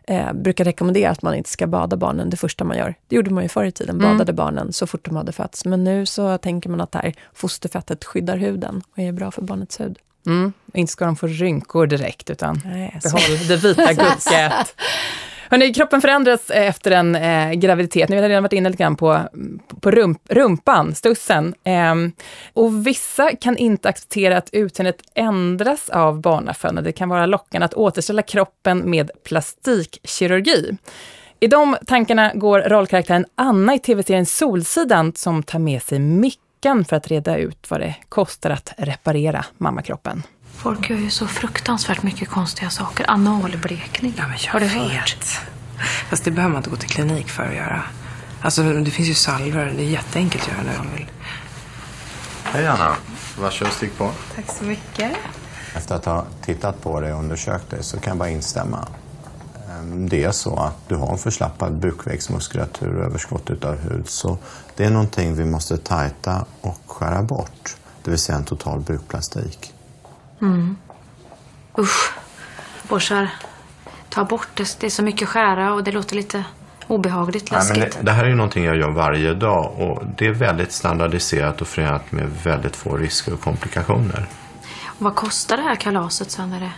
eh, 0.07 0.33
brukar 0.33 0.65
rekommendera 0.65 1.11
att 1.11 1.21
man 1.21 1.35
inte 1.35 1.49
ska 1.49 1.67
bada 1.67 1.97
barnen 1.97 2.29
det 2.29 2.37
första 2.37 2.63
man 2.63 2.77
gör. 2.77 2.95
Det 3.07 3.15
gjorde 3.15 3.31
man 3.31 3.43
ju 3.43 3.49
förr 3.49 3.65
i 3.65 3.71
tiden, 3.71 3.95
mm. 3.95 4.11
badade 4.11 4.33
barnen 4.33 4.73
så 4.73 4.87
fort 4.87 5.05
de 5.05 5.15
hade 5.15 5.31
fötts. 5.31 5.65
Men 5.65 5.83
nu 5.83 6.05
så 6.05 6.37
tänker 6.37 6.69
man 6.69 6.81
att 6.81 6.91
det 6.91 6.99
här 6.99 7.13
fosterfettet 7.33 8.05
skyddar 8.05 8.37
huden 8.37 8.81
och 8.91 8.99
är 8.99 9.11
bra 9.11 9.31
för 9.31 9.41
barnets 9.41 9.79
hud. 9.79 9.99
Mm. 10.25 10.53
Inte 10.73 10.91
ska 10.91 11.05
de 11.05 11.15
få 11.15 11.27
rynkor 11.27 11.87
direkt, 11.87 12.29
utan 12.29 12.61
Nej, 12.65 12.99
behåll 13.03 13.47
det 13.47 13.55
vita 13.55 13.93
gucket. 13.93 14.75
Hörrni, 15.53 15.73
kroppen 15.73 16.01
förändras 16.01 16.49
eh, 16.49 16.67
efter 16.67 16.91
en 16.91 17.15
eh, 17.15 17.51
graviditet. 17.51 18.09
Ni 18.09 18.15
har 18.15 18.29
redan 18.29 18.43
varit 18.43 18.53
inne 18.53 18.69
lite 18.69 18.83
grann 18.83 18.95
på, 18.95 19.19
på 19.81 19.91
rump, 19.91 20.21
rumpan, 20.29 20.95
stussen. 20.95 21.55
Eh, 21.63 21.95
och 22.53 22.87
vissa 22.87 23.35
kan 23.35 23.57
inte 23.57 23.89
acceptera 23.89 24.37
att 24.37 24.49
utseendet 24.51 25.01
ändras 25.15 25.89
av 25.89 26.21
barnafödande. 26.21 26.81
Det 26.81 26.91
kan 26.91 27.09
vara 27.09 27.25
lockande 27.25 27.65
att 27.65 27.73
återställa 27.73 28.21
kroppen 28.21 28.89
med 28.89 29.11
plastikkirurgi. 29.23 30.77
I 31.39 31.47
de 31.47 31.77
tankarna 31.87 32.31
går 32.33 32.59
rollkaraktären 32.59 33.25
Anna 33.35 33.75
i 33.75 33.79
tv-serien 33.79 34.25
Solsidan 34.25 35.13
som 35.15 35.43
tar 35.43 35.59
med 35.59 35.83
sig 35.83 35.99
Mickan 35.99 36.85
för 36.85 36.95
att 36.95 37.07
reda 37.07 37.37
ut 37.37 37.71
vad 37.71 37.79
det 37.79 37.95
kostar 38.09 38.49
att 38.49 38.73
reparera 38.77 39.45
mammakroppen. 39.57 40.23
Folk 40.63 40.89
gör 40.89 40.97
ju 40.97 41.09
så 41.09 41.27
fruktansvärt 41.27 42.03
mycket 42.03 42.29
konstiga 42.29 42.69
saker. 42.69 43.05
Analblekning. 43.11 44.13
Ja, 44.17 44.27
men 44.27 44.37
jag 44.45 44.51
Har 44.53 44.59
du 44.59 44.65
vet. 44.65 44.91
hört? 44.91 45.39
Fast 46.09 46.23
det 46.23 46.31
behöver 46.31 46.53
man 46.53 46.59
inte 46.59 46.69
gå 46.69 46.75
till 46.75 46.89
klinik 46.89 47.29
för 47.29 47.43
att 47.43 47.55
göra. 47.55 47.83
Alltså, 48.41 48.63
det 48.73 48.91
finns 48.91 49.09
ju 49.09 49.13
salvor. 49.13 49.73
Det 49.77 49.83
är 49.83 49.89
jätteenkelt 49.89 50.43
att 50.43 50.51
göra 50.51 50.63
när 50.63 50.77
man 50.77 50.93
vill. 50.95 51.05
Hej 52.43 52.67
Anna, 52.67 52.95
varsågod 53.39 53.73
stick 53.73 53.97
på. 53.97 54.11
Tack 54.35 54.45
så 54.57 54.63
mycket. 54.63 55.11
Efter 55.75 55.95
att 55.95 56.05
ha 56.05 56.25
tittat 56.45 56.81
på 56.81 56.99
dig 56.99 57.13
och 57.13 57.19
undersökt 57.19 57.69
dig 57.69 57.83
så 57.83 57.99
kan 57.99 58.11
jag 58.11 58.17
bara 58.17 58.29
instämma. 58.29 58.87
Ehm, 59.69 60.09
Det 60.09 60.23
är 60.23 60.31
så 60.31 60.55
att 60.55 60.77
du 60.89 60.95
har 60.95 61.11
en 61.11 61.17
förslappad 61.17 61.79
bukvägsmuskulatur 61.79 62.95
och 62.97 63.05
överskott 63.05 63.49
utav 63.49 63.75
hud. 63.77 64.09
Så 64.09 64.37
det 64.75 64.85
är 64.85 64.89
någonting 64.89 65.35
vi 65.35 65.45
måste 65.45 65.77
tajta 65.77 66.45
och 66.61 66.79
skära 66.87 67.23
bort. 67.23 67.75
Det 68.03 68.09
vill 68.11 68.19
säga 68.19 68.37
en 68.37 68.45
total 68.45 68.79
bukplastik. 68.79 69.73
Usch. 71.79 72.11
Borsar. 72.89 73.29
Ta 74.09 74.23
bort 74.25 74.47
det. 74.53 74.77
Det 74.79 74.85
är 74.85 74.89
så 74.89 75.03
mycket 75.03 75.27
skära 75.29 75.73
och 75.73 75.83
det 75.83 75.91
låter 75.91 76.15
lite 76.15 76.43
obehagligt, 76.87 77.51
Nej, 77.51 77.61
men 77.69 77.79
läskigt. 77.79 77.97
det, 77.97 78.05
det 78.05 78.11
här 78.11 78.23
är 78.23 78.29
ju 78.29 78.35
någonting 78.35 78.63
jag 78.63 78.77
gör 78.77 78.89
varje 78.91 79.33
dag 79.33 79.73
och 79.79 80.03
det 80.17 80.27
är 80.27 80.31
väldigt 80.31 80.71
standardiserat 80.71 81.61
och 81.61 81.67
förenat 81.67 82.11
med 82.11 82.29
väldigt 82.43 82.75
få 82.75 82.97
risker 82.97 83.33
och 83.33 83.41
komplikationer. 83.41 84.25
Och 84.85 85.01
vad 85.01 85.15
kostar 85.15 85.57
det 85.57 85.63
här 85.63 85.75
kalaset 85.75 86.31
sen? 86.31 86.53
Är 86.53 86.59
det? 86.59 86.71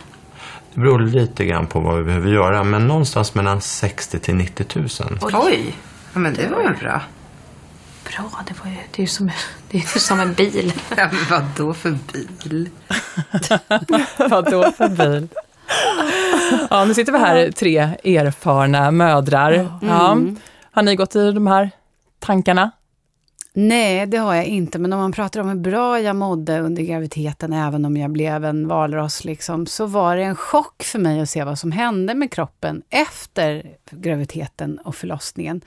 Det 0.74 0.80
beror 0.80 0.98
lite 1.00 1.44
grann 1.44 1.66
på 1.66 1.80
vad 1.80 1.98
vi 1.98 2.04
behöver 2.04 2.28
göra 2.30 2.64
men 2.64 2.86
någonstans 2.86 3.34
mellan 3.34 3.60
60 3.60 4.18
till 4.18 4.34
90 4.34 4.66
000. 4.74 4.88
Oj! 5.22 5.76
Ja, 6.12 6.18
men 6.18 6.34
det 6.34 6.48
var 6.48 6.62
väl 6.62 6.74
bra. 6.80 7.00
Bra, 8.10 8.30
det, 8.46 8.54
var 8.64 8.70
ju, 8.70 8.76
det 8.76 8.98
är 8.98 9.00
ju 9.00 9.06
som, 9.06 9.30
det 9.70 9.78
är 9.78 9.94
ju 9.94 10.00
som 10.00 10.20
en 10.20 10.34
bil. 10.34 10.72
Ja, 10.96 11.08
men 11.12 11.24
vad 11.30 11.44
då 11.56 11.74
för 11.74 11.98
bil? 12.12 12.70
Vad 14.30 14.50
då 14.50 14.72
för 14.72 14.88
bil? 14.88 15.28
Ja, 16.70 16.84
nu 16.84 16.94
sitter 16.94 17.12
vi 17.12 17.18
här, 17.18 17.50
tre 17.50 17.78
erfarna 18.04 18.90
mödrar. 18.90 19.78
Ja. 19.82 20.18
Har 20.70 20.82
ni 20.82 20.96
gått 20.96 21.16
i 21.16 21.32
de 21.32 21.46
här 21.46 21.70
tankarna? 22.18 22.70
Nej, 23.58 24.06
det 24.06 24.16
har 24.16 24.34
jag 24.34 24.44
inte. 24.44 24.78
Men 24.78 24.92
om 24.92 24.98
man 24.98 25.12
pratar 25.12 25.40
om 25.40 25.48
hur 25.48 25.56
bra 25.56 26.00
jag 26.00 26.16
mådde 26.16 26.60
under 26.60 26.82
graviditeten, 26.82 27.52
även 27.52 27.84
om 27.84 27.96
jag 27.96 28.10
blev 28.10 28.44
en 28.44 28.68
valross, 28.68 29.24
liksom, 29.24 29.66
så 29.66 29.86
var 29.86 30.16
det 30.16 30.22
en 30.22 30.36
chock 30.36 30.82
för 30.82 30.98
mig 30.98 31.20
att 31.20 31.30
se 31.30 31.44
vad 31.44 31.58
som 31.58 31.72
hände 31.72 32.14
med 32.14 32.32
kroppen 32.32 32.82
efter 32.90 33.70
graviditeten 33.90 34.78
och 34.78 34.94
förlossningen. 34.94 35.60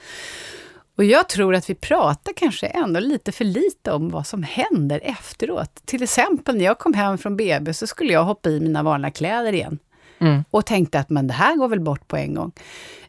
Och 0.99 1.05
jag 1.05 1.29
tror 1.29 1.55
att 1.55 1.69
vi 1.69 1.75
pratar 1.75 2.33
kanske 2.33 2.67
ändå 2.67 2.99
lite 2.99 3.31
för 3.31 3.45
lite 3.45 3.91
om 3.91 4.09
vad 4.09 4.27
som 4.27 4.43
händer 4.43 5.01
efteråt. 5.03 5.81
Till 5.85 6.03
exempel 6.03 6.57
när 6.57 6.65
jag 6.65 6.79
kom 6.79 6.93
hem 6.93 7.17
från 7.17 7.37
BB 7.37 7.73
så 7.73 7.87
skulle 7.87 8.13
jag 8.13 8.23
hoppa 8.23 8.49
i 8.49 8.59
mina 8.59 8.83
vanliga 8.83 9.11
kläder 9.11 9.53
igen. 9.53 9.79
Mm. 10.19 10.43
Och 10.49 10.65
tänkte 10.65 10.99
att 10.99 11.09
men 11.09 11.27
det 11.27 11.33
här 11.33 11.55
går 11.55 11.67
väl 11.67 11.79
bort 11.79 12.07
på 12.07 12.17
en 12.17 12.33
gång. 12.33 12.51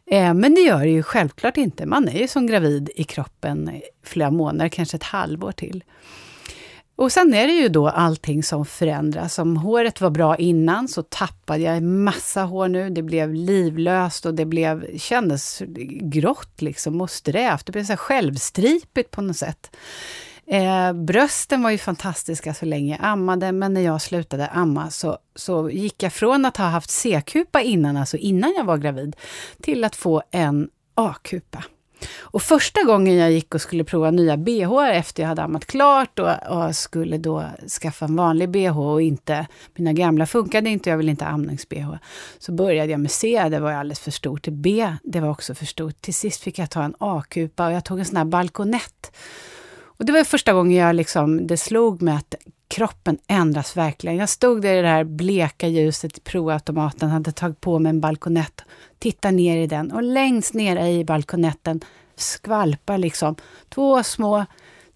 Eh, 0.05 0.33
men 0.33 0.55
det 0.55 0.61
gör 0.61 0.79
det 0.79 0.89
ju 0.89 1.03
självklart 1.03 1.57
inte. 1.57 1.85
Man 1.85 2.07
är 2.07 2.19
ju 2.19 2.27
som 2.27 2.47
gravid 2.47 2.89
i 2.95 3.03
kroppen 3.03 3.81
flera 4.03 4.31
månader, 4.31 4.69
kanske 4.69 4.97
ett 4.97 5.03
halvår 5.03 5.51
till. 5.51 5.83
Och 6.95 7.11
sen 7.11 7.33
är 7.33 7.47
det 7.47 7.53
ju 7.53 7.69
då 7.69 7.87
allting 7.87 8.43
som 8.43 8.65
förändras. 8.65 9.39
Om 9.39 9.57
håret 9.57 10.01
var 10.01 10.09
bra 10.09 10.35
innan 10.35 10.87
så 10.87 11.03
tappade 11.03 11.63
jag 11.63 11.83
massa 11.83 12.43
hår 12.43 12.67
nu. 12.67 12.89
Det 12.89 13.01
blev 13.01 13.33
livlöst 13.33 14.25
och 14.25 14.33
det 14.33 14.45
blev, 14.45 14.97
kändes 14.97 15.61
grått 16.01 16.61
liksom 16.61 17.01
och 17.01 17.09
strävt. 17.09 17.65
Det 17.65 17.71
blev 17.71 17.83
så 17.83 17.97
självstripigt 17.97 19.11
på 19.11 19.21
något 19.21 19.37
sätt. 19.37 19.75
Eh, 20.47 20.93
brösten 20.93 21.63
var 21.63 21.69
ju 21.69 21.77
fantastiska 21.77 22.53
så 22.53 22.65
länge 22.65 22.97
jag 22.99 23.05
ammade, 23.05 23.51
men 23.51 23.73
när 23.73 23.81
jag 23.81 24.01
slutade 24.01 24.47
amma 24.47 24.89
så, 24.89 25.17
så 25.35 25.69
gick 25.69 26.03
jag 26.03 26.13
från 26.13 26.45
att 26.45 26.57
ha 26.57 26.65
haft 26.65 26.89
C-kupa 26.89 27.61
innan, 27.61 27.97
alltså 27.97 28.17
innan 28.17 28.53
jag 28.57 28.63
var 28.63 28.77
gravid, 28.77 29.15
till 29.61 29.83
att 29.83 29.95
få 29.95 30.23
en 30.31 30.69
A-kupa. 30.95 31.63
Och 32.19 32.41
första 32.41 32.83
gången 32.83 33.15
jag 33.15 33.31
gick 33.31 33.55
och 33.55 33.61
skulle 33.61 33.83
prova 33.83 34.11
nya 34.11 34.37
bh 34.37 34.89
efter 34.91 35.23
jag 35.23 35.27
hade 35.27 35.43
ammat 35.43 35.65
klart 35.65 36.19
och, 36.19 36.29
och 36.49 36.75
skulle 36.75 37.17
då 37.17 37.45
skaffa 37.81 38.05
en 38.05 38.15
vanlig 38.15 38.49
bh 38.49 38.79
och 38.79 39.01
inte, 39.01 39.47
mina 39.75 39.93
gamla 39.93 40.25
funkade 40.25 40.69
inte, 40.69 40.89
jag 40.89 40.97
ville 40.97 41.11
inte 41.11 41.25
ha 41.25 41.31
amnings-bh. 41.31 41.97
Så 42.39 42.51
började 42.51 42.91
jag 42.91 42.99
med 42.99 43.11
C, 43.11 43.47
det 43.49 43.59
var 43.59 43.69
ju 43.71 43.75
alldeles 43.75 43.99
för 43.99 44.11
stort. 44.11 44.47
B, 44.47 44.95
det 45.03 45.19
var 45.19 45.29
också 45.29 45.55
för 45.55 45.65
stort. 45.65 46.01
Till 46.01 46.13
sist 46.13 46.41
fick 46.41 46.59
jag 46.59 46.69
ta 46.69 46.83
en 46.83 46.95
A-kupa 46.99 47.67
och 47.67 47.73
jag 47.73 47.85
tog 47.85 47.99
en 47.99 48.05
sån 48.05 48.17
här 48.17 48.25
balkonett. 48.25 49.11
Och 50.01 50.05
det 50.05 50.13
var 50.13 50.23
första 50.23 50.53
gången 50.53 50.77
jag 50.77 50.95
liksom, 50.95 51.47
det 51.47 51.57
slog 51.57 52.01
mig 52.01 52.15
att 52.15 52.35
kroppen 52.71 53.17
ändras 53.27 53.77
verkligen. 53.77 54.17
Jag 54.17 54.29
stod 54.29 54.61
där 54.61 54.73
i 54.73 54.81
det 54.81 54.87
här 54.87 55.03
bleka 55.03 55.67
ljuset 55.67 56.17
i 56.17 56.21
provautomaten, 56.21 57.09
hade 57.09 57.31
tagit 57.31 57.61
på 57.61 57.79
mig 57.79 57.89
en 57.89 58.01
balkonett, 58.01 58.61
tittade 58.99 59.35
ner 59.35 59.57
i 59.57 59.67
den 59.67 59.91
och 59.91 60.03
längst 60.03 60.53
ner 60.53 60.87
i 60.87 61.05
balkonetten 61.05 61.81
skvalpar 62.15 62.97
liksom 62.97 63.35
två 63.69 64.03
små 64.03 64.45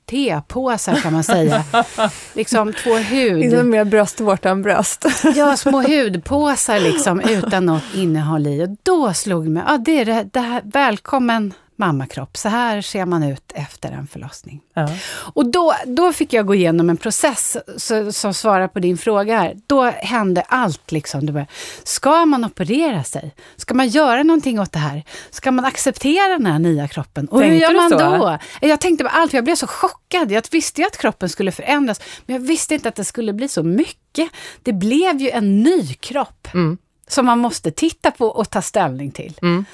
tepåsar 0.06 0.96
kan 0.96 1.14
man 1.14 1.24
säga. 1.24 1.64
liksom 2.34 2.74
två 2.74 2.96
hud... 2.96 3.40
Liksom 3.40 3.70
mer 3.70 3.86
bröstvårta 3.86 4.50
än 4.50 4.62
bröst. 4.62 5.06
Ja, 5.36 5.58
små 5.58 5.82
hudpåsar 5.82 6.80
liksom 6.80 7.20
utan 7.20 7.66
något 7.66 7.84
innehåll 7.96 8.48
i. 8.48 8.64
Och 8.64 8.78
då 8.84 9.14
slog 9.14 9.44
det 9.44 9.50
mig, 9.50 9.64
ja 9.68 9.78
det 9.78 10.00
är 10.00 10.06
det, 10.06 10.30
det 10.34 10.40
här, 10.40 10.62
välkommen 10.66 11.54
mammakropp. 11.76 12.38
Så 12.38 12.50
här 12.50 12.82
ser 12.82 13.06
man 13.06 13.24
ut 13.24 13.52
efter 13.56 13.92
en 13.92 14.08
förlossning. 14.08 14.62
Ja. 14.74 14.90
Och 15.34 15.46
då, 15.52 15.74
då 15.86 16.14
fick 16.14 16.34
jag 16.34 16.46
gå 16.48 16.56
igenom 16.56 16.90
en 16.90 16.98
process 16.98 17.58
så, 17.78 18.12
som 18.12 18.34
svarar 18.34 18.68
på 18.68 18.80
din 18.80 18.98
fråga 18.98 19.40
här. 19.40 19.56
Då 19.68 19.84
hände 19.84 20.42
allt. 20.42 20.92
Liksom. 20.92 21.34
Var, 21.34 21.46
ska 21.84 22.26
man 22.26 22.46
operera 22.46 23.04
sig? 23.04 23.36
Ska 23.56 23.74
man 23.74 23.88
göra 23.88 24.24
någonting 24.24 24.60
åt 24.60 24.72
det 24.72 24.80
här? 24.80 25.04
Ska 25.30 25.52
man 25.52 25.66
acceptera 25.66 26.28
den 26.38 26.46
här 26.46 26.60
nya 26.60 26.88
kroppen? 26.88 27.28
Och 27.28 27.42
hur 27.42 27.48
Tänkte 27.50 27.64
gör 27.64 27.70
du 27.70 27.76
man 27.76 28.20
då? 28.22 28.38
Jag 28.62 28.82
tänkte 28.82 29.04
på 29.04 29.10
allt, 29.10 29.34
jag 29.34 29.44
blev 29.44 29.56
så 29.56 29.68
chockad. 29.68 30.32
Jag 30.32 30.44
visste 30.52 30.82
ju 30.82 30.88
att 30.88 30.98
kroppen 30.98 31.30
skulle 31.30 31.52
förändras, 31.52 32.02
men 32.26 32.36
jag 32.36 32.42
visste 32.44 32.74
inte 32.74 32.90
att 32.90 32.96
det 32.96 33.04
skulle 33.06 33.34
bli 33.34 33.48
så 33.48 33.64
mycket. 33.64 34.30
Det 34.64 34.74
blev 34.74 35.22
ju 35.22 35.30
en 35.30 35.64
ny 35.64 35.94
kropp 35.94 36.48
Mm. 36.54 36.78
som 37.08 37.26
man 37.26 37.40
måste 37.40 37.72
titta 37.72 38.12
på 38.12 38.28
och 38.28 38.50
ta 38.50 38.62
ställning 38.62 39.12
till. 39.12 39.34
Mm. 39.42 39.66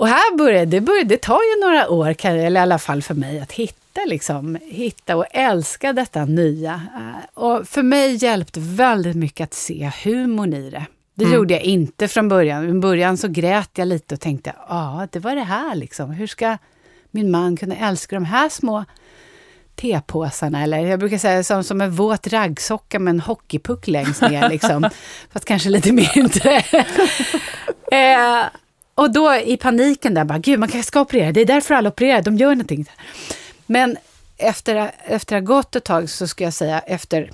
Och 0.00 0.08
här 0.08 0.36
började 0.36 0.64
det, 0.66 0.80
började, 0.80 1.08
det 1.08 1.20
tar 1.20 1.40
ju 1.54 1.60
några 1.66 1.90
år, 1.90 2.14
eller 2.26 2.60
i 2.60 2.62
alla 2.62 2.78
fall 2.78 3.02
för 3.02 3.14
mig, 3.14 3.40
att 3.40 3.52
hitta, 3.52 4.00
liksom, 4.06 4.58
hitta 4.62 5.16
och 5.16 5.26
älska 5.30 5.92
detta 5.92 6.24
nya. 6.24 6.82
Eh, 6.94 7.42
Och 7.42 7.68
för 7.68 7.82
mig 7.82 8.24
hjälpte 8.24 8.60
väldigt 8.60 9.16
mycket 9.16 9.44
att 9.44 9.54
se 9.54 9.90
humorn 10.04 10.52
i 10.54 10.70
det. 10.70 10.86
Det 11.14 11.24
gjorde 11.24 11.54
jag 11.54 11.62
inte 11.62 12.08
från 12.08 12.28
början. 12.28 12.68
I 12.68 12.80
början 12.80 13.16
så 13.16 13.28
grät 13.28 13.70
jag 13.74 13.88
lite 13.88 14.14
och 14.14 14.20
tänkte, 14.20 14.52
ja, 14.68 15.06
det 15.10 15.18
var 15.18 15.34
det 15.34 15.42
här 15.42 15.74
liksom. 15.74 16.10
Hur 16.10 16.26
ska 16.26 16.56
min 17.10 17.30
man 17.30 17.56
kunna 17.56 17.76
älska 17.76 18.16
de 18.16 18.24
här 18.24 18.48
små 18.48 18.84
tepåsarna? 19.76 20.62
Eller 20.62 20.78
jag 20.78 20.98
brukar 20.98 21.18
säga 21.18 21.44
som, 21.44 21.64
som 21.64 21.80
en 21.80 21.90
våt 21.90 22.26
raggsocka 22.26 22.98
med 22.98 23.10
en 23.10 23.20
hockeypuck 23.20 23.86
längst 23.88 24.22
ner, 24.22 24.48
liksom. 24.48 24.90
fast 25.32 25.44
kanske 25.44 25.68
lite 25.70 25.92
mindre. 25.92 26.56
eh, 27.92 28.44
och 29.00 29.12
då 29.12 29.34
i 29.34 29.56
paniken 29.56 30.14
där, 30.14 30.24
bara, 30.24 30.38
gud 30.38 30.60
man 30.60 30.68
kanske 30.68 30.88
ska 30.88 31.00
operera, 31.00 31.32
det 31.32 31.40
är 31.40 31.44
därför 31.44 31.74
alla 31.74 31.88
opererar, 31.88 32.22
de 32.22 32.36
gör 32.36 32.50
någonting. 32.50 32.90
Men 33.66 33.96
efter, 34.36 34.90
efter 35.06 35.36
att 35.36 35.42
ha 35.48 35.54
gått 35.56 35.76
ett 35.76 35.84
tag 35.84 36.10
så 36.10 36.26
ska 36.28 36.44
jag 36.44 36.52
säga, 36.54 36.78
efter 36.80 37.30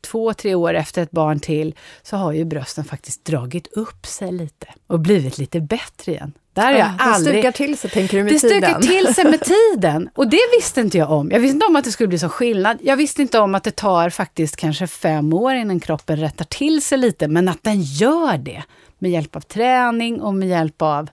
två, 0.00 0.34
tre 0.34 0.54
år 0.54 0.74
efter 0.74 1.02
ett 1.02 1.10
barn 1.10 1.40
till, 1.40 1.74
så 2.02 2.16
har 2.16 2.32
ju 2.32 2.44
brösten 2.44 2.84
faktiskt 2.84 3.24
dragit 3.24 3.66
upp 3.72 4.06
sig 4.06 4.32
lite 4.32 4.66
och 4.86 5.00
blivit 5.00 5.38
lite 5.38 5.60
bättre 5.60 6.12
igen. 6.12 6.32
Där 6.52 6.62
har 6.62 6.70
jag 6.72 6.78
Ja, 6.78 6.94
det 6.98 7.02
aldrig... 7.02 7.34
stukar 7.34 7.52
till 7.52 7.78
sig, 7.78 7.90
tänker 7.90 8.16
du, 8.16 8.24
med 8.24 8.32
Det 8.32 8.38
stukar 8.38 8.60
tiden. 8.60 8.82
till 8.82 9.14
sig 9.14 9.24
med 9.24 9.40
tiden. 9.74 10.10
Och 10.14 10.28
det 10.28 10.40
visste 10.58 10.80
inte 10.80 10.98
jag 10.98 11.10
om. 11.10 11.30
Jag 11.30 11.40
visste 11.40 11.54
inte 11.54 11.66
om 11.66 11.76
att 11.76 11.84
det 11.84 11.92
skulle 11.92 12.08
bli 12.08 12.18
så 12.18 12.28
skillnad. 12.28 12.78
Jag 12.82 12.96
visste 12.96 13.22
inte 13.22 13.38
om 13.38 13.54
att 13.54 13.64
det 13.64 13.76
tar 13.76 14.10
faktiskt 14.10 14.56
kanske 14.56 14.86
fem 14.86 15.32
år 15.32 15.54
innan 15.54 15.80
kroppen 15.80 16.16
rättar 16.16 16.44
till 16.44 16.82
sig 16.82 16.98
lite, 16.98 17.28
men 17.28 17.48
att 17.48 17.62
den 17.62 17.82
gör 17.82 18.38
det. 18.38 18.62
Med 19.02 19.10
hjälp 19.10 19.36
av 19.36 19.40
träning 19.40 20.20
och 20.20 20.34
med 20.34 20.48
hjälp 20.48 20.82
av, 20.82 21.10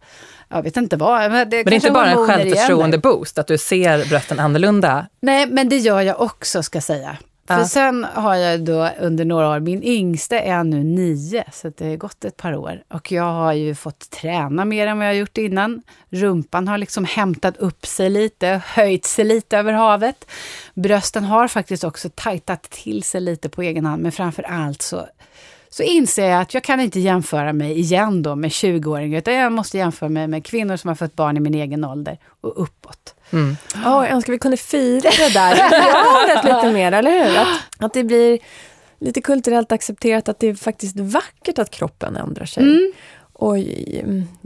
jag 0.49 0.63
vet 0.63 0.77
inte 0.77 0.97
vad. 0.97 1.31
Men 1.31 1.49
det, 1.49 1.57
Men 1.57 1.65
det 1.65 1.71
är 1.71 1.73
inte 1.73 1.91
bara 1.91 2.09
en 2.11 2.27
självförtroende-boost, 2.27 3.37
att 3.37 3.47
du 3.47 3.57
ser 3.57 4.09
brösten 4.09 4.39
annorlunda. 4.39 5.07
Nej, 5.19 5.47
men 5.47 5.69
det 5.69 5.77
gör 5.77 6.01
jag 6.01 6.21
också 6.21 6.63
ska 6.63 6.81
säga. 6.81 7.17
För 7.47 7.63
sen 7.63 8.07
har 8.13 8.35
jag 8.35 8.63
då 8.65 8.89
under 8.99 9.25
några 9.25 9.49
år, 9.49 9.59
min 9.59 9.83
yngsta 9.83 10.39
är 10.39 10.63
nu 10.63 10.83
nio, 10.83 11.43
så 11.53 11.71
det 11.77 11.89
har 11.89 11.95
gått 11.95 12.25
ett 12.25 12.37
par 12.37 12.55
år. 12.55 12.83
Och 12.87 13.11
jag 13.11 13.23
har 13.33 13.53
ju 13.53 13.75
fått 13.75 14.09
träna 14.09 14.65
mer 14.65 14.87
än 14.87 14.97
vad 14.97 15.07
jag 15.07 15.13
har 15.13 15.17
gjort 15.17 15.37
innan. 15.37 15.81
Rumpan 16.09 16.67
har 16.67 16.77
liksom 16.77 17.05
hämtat 17.05 17.57
upp 17.57 17.85
sig 17.85 18.09
lite, 18.09 18.61
höjt 18.65 19.05
sig 19.05 19.25
lite 19.25 19.57
över 19.57 19.73
havet. 19.73 20.25
Brösten 20.73 21.23
har 21.23 21.47
faktiskt 21.47 21.83
också 21.83 22.09
tajtat 22.15 22.63
till 22.63 23.03
sig 23.03 23.21
lite 23.21 23.49
på 23.49 23.61
egen 23.61 23.85
hand, 23.85 24.03
men 24.03 24.11
framför 24.11 24.43
allt 24.43 24.81
så, 24.81 25.07
så 25.69 25.83
inser 25.83 26.29
jag 26.29 26.41
att 26.41 26.53
jag 26.53 26.63
kan 26.63 26.79
inte 26.79 26.99
jämföra 26.99 27.53
mig 27.53 27.79
igen 27.79 28.23
då 28.23 28.35
med 28.35 28.49
20-åringar, 28.49 29.17
utan 29.17 29.33
jag 29.33 29.51
måste 29.51 29.77
jämföra 29.77 30.09
mig 30.09 30.27
med 30.27 30.45
kvinnor 30.45 30.77
som 30.77 30.87
har 30.87 30.95
fött 30.95 31.15
barn 31.15 31.37
i 31.37 31.39
min 31.39 31.53
egen 31.53 31.85
ålder 31.85 32.17
och 32.41 32.61
uppåt. 32.61 33.15
Mm. 33.31 33.57
Oh, 33.75 34.05
jag 34.05 34.09
önskar 34.09 34.33
vi 34.33 34.39
kunde 34.39 34.57
fira 34.57 35.09
det 35.17 35.33
där 35.33 35.55
idealet 35.55 36.43
lite 36.43 36.71
mer, 36.73 36.91
eller 36.91 37.11
hur? 37.11 37.37
Att, 37.37 37.47
att 37.77 37.93
det 37.93 38.03
blir 38.03 38.39
lite 38.99 39.21
kulturellt 39.21 39.71
accepterat 39.71 40.29
att 40.29 40.39
det 40.39 40.47
är 40.47 40.55
faktiskt 40.55 40.99
vackert 40.99 41.59
att 41.59 41.71
kroppen 41.71 42.15
ändrar 42.15 42.45
sig. 42.45 42.63
Mm. 42.63 42.93
Och 43.39 43.57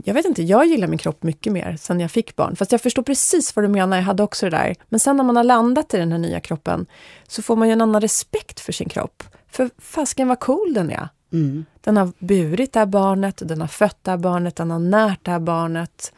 jag 0.04 0.14
vet 0.14 0.26
inte, 0.26 0.42
jag 0.42 0.66
gillar 0.66 0.88
min 0.88 0.98
kropp 0.98 1.22
mycket 1.22 1.52
mer 1.52 1.76
sen 1.80 2.00
jag 2.00 2.10
fick 2.10 2.36
barn. 2.36 2.56
Fast 2.56 2.72
jag 2.72 2.80
förstår 2.80 3.02
precis 3.02 3.56
vad 3.56 3.64
du 3.64 3.68
menar, 3.68 3.96
jag 3.96 4.04
hade 4.04 4.22
också 4.22 4.46
det 4.46 4.56
där. 4.56 4.74
Men 4.88 5.00
sen 5.00 5.16
när 5.16 5.24
man 5.24 5.36
har 5.36 5.44
landat 5.44 5.94
i 5.94 5.96
den 5.96 6.12
här 6.12 6.18
nya 6.18 6.40
kroppen 6.40 6.86
så 7.28 7.42
får 7.42 7.56
man 7.56 7.68
ju 7.68 7.72
en 7.72 7.80
annan 7.80 8.00
respekt 8.00 8.60
för 8.60 8.72
sin 8.72 8.88
kropp. 8.88 9.22
För 9.52 9.70
fasken 9.78 10.28
vad 10.28 10.40
cool 10.40 10.74
den 10.74 10.90
är. 10.90 11.08
Mm. 11.32 11.64
Den 11.80 11.96
har 11.96 12.12
burit 12.18 12.72
det 12.72 12.78
här 12.78 12.86
barnet, 12.86 13.42
den 13.44 13.60
har 13.60 13.68
fött 13.68 13.98
det 14.02 14.10
här 14.10 14.18
barnet, 14.18 14.56
den 14.56 14.70
har 14.70 14.78
närt 14.78 15.24
det 15.24 15.30
här 15.30 15.40
barnet. 15.40 16.12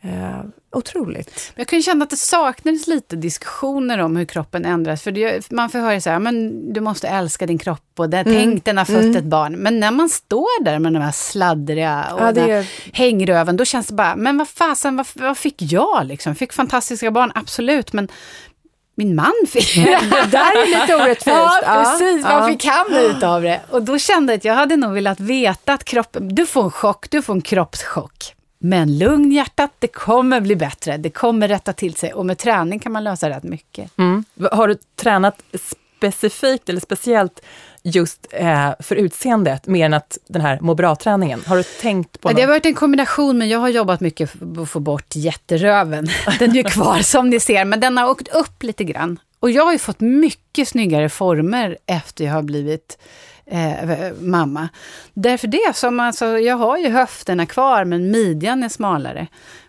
Eh, 0.00 0.40
otroligt. 0.72 1.52
Jag 1.54 1.66
kan 1.66 1.82
känna 1.82 2.02
att 2.02 2.10
det 2.10 2.16
saknades 2.16 2.86
lite 2.86 3.16
diskussioner 3.16 3.98
om 3.98 4.16
hur 4.16 4.24
kroppen 4.24 4.64
ändras. 4.64 5.02
För 5.02 5.10
det, 5.10 5.50
man 5.50 5.70
får 5.70 5.78
höra 5.78 6.00
så 6.00 6.10
här, 6.10 6.18
men 6.18 6.72
du 6.72 6.80
måste 6.80 7.08
älska 7.08 7.46
din 7.46 7.58
kropp 7.58 7.92
och 7.96 8.10
det, 8.10 8.18
mm. 8.18 8.34
tänk 8.34 8.64
den 8.64 8.78
har 8.78 8.84
fött 8.84 9.04
mm. 9.04 9.16
ett 9.16 9.24
barn. 9.24 9.52
Men 9.52 9.80
när 9.80 9.90
man 9.90 10.08
står 10.08 10.64
där 10.64 10.78
med 10.78 10.92
de 10.92 11.02
här 11.02 11.12
sladdriga 11.12 12.14
och 12.14 12.20
ja, 12.20 12.32
det 12.32 12.50
är... 12.50 12.66
hängröven, 12.92 13.56
då 13.56 13.64
känns 13.64 13.86
det 13.86 13.94
bara, 13.94 14.16
men 14.16 14.38
vad 14.38 14.48
fasen, 14.48 14.96
vad, 14.96 15.06
vad 15.14 15.38
fick 15.38 15.62
jag 15.62 16.06
liksom? 16.06 16.30
Jag 16.30 16.38
fick 16.38 16.52
fantastiska 16.52 17.10
barn, 17.10 17.32
absolut, 17.34 17.92
men 17.92 18.08
min 18.94 19.14
man 19.14 19.32
fick. 19.48 19.74
det 19.74 20.26
där 20.30 20.62
är 20.62 20.80
lite 20.80 20.94
orättvist. 21.04 21.26
Ja, 21.26 21.84
precis. 21.84 22.24
Ja, 22.24 22.38
vad 22.38 22.48
fick 22.48 22.64
han 22.64 22.94
ut 22.94 23.22
av 23.22 23.42
det? 23.42 23.60
Och 23.70 23.82
då 23.82 23.98
kände 23.98 24.32
jag 24.32 24.38
att 24.38 24.44
jag 24.44 24.54
hade 24.54 24.76
nog 24.76 24.92
velat 24.92 25.20
veta 25.20 25.72
att 25.72 25.84
kroppen, 25.84 26.34
du 26.34 26.46
får 26.46 26.64
en 26.64 26.70
chock, 26.70 27.10
du 27.10 27.22
får 27.22 27.32
en 27.34 27.42
kroppschock. 27.42 28.34
Men 28.58 28.98
lugn 28.98 29.32
hjärtat, 29.32 29.70
det 29.78 29.88
kommer 29.88 30.40
bli 30.40 30.56
bättre. 30.56 30.96
Det 30.96 31.10
kommer 31.10 31.48
rätta 31.48 31.72
till 31.72 31.94
sig 31.94 32.12
och 32.12 32.26
med 32.26 32.38
träning 32.38 32.78
kan 32.78 32.92
man 32.92 33.04
lösa 33.04 33.30
rätt 33.30 33.42
mycket. 33.42 33.98
Mm. 33.98 34.24
Har 34.52 34.68
du 34.68 34.76
tränat 34.96 35.42
specifikt 36.00 36.68
eller 36.68 36.80
speciellt 36.80 37.40
just 37.84 38.26
eh, 38.30 38.70
för 38.80 38.96
utseendet, 38.96 39.66
mer 39.66 39.86
än 39.86 39.94
att 39.94 40.18
den 40.28 40.42
här 40.42 40.58
må 40.60 40.74
bra-träningen? 40.74 41.42
Har 41.46 41.56
du 41.56 41.62
tänkt 41.62 42.20
på 42.20 42.28
något? 42.28 42.36
Det 42.36 42.42
har 42.42 42.48
varit 42.48 42.66
en 42.66 42.74
kombination, 42.74 43.38
men 43.38 43.48
jag 43.48 43.58
har 43.58 43.68
jobbat 43.68 44.00
mycket 44.00 44.30
för 44.30 44.62
att 44.62 44.70
få 44.70 44.80
bort 44.80 45.16
jätteröven. 45.16 46.06
Den 46.38 46.50
är 46.50 46.54
ju 46.54 46.62
kvar 46.62 46.98
som 46.98 47.30
ni 47.30 47.40
ser, 47.40 47.64
men 47.64 47.80
den 47.80 47.96
har 47.96 48.10
åkt 48.10 48.28
upp 48.28 48.62
lite 48.62 48.84
grann. 48.84 49.18
Och 49.40 49.50
jag 49.50 49.64
har 49.64 49.72
ju 49.72 49.78
fått 49.78 50.00
mycket 50.00 50.68
snyggare 50.68 51.08
former 51.08 51.78
efter 51.86 52.24
jag 52.24 52.32
har 52.32 52.42
blivit 52.42 52.98
eh, 53.46 54.12
mamma. 54.20 54.68
Därför 55.14 55.48
det, 55.48 55.76
som 55.76 56.00
alltså, 56.00 56.38
jag 56.38 56.56
har 56.56 56.78
ju 56.78 56.88
höfterna 56.88 57.46
kvar 57.46 57.84
men 57.84 58.10
midjan 58.10 58.62
är 58.62 58.68
smalare. 58.68 59.26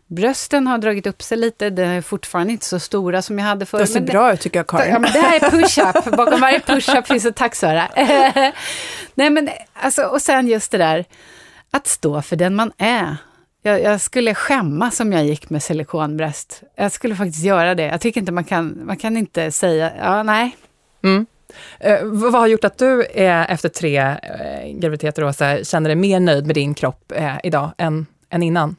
Brösten 0.08 0.68
har 0.68 0.78
dragit 0.78 1.08
upp 1.08 1.22
sig 1.22 1.38
lite, 1.38 1.70
de 1.70 1.84
är 1.84 2.02
fortfarande 2.02 2.54
inte 2.54 2.66
så 2.66 2.80
stora 2.80 3.22
som 3.22 3.40
jag 3.40 3.46
hade 3.46 3.66
förr. 3.66 3.80
Det 3.80 3.88
ser 3.88 4.00
men 4.00 4.06
bra 4.06 4.34
ut 4.34 4.42
tycker 4.42 4.60
jag 4.60 4.68
Karin. 4.68 4.90
Ja, 4.90 5.00
men 5.00 5.12
det 5.12 5.20
här 5.20 5.36
är 5.36 5.50
push-up, 5.50 6.06
bakom 6.18 6.42
varje 6.42 6.60
push-up 6.60 7.08
finns 7.08 7.26
ett 7.26 7.36
taxöra. 7.36 7.88
Nej 9.14 9.30
men 9.30 9.50
alltså, 9.74 10.04
och 10.04 10.22
sen 10.22 10.48
just 10.48 10.72
det 10.72 10.78
där 10.78 11.06
att 11.72 11.88
stå 11.88 12.22
för 12.22 12.36
den 12.36 12.56
man 12.56 12.72
är. 12.78 13.18
Jag, 13.62 13.82
jag, 13.82 14.02
skulle 14.02 14.36
skämmas 14.36 15.00
om 15.00 15.14
jag 15.14 15.26
gick 15.26 15.50
med 15.50 15.64
silikonbröst. 15.64 16.64
Jag 16.76 16.92
skulle 16.92 17.16
faktiskt 17.16 17.44
göra 17.44 17.76
det. 17.76 17.84
Jag 17.84 18.02
tycker 18.02 18.20
inte 18.20 18.32
man 18.32 18.44
kan, 18.44 18.86
man 18.86 18.98
kan 18.98 19.18
inte 19.18 19.52
säga, 19.52 19.92
ja 20.00 20.24
nej. 20.24 20.58
Mm. 21.04 21.26
Eh, 21.80 22.00
vad 22.04 22.34
har 22.34 22.48
gjort 22.48 22.64
att 22.64 22.78
du 22.78 23.04
eh, 23.04 23.52
efter 23.52 23.70
tre 23.70 23.98
eh, 23.98 24.72
graviditeter 24.74 25.24
Åsa, 25.24 25.64
känner 25.64 25.90
dig 25.90 25.96
mer 25.96 26.20
nöjd 26.20 26.46
med 26.46 26.56
din 26.56 26.74
kropp 26.74 27.12
eh, 27.16 27.36
idag 27.44 27.72
än, 27.78 28.06
än 28.30 28.44
innan? 28.44 28.76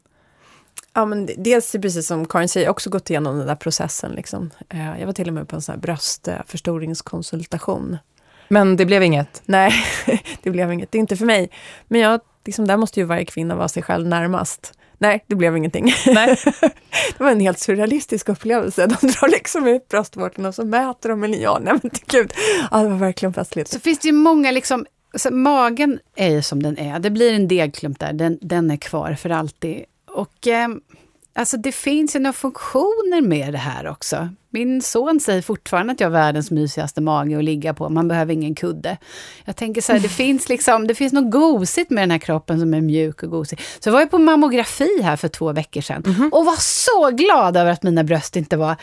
Ja, 0.97 1.05
men 1.05 1.29
dels 1.37 1.73
precis 1.73 2.07
som 2.07 2.27
Karin 2.27 2.49
säger, 2.49 2.69
också 2.69 2.91
gått 2.91 3.11
igenom 3.11 3.39
den 3.39 3.47
där 3.47 3.55
processen. 3.55 4.13
Liksom. 4.13 4.51
Eh, 4.69 5.01
jag 5.01 5.07
var 5.07 5.13
till 5.13 5.29
och 5.29 5.35
med 5.35 5.49
på 5.49 5.57
en 5.57 5.63
sån 5.63 5.73
här 5.73 5.81
bröstförstoringskonsultation. 5.81 7.99
Men 8.49 8.77
det 8.77 8.87
blev 8.87 9.03
inget? 9.03 9.43
Nej, 9.45 9.73
det 10.43 10.51
blev 10.51 10.73
inget. 10.73 10.93
Det 10.93 10.99
är 10.99 11.01
inte 11.01 11.17
för 11.17 11.27
mig. 11.27 11.51
Men 11.89 12.01
jag, 12.01 12.21
liksom, 12.45 12.67
där 12.67 12.77
måste 12.77 13.01
ju 13.01 13.07
varje 13.07 13.25
kvinna 13.25 13.57
vara 13.57 13.69
sig 13.69 13.83
själv 13.83 14.07
närmast. 14.07 14.73
Nej, 14.99 15.25
det 15.27 15.35
blev 15.35 15.57
ingenting. 15.57 15.93
Nej. 16.07 16.37
det 17.19 17.21
var 17.21 17.31
en 17.31 17.41
helt 17.41 17.59
surrealistisk 17.59 18.29
upplevelse. 18.29 18.87
De 18.87 19.07
drar 19.07 19.29
liksom 19.29 19.67
ut 19.67 19.89
bröstvårtorna 19.89 20.49
och 20.49 20.55
så 20.55 20.65
mäter 20.65 21.09
de 21.09 21.25
en 21.25 21.31
linjal. 21.31 21.63
Nej 21.63 21.75
men 21.83 21.91
gud, 22.07 22.33
ja, 22.71 22.83
det 22.83 22.89
var 22.89 22.97
verkligen 22.97 23.35
festligt. 23.35 23.71
Så 23.71 23.81
finns 23.81 23.99
det 23.99 24.09
ju 24.09 24.15
många 24.15 24.51
liksom, 24.51 24.87
så 25.15 25.31
magen 25.31 25.99
är 26.17 26.31
ju 26.31 26.43
som 26.43 26.63
den 26.63 26.79
är. 26.79 26.99
Det 26.99 27.11
blir 27.11 27.35
en 27.35 27.49
degklump 27.49 27.99
där, 27.99 28.13
den, 28.13 28.39
den 28.41 28.71
är 28.71 28.77
kvar 28.77 29.15
för 29.15 29.31
alltid. 29.31 29.85
Och 30.17 30.47
eh, 30.47 30.69
alltså 31.35 31.57
det 31.57 31.73
finns 31.73 32.17
ju 32.17 32.21
några 32.21 32.33
funktioner 32.33 33.21
med 33.21 33.53
det 33.53 33.59
här 33.59 33.87
också. 33.87 34.29
Min 34.57 34.83
son 34.83 35.21
säger 35.21 35.43
fortfarande 35.43 35.93
att 35.93 36.01
jag 36.01 36.07
har 36.07 36.13
världens 36.13 36.51
mysigaste 36.51 37.01
mage 37.01 37.39
att 37.39 37.45
ligga 37.45 37.75
på. 37.75 37.89
Man 37.89 38.09
behöver 38.09 38.33
ingen 38.33 38.55
kudde. 38.55 38.97
Jag 39.45 39.57
tänker 39.57 39.81
så 39.81 39.93
här, 39.93 40.01
det 40.01 40.09
finns 40.23 40.49
liksom, 40.49 40.87
det 40.87 40.95
finns 40.95 41.13
något 41.13 41.31
gosigt 41.31 41.91
med 41.91 42.03
den 42.03 42.11
här 42.11 42.19
kroppen 42.19 42.61
som 42.61 42.75
är 42.75 42.81
mjuk 42.81 43.23
och 43.23 43.31
gosig. 43.31 43.61
Så 43.79 43.89
jag 43.89 43.93
var 43.93 44.01
ju 44.01 44.07
på 44.07 44.19
mammografi 44.19 45.03
här 45.03 45.17
för 45.17 45.29
två 45.29 45.53
veckor 45.53 45.81
sedan 45.81 46.03
mm 46.07 46.17
-hmm. 46.17 46.31
och 46.31 46.45
var 46.45 46.57
så 46.59 47.11
glad 47.11 47.57
över 47.57 47.71
att 47.71 47.83
mina 47.83 48.05
bröst 48.05 48.37
inte 48.37 48.57
var 48.57 48.77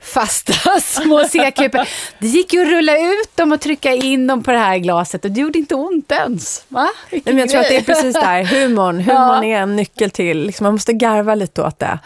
fasta 0.00 0.80
små 0.80 1.24
C-kupor. 1.28 1.88
Det 2.18 2.28
gick 2.28 2.52
ju 2.52 2.62
att 2.62 2.68
rulla 2.68 2.98
ut 2.98 3.36
dem 3.36 3.52
och 3.52 3.60
trycka 3.60 3.92
in 3.92 4.26
dem 4.26 4.42
på 4.42 4.50
det 4.50 4.58
här 4.58 4.78
glaset 4.78 5.24
och 5.24 5.30
det 5.30 5.40
gjorde 5.40 5.58
inte 5.58 5.74
ont 5.74 6.12
ens. 6.12 6.64
Va? 6.68 6.88
Nej, 7.10 7.22
men 7.24 7.38
jag 7.38 7.48
tror 7.48 7.60
att 7.60 7.68
det 7.68 7.76
är 7.76 7.82
precis 7.82 8.14
där, 8.14 8.44
humorn. 8.44 9.00
Humorn 9.00 9.48
ja. 9.48 9.56
är 9.58 9.62
en 9.62 9.76
nyckel 9.76 10.10
till, 10.10 10.46
liksom, 10.46 10.64
man 10.64 10.72
måste 10.72 10.92
garva 10.92 11.34
lite 11.34 11.62
åt 11.62 11.78
det. 11.78 11.98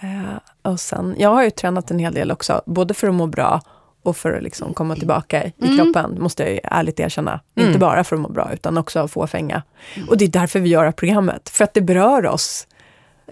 Och 0.68 0.80
sen, 0.80 1.14
jag 1.18 1.30
har 1.30 1.42
ju 1.42 1.50
tränat 1.50 1.90
en 1.90 1.98
hel 1.98 2.14
del 2.14 2.30
också, 2.30 2.62
både 2.66 2.94
för 2.94 3.08
att 3.08 3.14
må 3.14 3.26
bra 3.26 3.60
och 4.02 4.16
för 4.16 4.32
att 4.32 4.42
liksom 4.42 4.74
komma 4.74 4.96
tillbaka 4.96 5.44
i 5.44 5.52
mm. 5.62 5.76
kroppen, 5.76 6.16
måste 6.22 6.42
jag 6.42 6.52
ju 6.52 6.60
ärligt 6.64 7.00
erkänna. 7.00 7.40
Mm. 7.56 7.68
Inte 7.68 7.78
bara 7.78 8.04
för 8.04 8.16
att 8.16 8.22
må 8.22 8.28
bra, 8.28 8.50
utan 8.52 8.78
också 8.78 9.08
få 9.08 9.26
fänga. 9.26 9.62
Mm. 9.94 10.08
Och 10.08 10.18
det 10.18 10.24
är 10.24 10.28
därför 10.28 10.60
vi 10.60 10.68
gör 10.68 10.80
det 10.80 10.86
här 10.86 10.92
programmet, 10.92 11.48
för 11.48 11.64
att 11.64 11.74
det 11.74 11.80
berör 11.80 12.26
oss. 12.26 12.66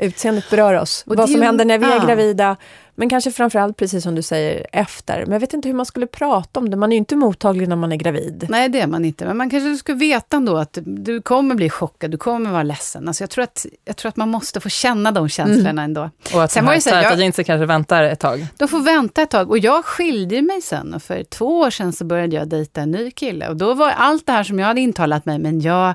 Utseendet 0.00 0.50
berör 0.50 0.74
oss. 0.74 1.04
Och 1.06 1.16
Vad 1.16 1.30
som 1.30 1.42
händer 1.42 1.64
när 1.64 1.78
vi 1.78 1.86
är 1.86 2.06
gravida, 2.06 2.56
men 2.98 3.08
kanske 3.08 3.30
framförallt, 3.30 3.76
precis 3.76 4.02
som 4.02 4.14
du 4.14 4.22
säger, 4.22 4.66
efter. 4.72 5.20
Men 5.20 5.32
jag 5.32 5.40
vet 5.40 5.54
inte 5.54 5.68
hur 5.68 5.74
man 5.74 5.86
skulle 5.86 6.06
prata 6.06 6.60
om 6.60 6.70
det. 6.70 6.76
Man 6.76 6.92
är 6.92 6.96
ju 6.96 6.98
inte 6.98 7.16
mottaglig 7.16 7.68
när 7.68 7.76
man 7.76 7.92
är 7.92 7.96
gravid. 7.96 8.46
Nej, 8.48 8.68
det 8.68 8.80
är 8.80 8.86
man 8.86 9.04
inte. 9.04 9.24
Men 9.24 9.36
man 9.36 9.50
kanske 9.50 9.76
skulle 9.76 9.98
veta 9.98 10.36
ändå 10.36 10.56
att 10.56 10.78
du 10.84 11.22
kommer 11.22 11.54
bli 11.54 11.70
chockad, 11.70 12.10
du 12.10 12.18
kommer 12.18 12.50
vara 12.50 12.62
ledsen. 12.62 13.08
Alltså 13.08 13.22
jag, 13.22 13.30
tror 13.30 13.44
att, 13.44 13.66
jag 13.84 13.96
tror 13.96 14.08
att 14.08 14.16
man 14.16 14.28
måste 14.28 14.60
få 14.60 14.68
känna 14.68 15.12
de 15.12 15.28
känslorna 15.28 15.70
mm. 15.70 15.84
ändå. 15.84 16.10
Och 16.34 16.44
att 16.44 16.52
sen 16.52 16.64
de 16.64 16.70
här 16.70 16.80
starta 16.80 17.44
kanske 17.44 17.66
väntar 17.66 18.02
ett 18.02 18.20
tag. 18.20 18.46
De 18.56 18.68
får 18.68 18.80
vänta 18.80 19.22
ett 19.22 19.30
tag. 19.30 19.50
Och 19.50 19.58
jag 19.58 19.84
skilde 19.84 20.42
mig 20.42 20.62
sen. 20.62 20.94
Och 20.94 21.02
för 21.02 21.24
två 21.24 21.58
år 21.58 21.70
sedan 21.70 21.92
så 21.92 22.04
började 22.04 22.36
jag 22.36 22.48
dejta 22.48 22.80
en 22.80 22.90
ny 22.90 23.10
kille. 23.10 23.48
Och 23.48 23.56
då 23.56 23.74
var 23.74 23.90
allt 23.90 24.26
det 24.26 24.32
här 24.32 24.44
som 24.44 24.58
jag 24.58 24.66
hade 24.66 24.80
intalat 24.80 25.26
mig, 25.26 25.38
men 25.38 25.60
jag 25.60 25.94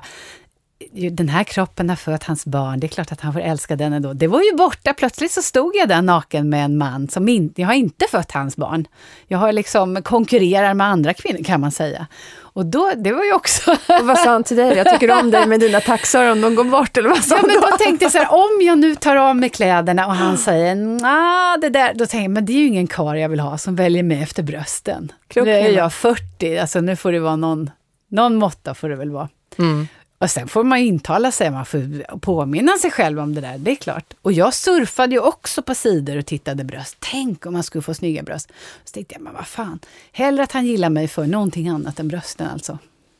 den 1.10 1.28
här 1.28 1.44
kroppen 1.44 1.88
har 1.88 1.96
fött 1.96 2.24
hans 2.24 2.46
barn, 2.46 2.80
det 2.80 2.86
är 2.86 2.88
klart 2.88 3.12
att 3.12 3.20
han 3.20 3.32
får 3.32 3.40
älska 3.40 3.76
den 3.76 3.92
ändå. 3.92 4.12
Det 4.12 4.26
var 4.26 4.42
ju 4.42 4.56
borta, 4.56 4.94
plötsligt 4.94 5.32
så 5.32 5.42
stod 5.42 5.76
jag 5.76 5.88
där 5.88 6.02
naken 6.02 6.48
med 6.48 6.64
en 6.64 6.78
man 6.78 7.08
som 7.08 7.28
inte, 7.28 7.60
jag 7.60 7.68
har 7.68 7.74
inte 7.74 8.06
fött 8.10 8.32
hans 8.32 8.56
barn. 8.56 8.86
Jag 9.28 9.38
har 9.38 9.52
liksom 9.52 10.02
konkurrerar 10.02 10.74
med 10.74 10.86
andra 10.86 11.14
kvinnor 11.14 11.44
kan 11.44 11.60
man 11.60 11.72
säga. 11.72 12.06
Och 12.54 12.66
då, 12.66 12.92
det 12.96 13.12
var 13.12 13.24
ju 13.24 13.32
också... 13.32 13.70
Och 13.70 14.06
vad 14.06 14.18
sa 14.18 14.30
han 14.30 14.44
till 14.44 14.56
dig? 14.56 14.76
Jag 14.76 14.90
tycker 14.90 15.20
om 15.20 15.30
dig 15.30 15.46
med 15.46 15.60
dina 15.60 15.80
taxar 15.80 16.32
om 16.32 16.40
de 16.40 16.54
går 16.54 16.64
bort, 16.64 16.96
eller 16.96 17.08
vad 17.08 17.24
sa 17.24 17.36
ja, 17.36 17.42
men 17.46 17.54
då? 17.54 17.60
då 17.70 17.76
tänkte 17.76 18.04
jag 18.04 18.12
så 18.12 18.18
här, 18.18 18.32
om 18.32 18.60
jag 18.60 18.78
nu 18.78 18.94
tar 18.94 19.16
av 19.16 19.36
mig 19.36 19.48
kläderna 19.48 20.06
och 20.06 20.14
han 20.14 20.38
säger 20.38 20.74
nah, 20.74 21.60
det 21.60 21.68
där, 21.68 21.94
då 21.94 22.06
tänker 22.06 22.22
jag, 22.22 22.30
men 22.30 22.44
det 22.44 22.52
är 22.52 22.58
ju 22.58 22.66
ingen 22.66 22.86
kar 22.86 23.14
jag 23.14 23.28
vill 23.28 23.40
ha 23.40 23.58
som 23.58 23.76
väljer 23.76 24.02
mig 24.02 24.22
efter 24.22 24.42
brösten. 24.42 25.12
Nu 25.34 25.50
är 25.50 25.70
jag 25.70 25.92
40, 25.92 26.58
alltså 26.58 26.80
nu 26.80 26.96
får 26.96 27.12
det 27.12 27.20
vara 27.20 27.36
någon, 27.36 27.70
någon 28.08 28.36
måtta 28.36 28.74
får 28.74 28.88
det 28.88 28.96
väl 28.96 29.10
vara. 29.10 29.28
Mm. 29.58 29.88
Och 30.22 30.30
sen 30.30 30.48
får 30.48 30.64
man 30.64 30.78
intala 30.78 31.30
sig, 31.30 31.50
man 31.50 31.66
får 31.66 32.18
påminna 32.18 32.72
sig 32.78 32.90
själv 32.90 33.18
om 33.20 33.34
det 33.34 33.40
där, 33.40 33.58
det 33.58 33.70
är 33.70 33.74
klart. 33.74 34.04
Och 34.22 34.32
jag 34.32 34.54
surfade 34.54 35.14
ju 35.14 35.20
också 35.20 35.62
på 35.62 35.74
sidor 35.74 36.18
och 36.18 36.26
tittade 36.26 36.64
bröst. 36.64 36.96
Tänk 36.98 37.46
om 37.46 37.52
man 37.52 37.62
skulle 37.62 37.82
få 37.82 37.94
snygga 37.94 38.22
bröst. 38.22 38.52
Så 38.84 38.92
tänkte 38.92 39.14
jag, 39.14 39.22
men 39.22 39.34
vad 39.34 39.46
fan, 39.46 39.78
hellre 40.12 40.42
att 40.42 40.52
han 40.52 40.66
gillar 40.66 40.90
mig 40.90 41.08
för 41.08 41.26
någonting 41.26 41.68
annat 41.68 42.00
än 42.00 42.08
brösten 42.08 42.48
alltså. 42.52 42.78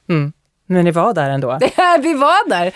Mm. 0.09 0.33
Men 0.67 0.85
ni 0.85 0.91
var 0.91 1.15
där 1.15 1.31
ändå? 1.31 1.59
vi 2.03 2.15
var 2.15 2.49
där! 2.49 2.73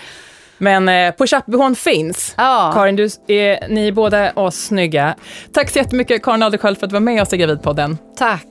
Men 0.58 0.88
eh, 0.88 1.14
push-up-behån 1.18 1.76
finns. 1.76 2.34
Ja. 2.36 2.70
Karin, 2.74 2.96
du 2.96 3.04
är, 3.26 3.68
ni 3.68 3.88
är 3.88 3.92
båda 3.92 4.32
oss 4.32 4.56
snygga. 4.56 5.14
Tack 5.52 5.70
så 5.70 5.78
jättemycket 5.78 6.22
Karin 6.22 6.42
Adelsköld 6.42 6.78
för 6.78 6.86
att 6.86 6.90
du 6.90 6.94
var 6.94 7.00
med 7.00 7.22
oss 7.22 7.32
i 7.32 7.36
Gravidpodden. 7.36 7.98
Tack. 8.16 8.46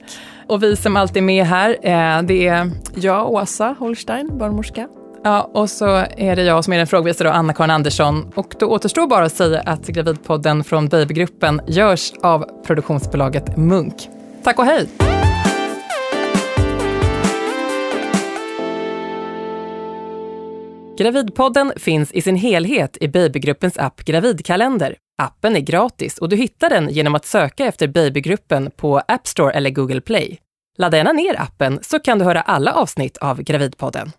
Och 0.46 0.62
vi 0.62 0.76
som 0.76 0.96
alltid 0.96 1.16
är 1.16 1.26
med 1.26 1.44
här, 1.44 1.70
eh, 1.70 2.22
det 2.22 2.46
är 2.46 2.70
jag, 2.94 3.30
Åsa 3.30 3.76
Holstein, 3.78 4.38
barnmorska. 4.38 4.88
Ja, 5.26 5.50
och 5.54 5.70
så 5.70 5.86
är 6.16 6.36
det 6.36 6.42
jag 6.42 6.64
som 6.64 6.72
är 6.72 6.78
den 6.78 6.86
frågvisa 6.86 7.24
då, 7.24 7.30
Anna-Karin 7.30 7.70
Andersson. 7.70 8.32
Och 8.34 8.54
då 8.58 8.66
återstår 8.66 9.06
bara 9.06 9.24
att 9.24 9.32
säga 9.32 9.60
att 9.60 9.86
Gravidpodden 9.86 10.64
från 10.64 10.88
Babygruppen 10.88 11.60
görs 11.66 12.12
av 12.22 12.62
produktionsbolaget 12.66 13.56
Munk. 13.56 14.08
Tack 14.44 14.58
och 14.58 14.64
hej! 14.64 14.88
Gravidpodden 20.98 21.72
finns 21.76 22.12
i 22.12 22.22
sin 22.22 22.36
helhet 22.36 22.96
i 23.00 23.08
Babygruppens 23.08 23.78
app 23.78 24.04
Gravidkalender. 24.04 24.96
Appen 25.22 25.56
är 25.56 25.60
gratis 25.60 26.18
och 26.18 26.28
du 26.28 26.36
hittar 26.36 26.70
den 26.70 26.88
genom 26.88 27.14
att 27.14 27.26
söka 27.26 27.66
efter 27.66 27.88
Babygruppen 27.88 28.70
på 28.76 28.98
App 29.08 29.26
Store 29.26 29.52
eller 29.52 29.70
Google 29.70 30.00
Play. 30.00 30.38
Ladda 30.78 30.96
gärna 30.96 31.12
ner 31.12 31.40
appen 31.40 31.78
så 31.82 31.98
kan 31.98 32.18
du 32.18 32.24
höra 32.24 32.40
alla 32.40 32.72
avsnitt 32.72 33.16
av 33.16 33.42
Gravidpodden. 33.42 34.12